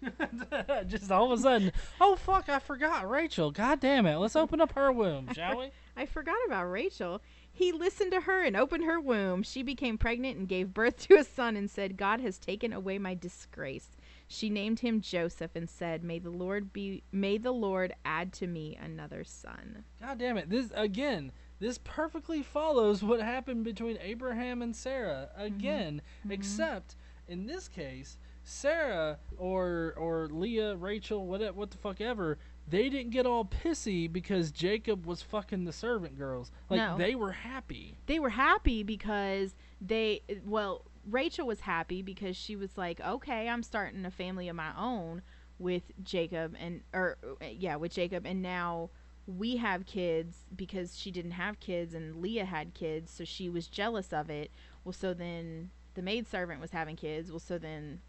Just 0.86 1.10
all 1.10 1.32
of 1.32 1.38
a 1.38 1.42
sudden, 1.42 1.72
oh 2.00 2.14
fuck, 2.14 2.48
I 2.48 2.60
forgot 2.60 3.10
Rachel. 3.10 3.50
God 3.50 3.80
damn 3.80 4.06
it, 4.06 4.16
let's 4.18 4.36
open 4.36 4.60
up 4.60 4.72
her 4.72 4.92
womb, 4.92 5.28
shall 5.34 5.58
we? 5.58 5.70
i 5.96 6.06
forgot 6.06 6.36
about 6.46 6.70
rachel. 6.70 7.20
He 7.50 7.72
listened 7.72 8.12
to 8.12 8.20
her 8.20 8.44
and 8.44 8.56
opened 8.56 8.84
her 8.84 9.00
womb. 9.00 9.42
She 9.42 9.64
became 9.64 9.98
pregnant 9.98 10.38
and 10.38 10.46
gave 10.46 10.72
birth 10.72 11.08
to 11.08 11.16
a 11.16 11.24
son 11.24 11.56
and 11.56 11.68
said 11.68 11.96
god 11.96 12.20
has 12.20 12.38
taken 12.38 12.72
away 12.72 12.98
my 12.98 13.14
disgrace 13.14 13.96
she 14.28 14.50
named 14.50 14.80
him 14.80 15.00
joseph 15.00 15.50
and 15.54 15.68
said 15.68 16.04
may 16.04 16.18
the 16.18 16.30
lord 16.30 16.72
be 16.72 17.02
may 17.10 17.38
the 17.38 17.50
lord 17.52 17.92
add 18.04 18.32
to 18.32 18.46
me 18.46 18.76
another 18.80 19.24
son 19.24 19.84
God 20.00 20.18
damn 20.18 20.36
it. 20.38 20.48
This 20.50 20.70
again, 20.74 21.32
this 21.58 21.78
perfectly 21.82 22.42
follows 22.42 23.02
what 23.02 23.20
happened 23.20 23.64
between 23.64 23.98
Abraham 24.00 24.62
and 24.62 24.76
Sarah. 24.76 25.28
Again, 25.36 26.02
Mhm. 26.24 26.30
except 26.30 26.94
in 27.26 27.46
this 27.46 27.66
case, 27.68 28.16
Sarah 28.44 29.18
or 29.36 29.92
or 29.96 30.28
Leah, 30.28 30.76
Rachel, 30.76 31.26
what 31.26 31.54
what 31.56 31.70
the 31.70 31.78
fuck 31.78 32.00
ever, 32.00 32.38
they 32.68 32.88
didn't 32.88 33.10
get 33.10 33.26
all 33.26 33.44
pissy 33.44 34.10
because 34.12 34.50
Jacob 34.52 35.04
was 35.04 35.20
fucking 35.22 35.64
the 35.64 35.72
servant 35.72 36.16
girls. 36.16 36.50
Like 36.70 36.78
No. 36.78 36.96
they 36.96 37.14
were 37.14 37.32
happy. 37.32 37.98
they 38.06 38.18
were 38.20 38.30
happy 38.30 38.82
because 38.82 39.54
they 39.80 40.22
well 40.46 40.84
rachel 41.10 41.46
was 41.46 41.60
happy 41.60 42.02
because 42.02 42.36
she 42.36 42.56
was 42.56 42.76
like 42.76 43.00
okay 43.00 43.48
i'm 43.48 43.62
starting 43.62 44.04
a 44.04 44.10
family 44.10 44.48
of 44.48 44.56
my 44.56 44.70
own 44.78 45.22
with 45.58 45.92
jacob 46.02 46.54
and 46.58 46.82
or 46.92 47.16
uh, 47.24 47.46
yeah 47.50 47.76
with 47.76 47.92
jacob 47.92 48.26
and 48.26 48.42
now 48.42 48.90
we 49.28 49.58
have 49.58 49.84
kids 49.84 50.46
because 50.56 50.98
she 50.98 51.10
didn't 51.10 51.32
have 51.32 51.60
kids 51.60 51.92
and 51.92 52.22
Leah 52.22 52.46
had 52.46 52.72
kids, 52.72 53.12
so 53.12 53.24
she 53.24 53.50
was 53.50 53.66
jealous 53.66 54.10
of 54.12 54.30
it. 54.30 54.50
Well, 54.84 54.94
so 54.94 55.12
then 55.12 55.70
the 55.94 56.00
maidservant 56.00 56.62
was 56.62 56.70
having 56.70 56.96
kids. 56.96 57.30
Well, 57.30 57.38
so 57.38 57.58
then 57.58 58.00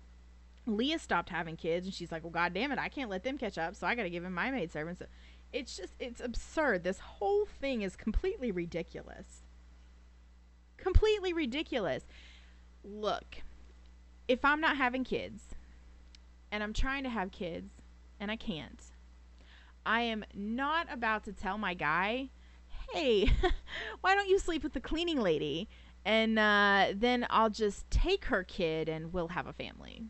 Leah 0.66 0.98
stopped 0.98 1.30
having 1.30 1.58
kids 1.58 1.86
and 1.86 1.94
she's 1.94 2.12
like, 2.12 2.24
"Well, 2.24 2.32
god 2.32 2.54
damn 2.54 2.72
it, 2.72 2.80
I 2.80 2.88
can't 2.88 3.10
let 3.10 3.24
them 3.24 3.38
catch 3.38 3.58
up, 3.58 3.76
so 3.76 3.86
I 3.86 3.96
got 3.96 4.04
to 4.04 4.10
give 4.10 4.24
him 4.24 4.34
my 4.34 4.50
maidservant." 4.50 5.00
So 5.00 5.08
it's 5.52 5.76
just 5.76 5.94
it's 6.00 6.22
absurd. 6.22 6.84
This 6.84 7.00
whole 7.00 7.46
thing 7.46 7.82
is 7.82 7.98
completely 7.98 8.52
ridiculous. 8.52 9.44
Completely 10.78 11.34
ridiculous. 11.34 12.04
Look, 12.84 13.42
if 14.28 14.44
I'm 14.46 14.62
not 14.62 14.78
having 14.78 15.04
kids 15.04 15.44
and 16.52 16.64
I'm 16.64 16.74
trying 16.74 17.04
to 17.04 17.10
have 17.10 17.32
kids 17.32 17.72
and 18.20 18.32
I 18.32 18.36
can't, 18.36 18.82
I 19.86 20.02
am 20.02 20.24
not 20.34 20.88
about 20.92 21.24
to 21.26 21.34
tell 21.34 21.58
my 21.58 21.74
guy, 21.74 22.30
hey, 22.94 23.32
why 24.02 24.16
don't 24.16 24.28
you 24.28 24.40
sleep 24.40 24.64
with 24.64 24.74
the 24.74 24.80
cleaning 24.80 25.20
lady? 25.20 25.68
And 26.06 26.40
uh, 26.40 26.94
then 26.96 27.28
I'll 27.30 27.50
just 27.50 27.90
take 27.92 28.26
her 28.26 28.44
kid 28.44 28.88
and 28.88 29.12
we'll 29.14 29.30
have 29.30 29.48
a 29.48 29.54
family. 29.54 30.04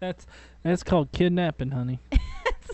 That's 0.00 0.26
that's 0.62 0.82
called 0.82 1.12
kidnapping, 1.12 1.70
honey. 1.70 1.98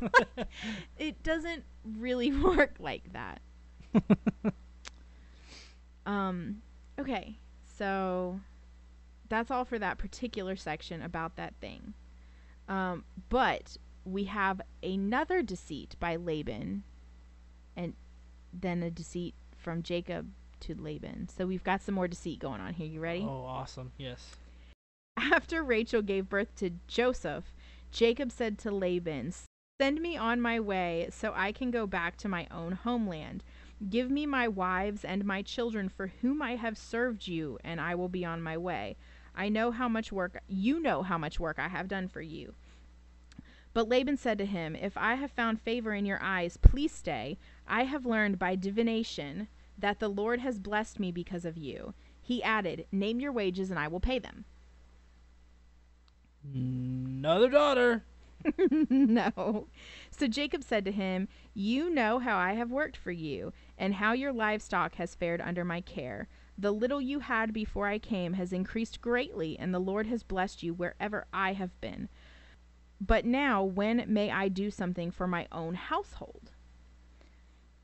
it 0.98 1.22
doesn't 1.22 1.64
really 1.84 2.32
work 2.42 2.76
like 2.80 3.12
that. 3.12 3.40
um, 6.06 6.62
okay, 6.98 7.36
so 7.76 8.40
that's 9.28 9.50
all 9.50 9.64
for 9.64 9.78
that 9.78 9.98
particular 9.98 10.56
section 10.56 11.02
about 11.02 11.36
that 11.36 11.54
thing. 11.60 11.94
Um, 12.68 13.04
but 13.28 13.76
we 14.04 14.24
have 14.24 14.60
another 14.82 15.42
deceit 15.42 15.96
by 16.00 16.16
Laban, 16.16 16.82
and 17.76 17.94
then 18.52 18.82
a 18.82 18.90
deceit 18.90 19.34
from 19.56 19.82
Jacob 19.82 20.30
to 20.60 20.74
Laban. 20.74 21.28
So 21.28 21.46
we've 21.46 21.64
got 21.64 21.82
some 21.82 21.94
more 21.94 22.08
deceit 22.08 22.38
going 22.38 22.60
on 22.60 22.74
here. 22.74 22.86
You 22.86 23.00
ready? 23.00 23.22
Oh, 23.22 23.44
awesome! 23.44 23.92
Yes. 23.96 24.36
After 25.16 25.62
Rachel 25.62 26.02
gave 26.02 26.28
birth 26.28 26.54
to 26.56 26.70
Joseph, 26.86 27.52
Jacob 27.90 28.30
said 28.30 28.58
to 28.58 28.70
Laban, 28.70 29.32
Send 29.80 30.00
me 30.00 30.16
on 30.16 30.40
my 30.40 30.58
way 30.58 31.08
so 31.10 31.32
I 31.34 31.52
can 31.52 31.70
go 31.70 31.86
back 31.86 32.16
to 32.18 32.28
my 32.28 32.46
own 32.50 32.72
homeland. 32.72 33.44
Give 33.88 34.10
me 34.10 34.26
my 34.26 34.48
wives 34.48 35.04
and 35.04 35.24
my 35.24 35.42
children 35.42 35.88
for 35.88 36.08
whom 36.20 36.42
I 36.42 36.56
have 36.56 36.76
served 36.76 37.28
you, 37.28 37.58
and 37.62 37.80
I 37.80 37.94
will 37.94 38.08
be 38.08 38.24
on 38.24 38.42
my 38.42 38.56
way. 38.56 38.96
I 39.34 39.48
know 39.48 39.70
how 39.70 39.88
much 39.88 40.12
work 40.12 40.40
you 40.48 40.80
know 40.80 41.02
how 41.02 41.18
much 41.18 41.38
work 41.38 41.58
I 41.58 41.68
have 41.68 41.88
done 41.88 42.08
for 42.08 42.20
you. 42.20 42.54
But 43.74 43.88
Laban 43.88 44.16
said 44.16 44.38
to 44.38 44.46
him, 44.46 44.74
If 44.74 44.96
I 44.96 45.14
have 45.14 45.30
found 45.30 45.60
favor 45.60 45.94
in 45.94 46.06
your 46.06 46.18
eyes, 46.22 46.56
please 46.56 46.92
stay. 46.92 47.38
I 47.66 47.84
have 47.84 48.06
learned 48.06 48.38
by 48.38 48.56
divination 48.56 49.48
that 49.78 50.00
the 50.00 50.08
Lord 50.08 50.40
has 50.40 50.58
blessed 50.58 50.98
me 50.98 51.12
because 51.12 51.44
of 51.44 51.56
you. 51.56 51.94
He 52.20 52.42
added, 52.42 52.86
Name 52.90 53.20
your 53.20 53.32
wages 53.32 53.70
and 53.70 53.78
I 53.78 53.88
will 53.88 54.00
pay 54.00 54.18
them. 54.18 54.44
Another 56.42 57.48
daughter. 57.48 58.04
no. 58.70 59.68
So 60.10 60.26
Jacob 60.26 60.62
said 60.62 60.84
to 60.84 60.92
him, 60.92 61.28
You 61.54 61.90
know 61.90 62.18
how 62.18 62.36
I 62.36 62.54
have 62.54 62.70
worked 62.70 62.96
for 62.96 63.12
you, 63.12 63.52
and 63.76 63.94
how 63.94 64.12
your 64.12 64.32
livestock 64.32 64.94
has 64.96 65.14
fared 65.14 65.40
under 65.40 65.64
my 65.64 65.80
care. 65.80 66.28
The 66.60 66.72
little 66.72 67.00
you 67.00 67.20
had 67.20 67.52
before 67.52 67.86
I 67.86 68.00
came 68.00 68.32
has 68.32 68.52
increased 68.52 69.00
greatly, 69.00 69.56
and 69.56 69.72
the 69.72 69.78
Lord 69.78 70.08
has 70.08 70.24
blessed 70.24 70.64
you 70.64 70.74
wherever 70.74 71.26
I 71.32 71.52
have 71.52 71.80
been. 71.80 72.08
But 73.00 73.24
now, 73.24 73.62
when 73.62 74.04
may 74.08 74.32
I 74.32 74.48
do 74.48 74.68
something 74.70 75.12
for 75.12 75.28
my 75.28 75.46
own 75.52 75.74
household? 75.74 76.50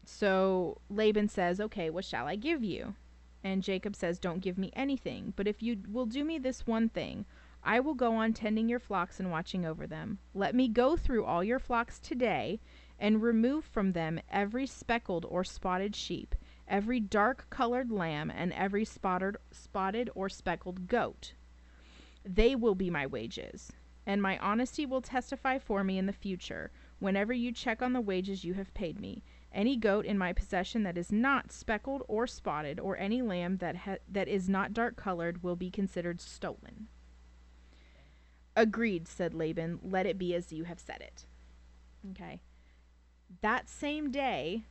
So 0.05 0.81
Laban 0.91 1.29
says, 1.29 1.61
Okay, 1.61 1.89
what 1.89 2.05
shall 2.05 2.27
I 2.27 2.35
give 2.35 2.65
you? 2.65 2.97
And 3.45 3.63
Jacob 3.63 3.95
says, 3.95 4.19
Don't 4.19 4.41
give 4.43 4.59
me 4.59 4.73
anything, 4.75 5.33
but 5.37 5.47
if 5.47 5.63
you 5.63 5.79
will 5.89 6.07
do 6.07 6.25
me 6.25 6.39
this 6.39 6.67
one 6.67 6.89
thing, 6.89 7.27
I 7.63 7.79
will 7.79 7.95
go 7.95 8.17
on 8.17 8.33
tending 8.33 8.69
your 8.69 8.81
flocks 8.81 9.21
and 9.21 9.31
watching 9.31 9.65
over 9.65 9.87
them. 9.87 10.19
Let 10.35 10.55
me 10.55 10.67
go 10.67 10.97
through 10.97 11.25
all 11.25 11.45
your 11.45 11.61
flocks 11.61 12.01
today, 12.01 12.61
and 12.99 13.23
remove 13.23 13.65
from 13.65 13.93
them 13.93 14.21
every 14.31 14.67
speckled 14.67 15.25
or 15.29 15.45
spotted 15.45 15.95
sheep, 15.95 16.35
every 16.69 17.01
dark 17.01 17.49
colored 17.51 17.91
lamb, 17.91 18.31
and 18.31 18.53
every 18.53 18.85
spotted, 18.85 19.37
spotted 19.51 20.11
or 20.15 20.29
speckled 20.29 20.89
goat. 20.89 21.35
They 22.25 22.55
will 22.55 22.75
be 22.75 22.91
my 22.91 23.07
wages, 23.07 23.73
and 24.07 24.23
my 24.23 24.39
honesty 24.39 24.87
will 24.87 25.03
testify 25.03 25.59
for 25.59 25.85
me 25.85 25.99
in 25.99 26.07
the 26.07 26.13
future, 26.13 26.71
whenever 26.99 27.33
you 27.33 27.53
check 27.53 27.83
on 27.83 27.93
the 27.93 28.01
wages 28.01 28.45
you 28.45 28.55
have 28.55 28.73
paid 28.75 28.99
me. 28.99 29.23
Any 29.53 29.77
goat 29.77 30.05
in 30.05 30.19
my 30.19 30.33
possession 30.33 30.83
that 30.83 30.99
is 30.99 31.13
not 31.13 31.53
speckled 31.53 32.03
or 32.09 32.27
spotted, 32.27 32.81
or 32.81 32.97
any 32.97 33.23
lamb 33.23 33.59
that 33.59 33.77
ha- 33.77 33.97
that 34.09 34.27
is 34.27 34.49
not 34.49 34.73
dark 34.73 34.97
colored, 34.97 35.43
will 35.43 35.57
be 35.57 35.71
considered 35.71 36.21
stolen. 36.21 36.89
Agreed, 38.57 39.07
said 39.07 39.35
Laban. 39.35 39.81
Let 39.83 40.07
it 40.07 40.19
be 40.19 40.35
as 40.35 40.53
you 40.53 40.65
have 40.65 40.81
said 40.81 41.01
it. 41.01 41.27
Okay. 42.11 42.41
That 43.43 43.69
same 43.69 44.11
day, 44.11 44.65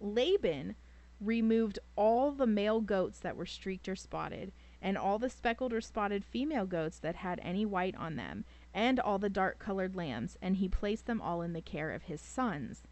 Laban 0.00 0.74
removed 1.20 1.78
all 1.96 2.32
the 2.32 2.46
male 2.46 2.80
goats 2.80 3.18
that 3.20 3.36
were 3.36 3.46
streaked 3.46 3.88
or 3.88 3.96
spotted, 3.96 4.52
and 4.80 4.96
all 4.96 5.18
the 5.18 5.28
speckled 5.28 5.72
or 5.72 5.80
spotted 5.80 6.24
female 6.24 6.66
goats 6.66 6.98
that 6.98 7.16
had 7.16 7.38
any 7.42 7.66
white 7.66 7.94
on 7.96 8.16
them, 8.16 8.44
and 8.72 8.98
all 8.98 9.18
the 9.18 9.28
dark 9.28 9.58
colored 9.58 9.94
lambs, 9.94 10.38
and 10.40 10.56
he 10.56 10.68
placed 10.68 11.06
them 11.06 11.20
all 11.20 11.42
in 11.42 11.52
the 11.52 11.60
care 11.60 11.90
of 11.90 12.04
his 12.04 12.20
sons. 12.20 12.82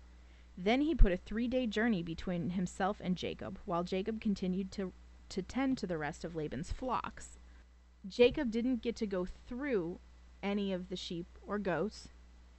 Then 0.57 0.83
he 0.83 0.95
put 0.95 1.12
a 1.12 1.16
three 1.16 1.49
day 1.49 1.66
journey 1.66 2.03
between 2.03 2.51
himself 2.51 3.01
and 3.03 3.16
Jacob, 3.16 3.59
while 3.64 3.85
Jacob 3.85 4.20
continued 4.20 4.70
to, 4.72 4.93
to 5.31 5.41
tend 5.41 5.79
to 5.79 5.87
the 5.87 5.99
rest 5.99 6.24
of 6.24 6.35
Laban's 6.35 6.72
flocks. 6.72 7.39
Jacob 8.07 8.51
didn't 8.51 8.83
get 8.83 8.97
to 8.97 9.07
go 9.07 9.24
through 9.24 10.01
any 10.43 10.72
of 10.72 10.89
the 10.89 10.97
sheep 10.97 11.26
or 11.47 11.59
goats, 11.59 12.09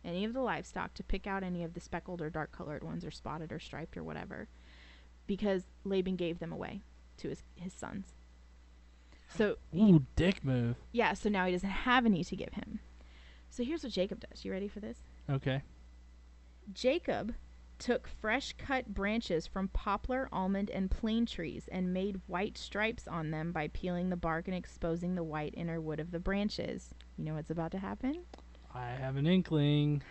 any 0.04 0.24
of 0.24 0.34
the 0.34 0.42
livestock, 0.42 0.94
to 0.94 1.04
pick 1.04 1.28
out 1.28 1.44
any 1.44 1.64
of 1.64 1.74
the 1.74 1.80
speckled 1.80 2.22
or 2.22 2.30
dark 2.30 2.52
colored 2.52 2.84
ones, 2.84 3.06
or 3.06 3.12
spotted 3.12 3.52
or 3.52 3.60
striped 3.60 3.98
or 3.98 4.04
whatever, 4.04 4.48
because 5.30 5.66
Laban 5.86 6.16
gave 6.16 6.40
them 6.40 6.52
away 6.52 6.82
to 7.18 7.30
his, 7.30 7.44
his 7.56 7.72
sons. 7.72 8.16
So, 9.38 9.58
Ooh, 9.78 10.04
dick 10.16 10.44
move. 10.44 10.76
yeah, 10.92 11.14
so 11.14 11.30
now 11.30 11.46
he 11.46 11.52
doesn't 11.52 11.70
have 11.70 12.08
any 12.08 12.24
to 12.24 12.36
give 12.36 12.54
him. 12.54 12.80
So 13.52 13.64
here's 13.64 13.84
what 13.84 13.94
Jacob 13.94 14.26
does. 14.28 14.44
You 14.44 14.52
ready 14.52 14.68
for 14.68 14.80
this? 14.80 14.98
Okay. 15.30 15.62
Jacob 16.74 17.36
took 17.78 18.08
fresh 18.08 18.56
cut 18.58 18.92
branches 18.96 19.46
from 19.46 19.68
poplar, 19.68 20.28
almond, 20.32 20.72
and 20.72 20.90
plane 20.90 21.28
trees 21.28 21.70
and 21.72 21.94
made 21.94 22.20
white 22.26 22.58
stripes 22.58 23.08
on 23.08 23.30
them 23.30 23.52
by 23.52 23.68
peeling 23.68 24.10
the 24.10 24.18
bark 24.18 24.48
and 24.48 24.58
exposing 24.58 25.14
the 25.14 25.24
white 25.24 25.54
inner 25.56 25.80
wood 25.80 26.00
of 26.00 26.10
the 26.10 26.20
branches. 26.20 26.90
You 27.18 27.26
know 27.26 27.36
what's 27.36 27.52
about 27.52 27.72
to 27.74 27.78
happen? 27.78 28.24
I 28.74 28.88
have 28.88 29.16
an 29.16 29.28
inkling. 29.28 30.02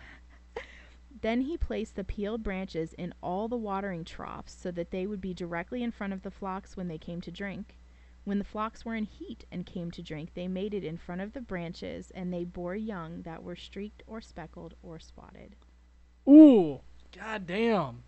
Then 1.21 1.41
he 1.41 1.57
placed 1.57 1.95
the 1.95 2.03
peeled 2.03 2.43
branches 2.43 2.93
in 2.93 3.13
all 3.21 3.47
the 3.47 3.57
watering 3.57 4.05
troughs 4.05 4.53
so 4.53 4.71
that 4.71 4.91
they 4.91 5.05
would 5.07 5.21
be 5.21 5.33
directly 5.33 5.83
in 5.83 5.91
front 5.91 6.13
of 6.13 6.23
the 6.23 6.31
flocks 6.31 6.77
when 6.77 6.87
they 6.87 6.97
came 6.97 7.21
to 7.21 7.31
drink. 7.31 7.77
When 8.25 8.37
the 8.37 8.45
flocks 8.45 8.85
were 8.85 8.95
in 8.95 9.05
heat 9.05 9.45
and 9.51 9.65
came 9.65 9.91
to 9.91 10.03
drink, 10.03 10.33
they 10.33 10.47
made 10.47 10.73
it 10.73 10.83
in 10.83 10.97
front 10.97 11.21
of 11.21 11.33
the 11.33 11.41
branches, 11.41 12.11
and 12.11 12.31
they 12.31 12.43
bore 12.43 12.75
young 12.75 13.23
that 13.23 13.43
were 13.43 13.55
streaked 13.55 14.03
or 14.05 14.21
speckled 14.21 14.75
or 14.83 14.99
spotted. 14.99 15.55
Ooh, 16.27 16.81
goddamn. 17.15 18.03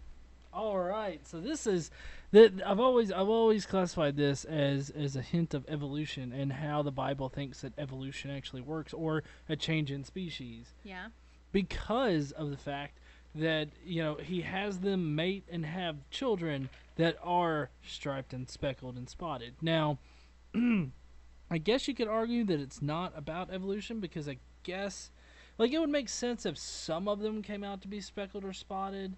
All 0.54 0.78
right, 0.78 1.26
so 1.26 1.40
this 1.40 1.66
is 1.66 1.92
that 2.32 2.62
I've 2.66 2.80
always 2.80 3.12
I've 3.12 3.30
always 3.30 3.66
classified 3.66 4.18
this 4.18 4.44
as 4.44 4.90
as 4.90 5.16
a 5.16 5.22
hint 5.22 5.54
of 5.54 5.66
evolution 5.70 6.34
and 6.34 6.52
how 6.52 6.84
the 6.84 6.92
Bible 6.92 7.30
thinks 7.30 7.62
that 7.62 7.74
evolution 7.78 8.30
actually 8.30 8.62
works 8.62 8.94
or 8.94 9.24
a 9.48 9.56
change 9.56 9.92
in 9.92 10.04
species 10.04 10.74
Yeah. 10.84 11.08
Because 11.52 12.32
of 12.32 12.50
the 12.50 12.58
fact 12.58 13.00
that 13.34 13.70
you 13.86 14.04
know 14.04 14.16
he 14.16 14.42
has 14.42 14.80
them 14.80 15.16
mate 15.16 15.46
and 15.50 15.66
have 15.66 15.98
children 16.10 16.70
that 16.98 17.18
are 17.24 17.70
striped 17.86 18.34
and 18.34 18.50
speckled 18.50 18.98
and 18.98 19.10
spotted. 19.10 19.56
Now, 19.62 20.00
I 20.56 21.58
guess 21.58 21.88
you 21.88 21.96
could 21.96 22.08
argue 22.08 22.44
that 22.46 22.60
it's 22.60 22.82
not 22.82 23.14
about 23.16 23.50
evolution 23.50 24.00
because 24.00 24.28
I 24.28 24.38
guess 24.64 25.12
like 25.58 25.72
it 25.72 25.80
would 25.80 25.90
make 25.90 26.10
sense 26.10 26.46
if 26.46 26.58
some 26.58 27.08
of 27.08 27.20
them 27.20 27.42
came 27.42 27.64
out 27.64 27.82
to 27.82 27.88
be 27.88 28.02
speckled 28.02 28.44
or 28.44 28.54
spotted 28.54 29.16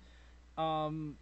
um 0.57 1.17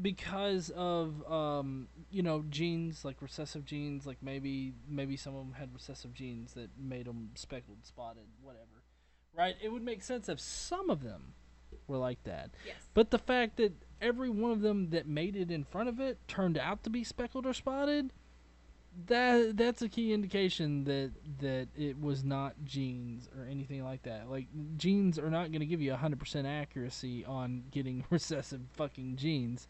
because 0.00 0.70
of 0.70 1.30
um 1.30 1.88
you 2.10 2.22
know 2.22 2.44
genes 2.50 3.04
like 3.04 3.22
recessive 3.22 3.64
genes 3.64 4.06
like 4.06 4.18
maybe 4.22 4.72
maybe 4.88 5.16
some 5.16 5.34
of 5.34 5.44
them 5.44 5.54
had 5.54 5.72
recessive 5.72 6.12
genes 6.12 6.52
that 6.54 6.68
made 6.78 7.06
them 7.06 7.30
speckled 7.34 7.78
spotted 7.84 8.26
whatever 8.42 8.83
right 9.36 9.56
it 9.62 9.70
would 9.70 9.82
make 9.82 10.02
sense 10.02 10.28
if 10.28 10.38
some 10.40 10.90
of 10.90 11.02
them 11.02 11.34
were 11.86 11.98
like 11.98 12.22
that 12.24 12.50
Yes. 12.66 12.76
but 12.94 13.10
the 13.10 13.18
fact 13.18 13.56
that 13.56 13.72
every 14.00 14.30
one 14.30 14.50
of 14.50 14.60
them 14.60 14.90
that 14.90 15.06
made 15.06 15.36
it 15.36 15.50
in 15.50 15.64
front 15.64 15.88
of 15.88 16.00
it 16.00 16.18
turned 16.28 16.58
out 16.58 16.82
to 16.84 16.90
be 16.90 17.04
speckled 17.04 17.46
or 17.46 17.52
spotted 17.52 18.12
that 19.06 19.56
that's 19.56 19.82
a 19.82 19.88
key 19.88 20.12
indication 20.12 20.84
that 20.84 21.10
that 21.40 21.66
it 21.76 22.00
was 22.00 22.22
not 22.22 22.54
genes 22.64 23.28
or 23.36 23.44
anything 23.44 23.82
like 23.82 24.04
that. 24.04 24.30
Like 24.30 24.46
genes 24.76 25.18
are 25.18 25.30
not 25.30 25.50
going 25.50 25.60
to 25.60 25.66
give 25.66 25.82
you 25.82 25.90
100% 25.92 26.44
accuracy 26.46 27.24
on 27.24 27.64
getting 27.72 28.04
recessive 28.10 28.60
fucking 28.74 29.16
genes. 29.16 29.66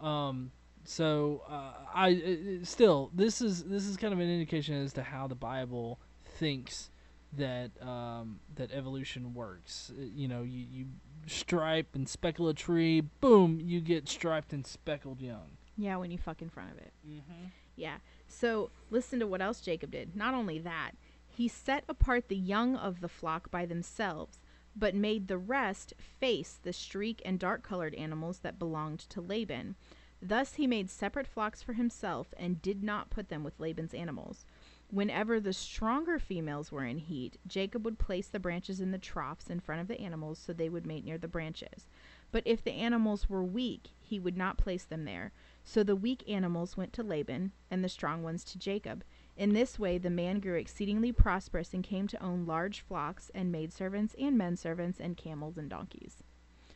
Um 0.00 0.50
so 0.82 1.42
uh, 1.48 1.74
I 1.94 2.10
uh, 2.14 2.64
still 2.64 3.10
this 3.14 3.40
is 3.40 3.62
this 3.64 3.84
is 3.86 3.96
kind 3.96 4.12
of 4.12 4.18
an 4.18 4.28
indication 4.28 4.82
as 4.82 4.94
to 4.94 5.04
how 5.04 5.28
the 5.28 5.34
Bible 5.36 6.00
thinks 6.24 6.90
that 7.32 7.70
um, 7.82 8.40
that 8.54 8.70
evolution 8.72 9.34
works. 9.34 9.92
Uh, 9.96 10.02
You 10.14 10.28
know, 10.28 10.42
you, 10.42 10.66
you 10.70 10.86
stripe 11.26 11.94
and 11.94 12.08
speckle 12.08 12.48
a 12.48 12.54
tree, 12.54 13.00
boom, 13.00 13.60
you 13.62 13.80
get 13.80 14.08
striped 14.08 14.52
and 14.52 14.66
speckled 14.66 15.20
young. 15.20 15.56
Yeah, 15.76 15.96
when 15.96 16.10
you 16.10 16.18
fuck 16.18 16.42
in 16.42 16.50
front 16.50 16.72
of 16.72 16.78
it. 16.78 16.92
Mm-hmm. 17.08 17.46
Yeah. 17.76 17.98
So 18.28 18.70
listen 18.90 19.18
to 19.20 19.26
what 19.26 19.40
else 19.40 19.60
Jacob 19.60 19.90
did. 19.90 20.14
Not 20.14 20.34
only 20.34 20.58
that, 20.58 20.92
he 21.26 21.48
set 21.48 21.84
apart 21.88 22.28
the 22.28 22.36
young 22.36 22.76
of 22.76 23.00
the 23.00 23.08
flock 23.08 23.50
by 23.50 23.64
themselves, 23.64 24.40
but 24.76 24.94
made 24.94 25.28
the 25.28 25.38
rest 25.38 25.94
face 25.98 26.58
the 26.62 26.72
streak 26.72 27.22
and 27.24 27.38
dark 27.38 27.62
colored 27.62 27.94
animals 27.94 28.40
that 28.40 28.58
belonged 28.58 29.00
to 29.00 29.20
Laban. 29.20 29.76
Thus 30.22 30.54
he 30.54 30.66
made 30.66 30.90
separate 30.90 31.26
flocks 31.26 31.62
for 31.62 31.72
himself 31.72 32.34
and 32.36 32.60
did 32.60 32.82
not 32.82 33.08
put 33.10 33.30
them 33.30 33.42
with 33.42 33.58
Laban's 33.58 33.94
animals. 33.94 34.44
Whenever 34.90 35.38
the 35.38 35.52
stronger 35.52 36.18
females 36.18 36.72
were 36.72 36.84
in 36.84 36.98
heat, 36.98 37.38
Jacob 37.46 37.84
would 37.84 37.98
place 37.98 38.26
the 38.26 38.40
branches 38.40 38.80
in 38.80 38.90
the 38.90 38.98
troughs 38.98 39.48
in 39.48 39.60
front 39.60 39.80
of 39.80 39.86
the 39.86 40.00
animals 40.00 40.38
so 40.38 40.52
they 40.52 40.68
would 40.68 40.84
mate 40.84 41.04
near 41.04 41.16
the 41.16 41.28
branches. 41.28 41.86
But 42.32 42.42
if 42.44 42.62
the 42.64 42.72
animals 42.72 43.28
were 43.28 43.44
weak, 43.44 43.90
he 44.00 44.18
would 44.18 44.36
not 44.36 44.58
place 44.58 44.84
them 44.84 45.04
there. 45.04 45.32
So 45.62 45.84
the 45.84 45.94
weak 45.94 46.28
animals 46.28 46.76
went 46.76 46.92
to 46.94 47.04
Laban, 47.04 47.52
and 47.70 47.84
the 47.84 47.88
strong 47.88 48.24
ones 48.24 48.42
to 48.44 48.58
Jacob. 48.58 49.04
In 49.36 49.52
this 49.52 49.78
way, 49.78 49.96
the 49.96 50.10
man 50.10 50.40
grew 50.40 50.54
exceedingly 50.54 51.12
prosperous 51.12 51.72
and 51.72 51.84
came 51.84 52.08
to 52.08 52.22
own 52.22 52.44
large 52.44 52.80
flocks 52.80 53.30
and 53.32 53.52
maidservants 53.52 54.14
and 54.18 54.36
menservants 54.36 54.98
and 54.98 55.16
camels 55.16 55.56
and 55.56 55.70
donkeys. 55.70 56.24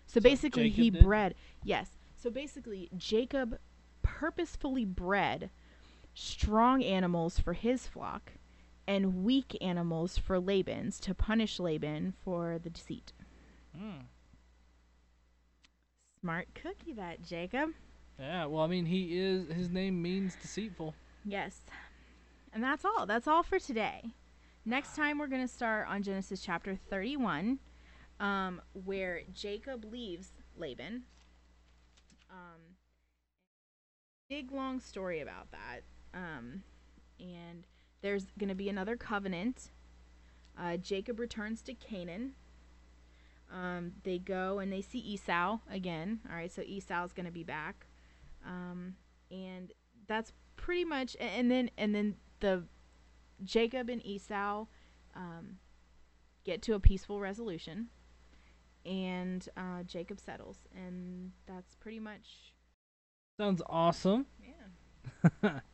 So, 0.06 0.14
So 0.14 0.20
basically, 0.20 0.70
Jacob 0.70 0.76
he 0.84 0.90
did? 0.90 1.02
bred. 1.04 1.34
Yes. 1.64 1.90
So 2.16 2.30
basically, 2.30 2.90
Jacob 2.96 3.58
purposefully 4.02 4.84
bred 4.84 5.50
strong 6.14 6.82
animals 6.82 7.38
for 7.38 7.52
his 7.52 7.86
flock 7.86 8.32
and 8.86 9.24
weak 9.24 9.56
animals 9.60 10.16
for 10.18 10.38
Laban's 10.38 11.00
to 11.00 11.14
punish 11.14 11.58
Laban 11.58 12.14
for 12.24 12.58
the 12.62 12.70
deceit. 12.70 13.12
Mm. 13.76 14.04
Smart 16.20 16.48
cookie, 16.54 16.92
that 16.94 17.22
Jacob. 17.22 17.70
Yeah, 18.18 18.46
well, 18.46 18.62
I 18.62 18.66
mean, 18.66 18.86
he 18.86 19.18
is. 19.18 19.48
His 19.48 19.68
name 19.68 20.00
means 20.00 20.36
deceitful. 20.40 20.94
Yes. 21.24 21.62
And 22.52 22.62
that's 22.62 22.84
all. 22.84 23.06
That's 23.06 23.26
all 23.26 23.42
for 23.42 23.58
today. 23.58 24.14
Next 24.64 24.94
time, 24.96 25.18
we're 25.18 25.26
going 25.26 25.46
to 25.46 25.52
start 25.52 25.88
on 25.88 26.02
Genesis 26.02 26.40
chapter 26.40 26.76
31, 26.88 27.58
um, 28.20 28.62
where 28.84 29.22
Jacob 29.32 29.84
leaves 29.90 30.32
Laban. 30.56 31.02
Um, 32.30 32.76
big, 34.28 34.52
long 34.52 34.78
story 34.80 35.20
about 35.20 35.50
that. 35.50 35.80
Um, 36.14 36.62
and 37.18 37.66
there's 38.02 38.26
going 38.38 38.48
to 38.48 38.54
be 38.54 38.68
another 38.68 38.96
covenant. 38.96 39.70
Uh, 40.58 40.76
Jacob 40.76 41.18
returns 41.18 41.62
to 41.62 41.74
Canaan. 41.74 42.34
Um, 43.52 43.92
they 44.04 44.18
go 44.18 44.58
and 44.58 44.72
they 44.72 44.80
see 44.80 44.98
Esau 44.98 45.58
again. 45.70 46.20
All 46.30 46.36
right, 46.36 46.52
so 46.52 46.62
Esau's 46.62 47.12
going 47.12 47.26
to 47.26 47.32
be 47.32 47.44
back. 47.44 47.86
Um, 48.46 48.94
and 49.30 49.72
that's 50.06 50.32
pretty 50.56 50.84
much 50.84 51.16
and 51.18 51.50
then 51.50 51.70
and 51.76 51.94
then 51.94 52.14
the 52.40 52.64
Jacob 53.42 53.88
and 53.88 54.04
Esau 54.04 54.66
um, 55.14 55.56
get 56.44 56.62
to 56.62 56.74
a 56.74 56.80
peaceful 56.80 57.20
resolution 57.20 57.88
and 58.84 59.48
uh, 59.56 59.82
Jacob 59.84 60.20
settles 60.20 60.58
and 60.74 61.32
that's 61.46 61.74
pretty 61.74 61.98
much 62.00 62.52
Sounds 63.38 63.62
awesome. 63.68 64.26
yeah 65.42 65.60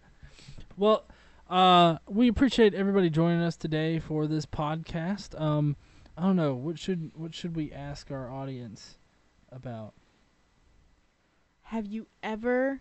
Well, 0.81 1.05
uh, 1.51 1.99
we 2.09 2.29
appreciate 2.29 2.73
everybody 2.73 3.11
joining 3.11 3.43
us 3.43 3.55
today 3.55 3.99
for 3.99 4.27
this 4.27 4.47
podcast. 4.47 5.39
Um, 5.39 5.77
I 6.17 6.23
don't 6.23 6.37
know 6.37 6.55
what 6.55 6.79
should 6.79 7.11
what 7.15 7.35
should 7.35 7.55
we 7.55 7.71
ask 7.71 8.11
our 8.11 8.31
audience 8.33 8.97
about. 9.53 9.93
have 11.65 11.85
you 11.85 12.07
ever 12.23 12.81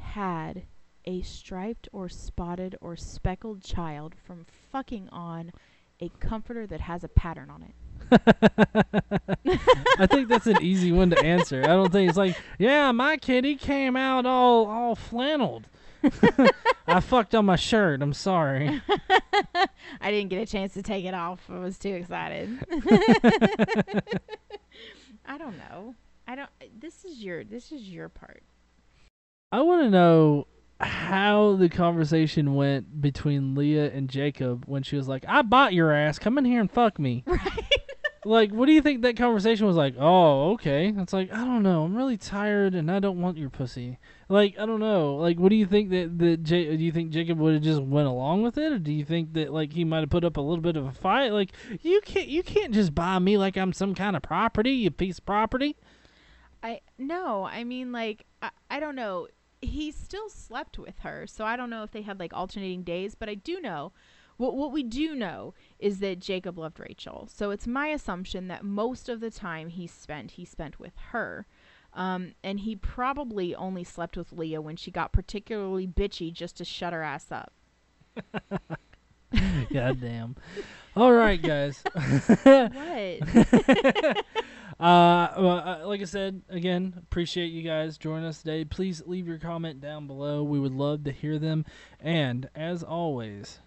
had 0.00 0.64
a 1.04 1.22
striped 1.22 1.88
or 1.92 2.08
spotted 2.08 2.76
or 2.80 2.96
speckled 2.96 3.62
child 3.62 4.16
from 4.26 4.44
fucking 4.72 5.08
on 5.10 5.52
a 6.00 6.08
comforter 6.18 6.66
that 6.66 6.80
has 6.80 7.04
a 7.04 7.08
pattern 7.08 7.48
on 7.48 7.62
it 7.62 7.74
I 10.00 10.06
think 10.06 10.28
that's 10.28 10.48
an 10.48 10.60
easy 10.62 10.90
one 10.92 11.10
to 11.10 11.24
answer. 11.24 11.62
I 11.62 11.68
don't 11.68 11.92
think 11.92 12.08
it's 12.08 12.18
like, 12.18 12.36
yeah, 12.58 12.90
my 12.90 13.16
kitty 13.18 13.54
came 13.54 13.96
out 13.96 14.24
all 14.26 14.66
all 14.66 14.96
flanneled. 14.96 15.68
I 16.86 17.00
fucked 17.00 17.34
on 17.34 17.46
my 17.46 17.56
shirt. 17.56 18.02
I'm 18.02 18.12
sorry. 18.12 18.82
I 20.00 20.10
didn't 20.10 20.30
get 20.30 20.42
a 20.42 20.46
chance 20.46 20.74
to 20.74 20.82
take 20.82 21.04
it 21.04 21.14
off. 21.14 21.40
I 21.48 21.58
was 21.58 21.78
too 21.78 21.94
excited. 21.94 22.58
I 25.26 25.36
don't 25.36 25.58
know. 25.58 25.94
I 26.26 26.34
don't. 26.34 26.50
This 26.78 27.04
is 27.04 27.22
your. 27.22 27.44
This 27.44 27.72
is 27.72 27.82
your 27.82 28.08
part. 28.08 28.42
I 29.52 29.60
want 29.62 29.82
to 29.82 29.90
know 29.90 30.46
how 30.80 31.56
the 31.56 31.68
conversation 31.68 32.54
went 32.54 33.00
between 33.00 33.54
Leah 33.54 33.90
and 33.90 34.08
Jacob 34.08 34.64
when 34.66 34.82
she 34.82 34.96
was 34.96 35.08
like, 35.08 35.24
"I 35.28 35.42
bought 35.42 35.74
your 35.74 35.92
ass. 35.92 36.18
Come 36.18 36.38
in 36.38 36.44
here 36.44 36.60
and 36.60 36.70
fuck 36.70 36.98
me." 36.98 37.24
Right. 37.26 37.77
Like, 38.24 38.50
what 38.52 38.66
do 38.66 38.72
you 38.72 38.82
think 38.82 39.02
that 39.02 39.16
conversation 39.16 39.66
was 39.66 39.76
like? 39.76 39.94
Oh, 39.98 40.52
okay. 40.52 40.92
It's 40.96 41.12
like 41.12 41.32
I 41.32 41.36
don't 41.36 41.62
know. 41.62 41.84
I'm 41.84 41.96
really 41.96 42.16
tired 42.16 42.74
and 42.74 42.90
I 42.90 42.98
don't 42.98 43.20
want 43.20 43.38
your 43.38 43.50
pussy. 43.50 43.98
Like 44.28 44.58
I 44.58 44.66
don't 44.66 44.80
know. 44.80 45.16
Like, 45.16 45.38
what 45.38 45.50
do 45.50 45.56
you 45.56 45.66
think 45.66 45.90
that 45.90 46.18
that 46.18 46.42
J- 46.42 46.76
do 46.76 46.82
you 46.82 46.92
think 46.92 47.10
Jacob 47.10 47.38
would 47.38 47.54
have 47.54 47.62
just 47.62 47.82
went 47.82 48.08
along 48.08 48.42
with 48.42 48.58
it, 48.58 48.72
or 48.72 48.78
do 48.78 48.92
you 48.92 49.04
think 49.04 49.34
that 49.34 49.52
like 49.52 49.72
he 49.72 49.84
might 49.84 50.00
have 50.00 50.10
put 50.10 50.24
up 50.24 50.36
a 50.36 50.40
little 50.40 50.62
bit 50.62 50.76
of 50.76 50.86
a 50.86 50.92
fight? 50.92 51.32
Like 51.32 51.52
you 51.82 52.00
can't 52.04 52.28
you 52.28 52.42
can't 52.42 52.74
just 52.74 52.94
buy 52.94 53.18
me 53.18 53.38
like 53.38 53.56
I'm 53.56 53.72
some 53.72 53.94
kind 53.94 54.16
of 54.16 54.22
property, 54.22 54.72
you 54.72 54.90
piece 54.90 55.18
of 55.18 55.26
property. 55.26 55.76
I 56.62 56.80
no. 56.98 57.44
I 57.44 57.64
mean, 57.64 57.92
like 57.92 58.26
I, 58.42 58.50
I 58.70 58.80
don't 58.80 58.96
know. 58.96 59.28
He 59.60 59.90
still 59.90 60.28
slept 60.28 60.78
with 60.78 61.00
her, 61.00 61.26
so 61.26 61.44
I 61.44 61.56
don't 61.56 61.70
know 61.70 61.82
if 61.82 61.90
they 61.90 62.02
had 62.02 62.18
like 62.20 62.32
alternating 62.34 62.82
days. 62.82 63.14
But 63.14 63.28
I 63.28 63.34
do 63.34 63.60
know. 63.60 63.92
What 64.38 64.56
what 64.56 64.72
we 64.72 64.82
do 64.82 65.14
know 65.14 65.52
is 65.78 65.98
that 65.98 66.20
Jacob 66.20 66.58
loved 66.58 66.80
Rachel. 66.80 67.28
So 67.32 67.50
it's 67.50 67.66
my 67.66 67.88
assumption 67.88 68.48
that 68.48 68.64
most 68.64 69.08
of 69.08 69.20
the 69.20 69.30
time 69.30 69.68
he 69.68 69.86
spent 69.86 70.32
he 70.32 70.44
spent 70.44 70.80
with 70.80 70.96
her. 71.10 71.46
Um, 71.94 72.34
and 72.44 72.60
he 72.60 72.76
probably 72.76 73.54
only 73.54 73.82
slept 73.82 74.16
with 74.16 74.32
Leah 74.32 74.60
when 74.60 74.76
she 74.76 74.90
got 74.90 75.12
particularly 75.12 75.86
bitchy 75.86 76.32
just 76.32 76.56
to 76.58 76.64
shut 76.64 76.92
her 76.92 77.02
ass 77.02 77.32
up. 77.32 77.52
God 79.72 80.00
damn. 80.00 80.36
All 80.94 81.12
right, 81.12 81.40
guys. 81.40 81.82
What? 82.44 84.24
Uh, 84.80 85.34
well, 85.36 85.58
uh, 85.58 85.86
like 85.88 86.00
I 86.00 86.04
said, 86.04 86.40
again, 86.48 86.94
appreciate 86.96 87.48
you 87.48 87.62
guys 87.62 87.98
joining 87.98 88.26
us 88.26 88.38
today. 88.38 88.64
Please 88.64 89.02
leave 89.06 89.26
your 89.26 89.38
comment 89.38 89.80
down 89.80 90.06
below. 90.06 90.44
We 90.44 90.60
would 90.60 90.72
love 90.72 91.02
to 91.04 91.10
hear 91.10 91.36
them. 91.40 91.64
And 91.98 92.48
as 92.54 92.84
always, 92.84 93.58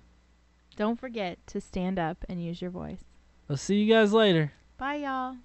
Don't 0.76 0.99
forget 0.99 1.38
to 1.47 1.61
stand 1.61 1.99
up 1.99 2.24
and 2.30 2.43
use 2.43 2.61
your 2.61 2.72
voice. 2.72 3.03
I'll 3.49 3.57
see 3.57 3.76
you 3.76 3.93
guys 3.93 4.13
later. 4.13 4.53
Bye, 4.78 4.95
y'all. 4.95 5.36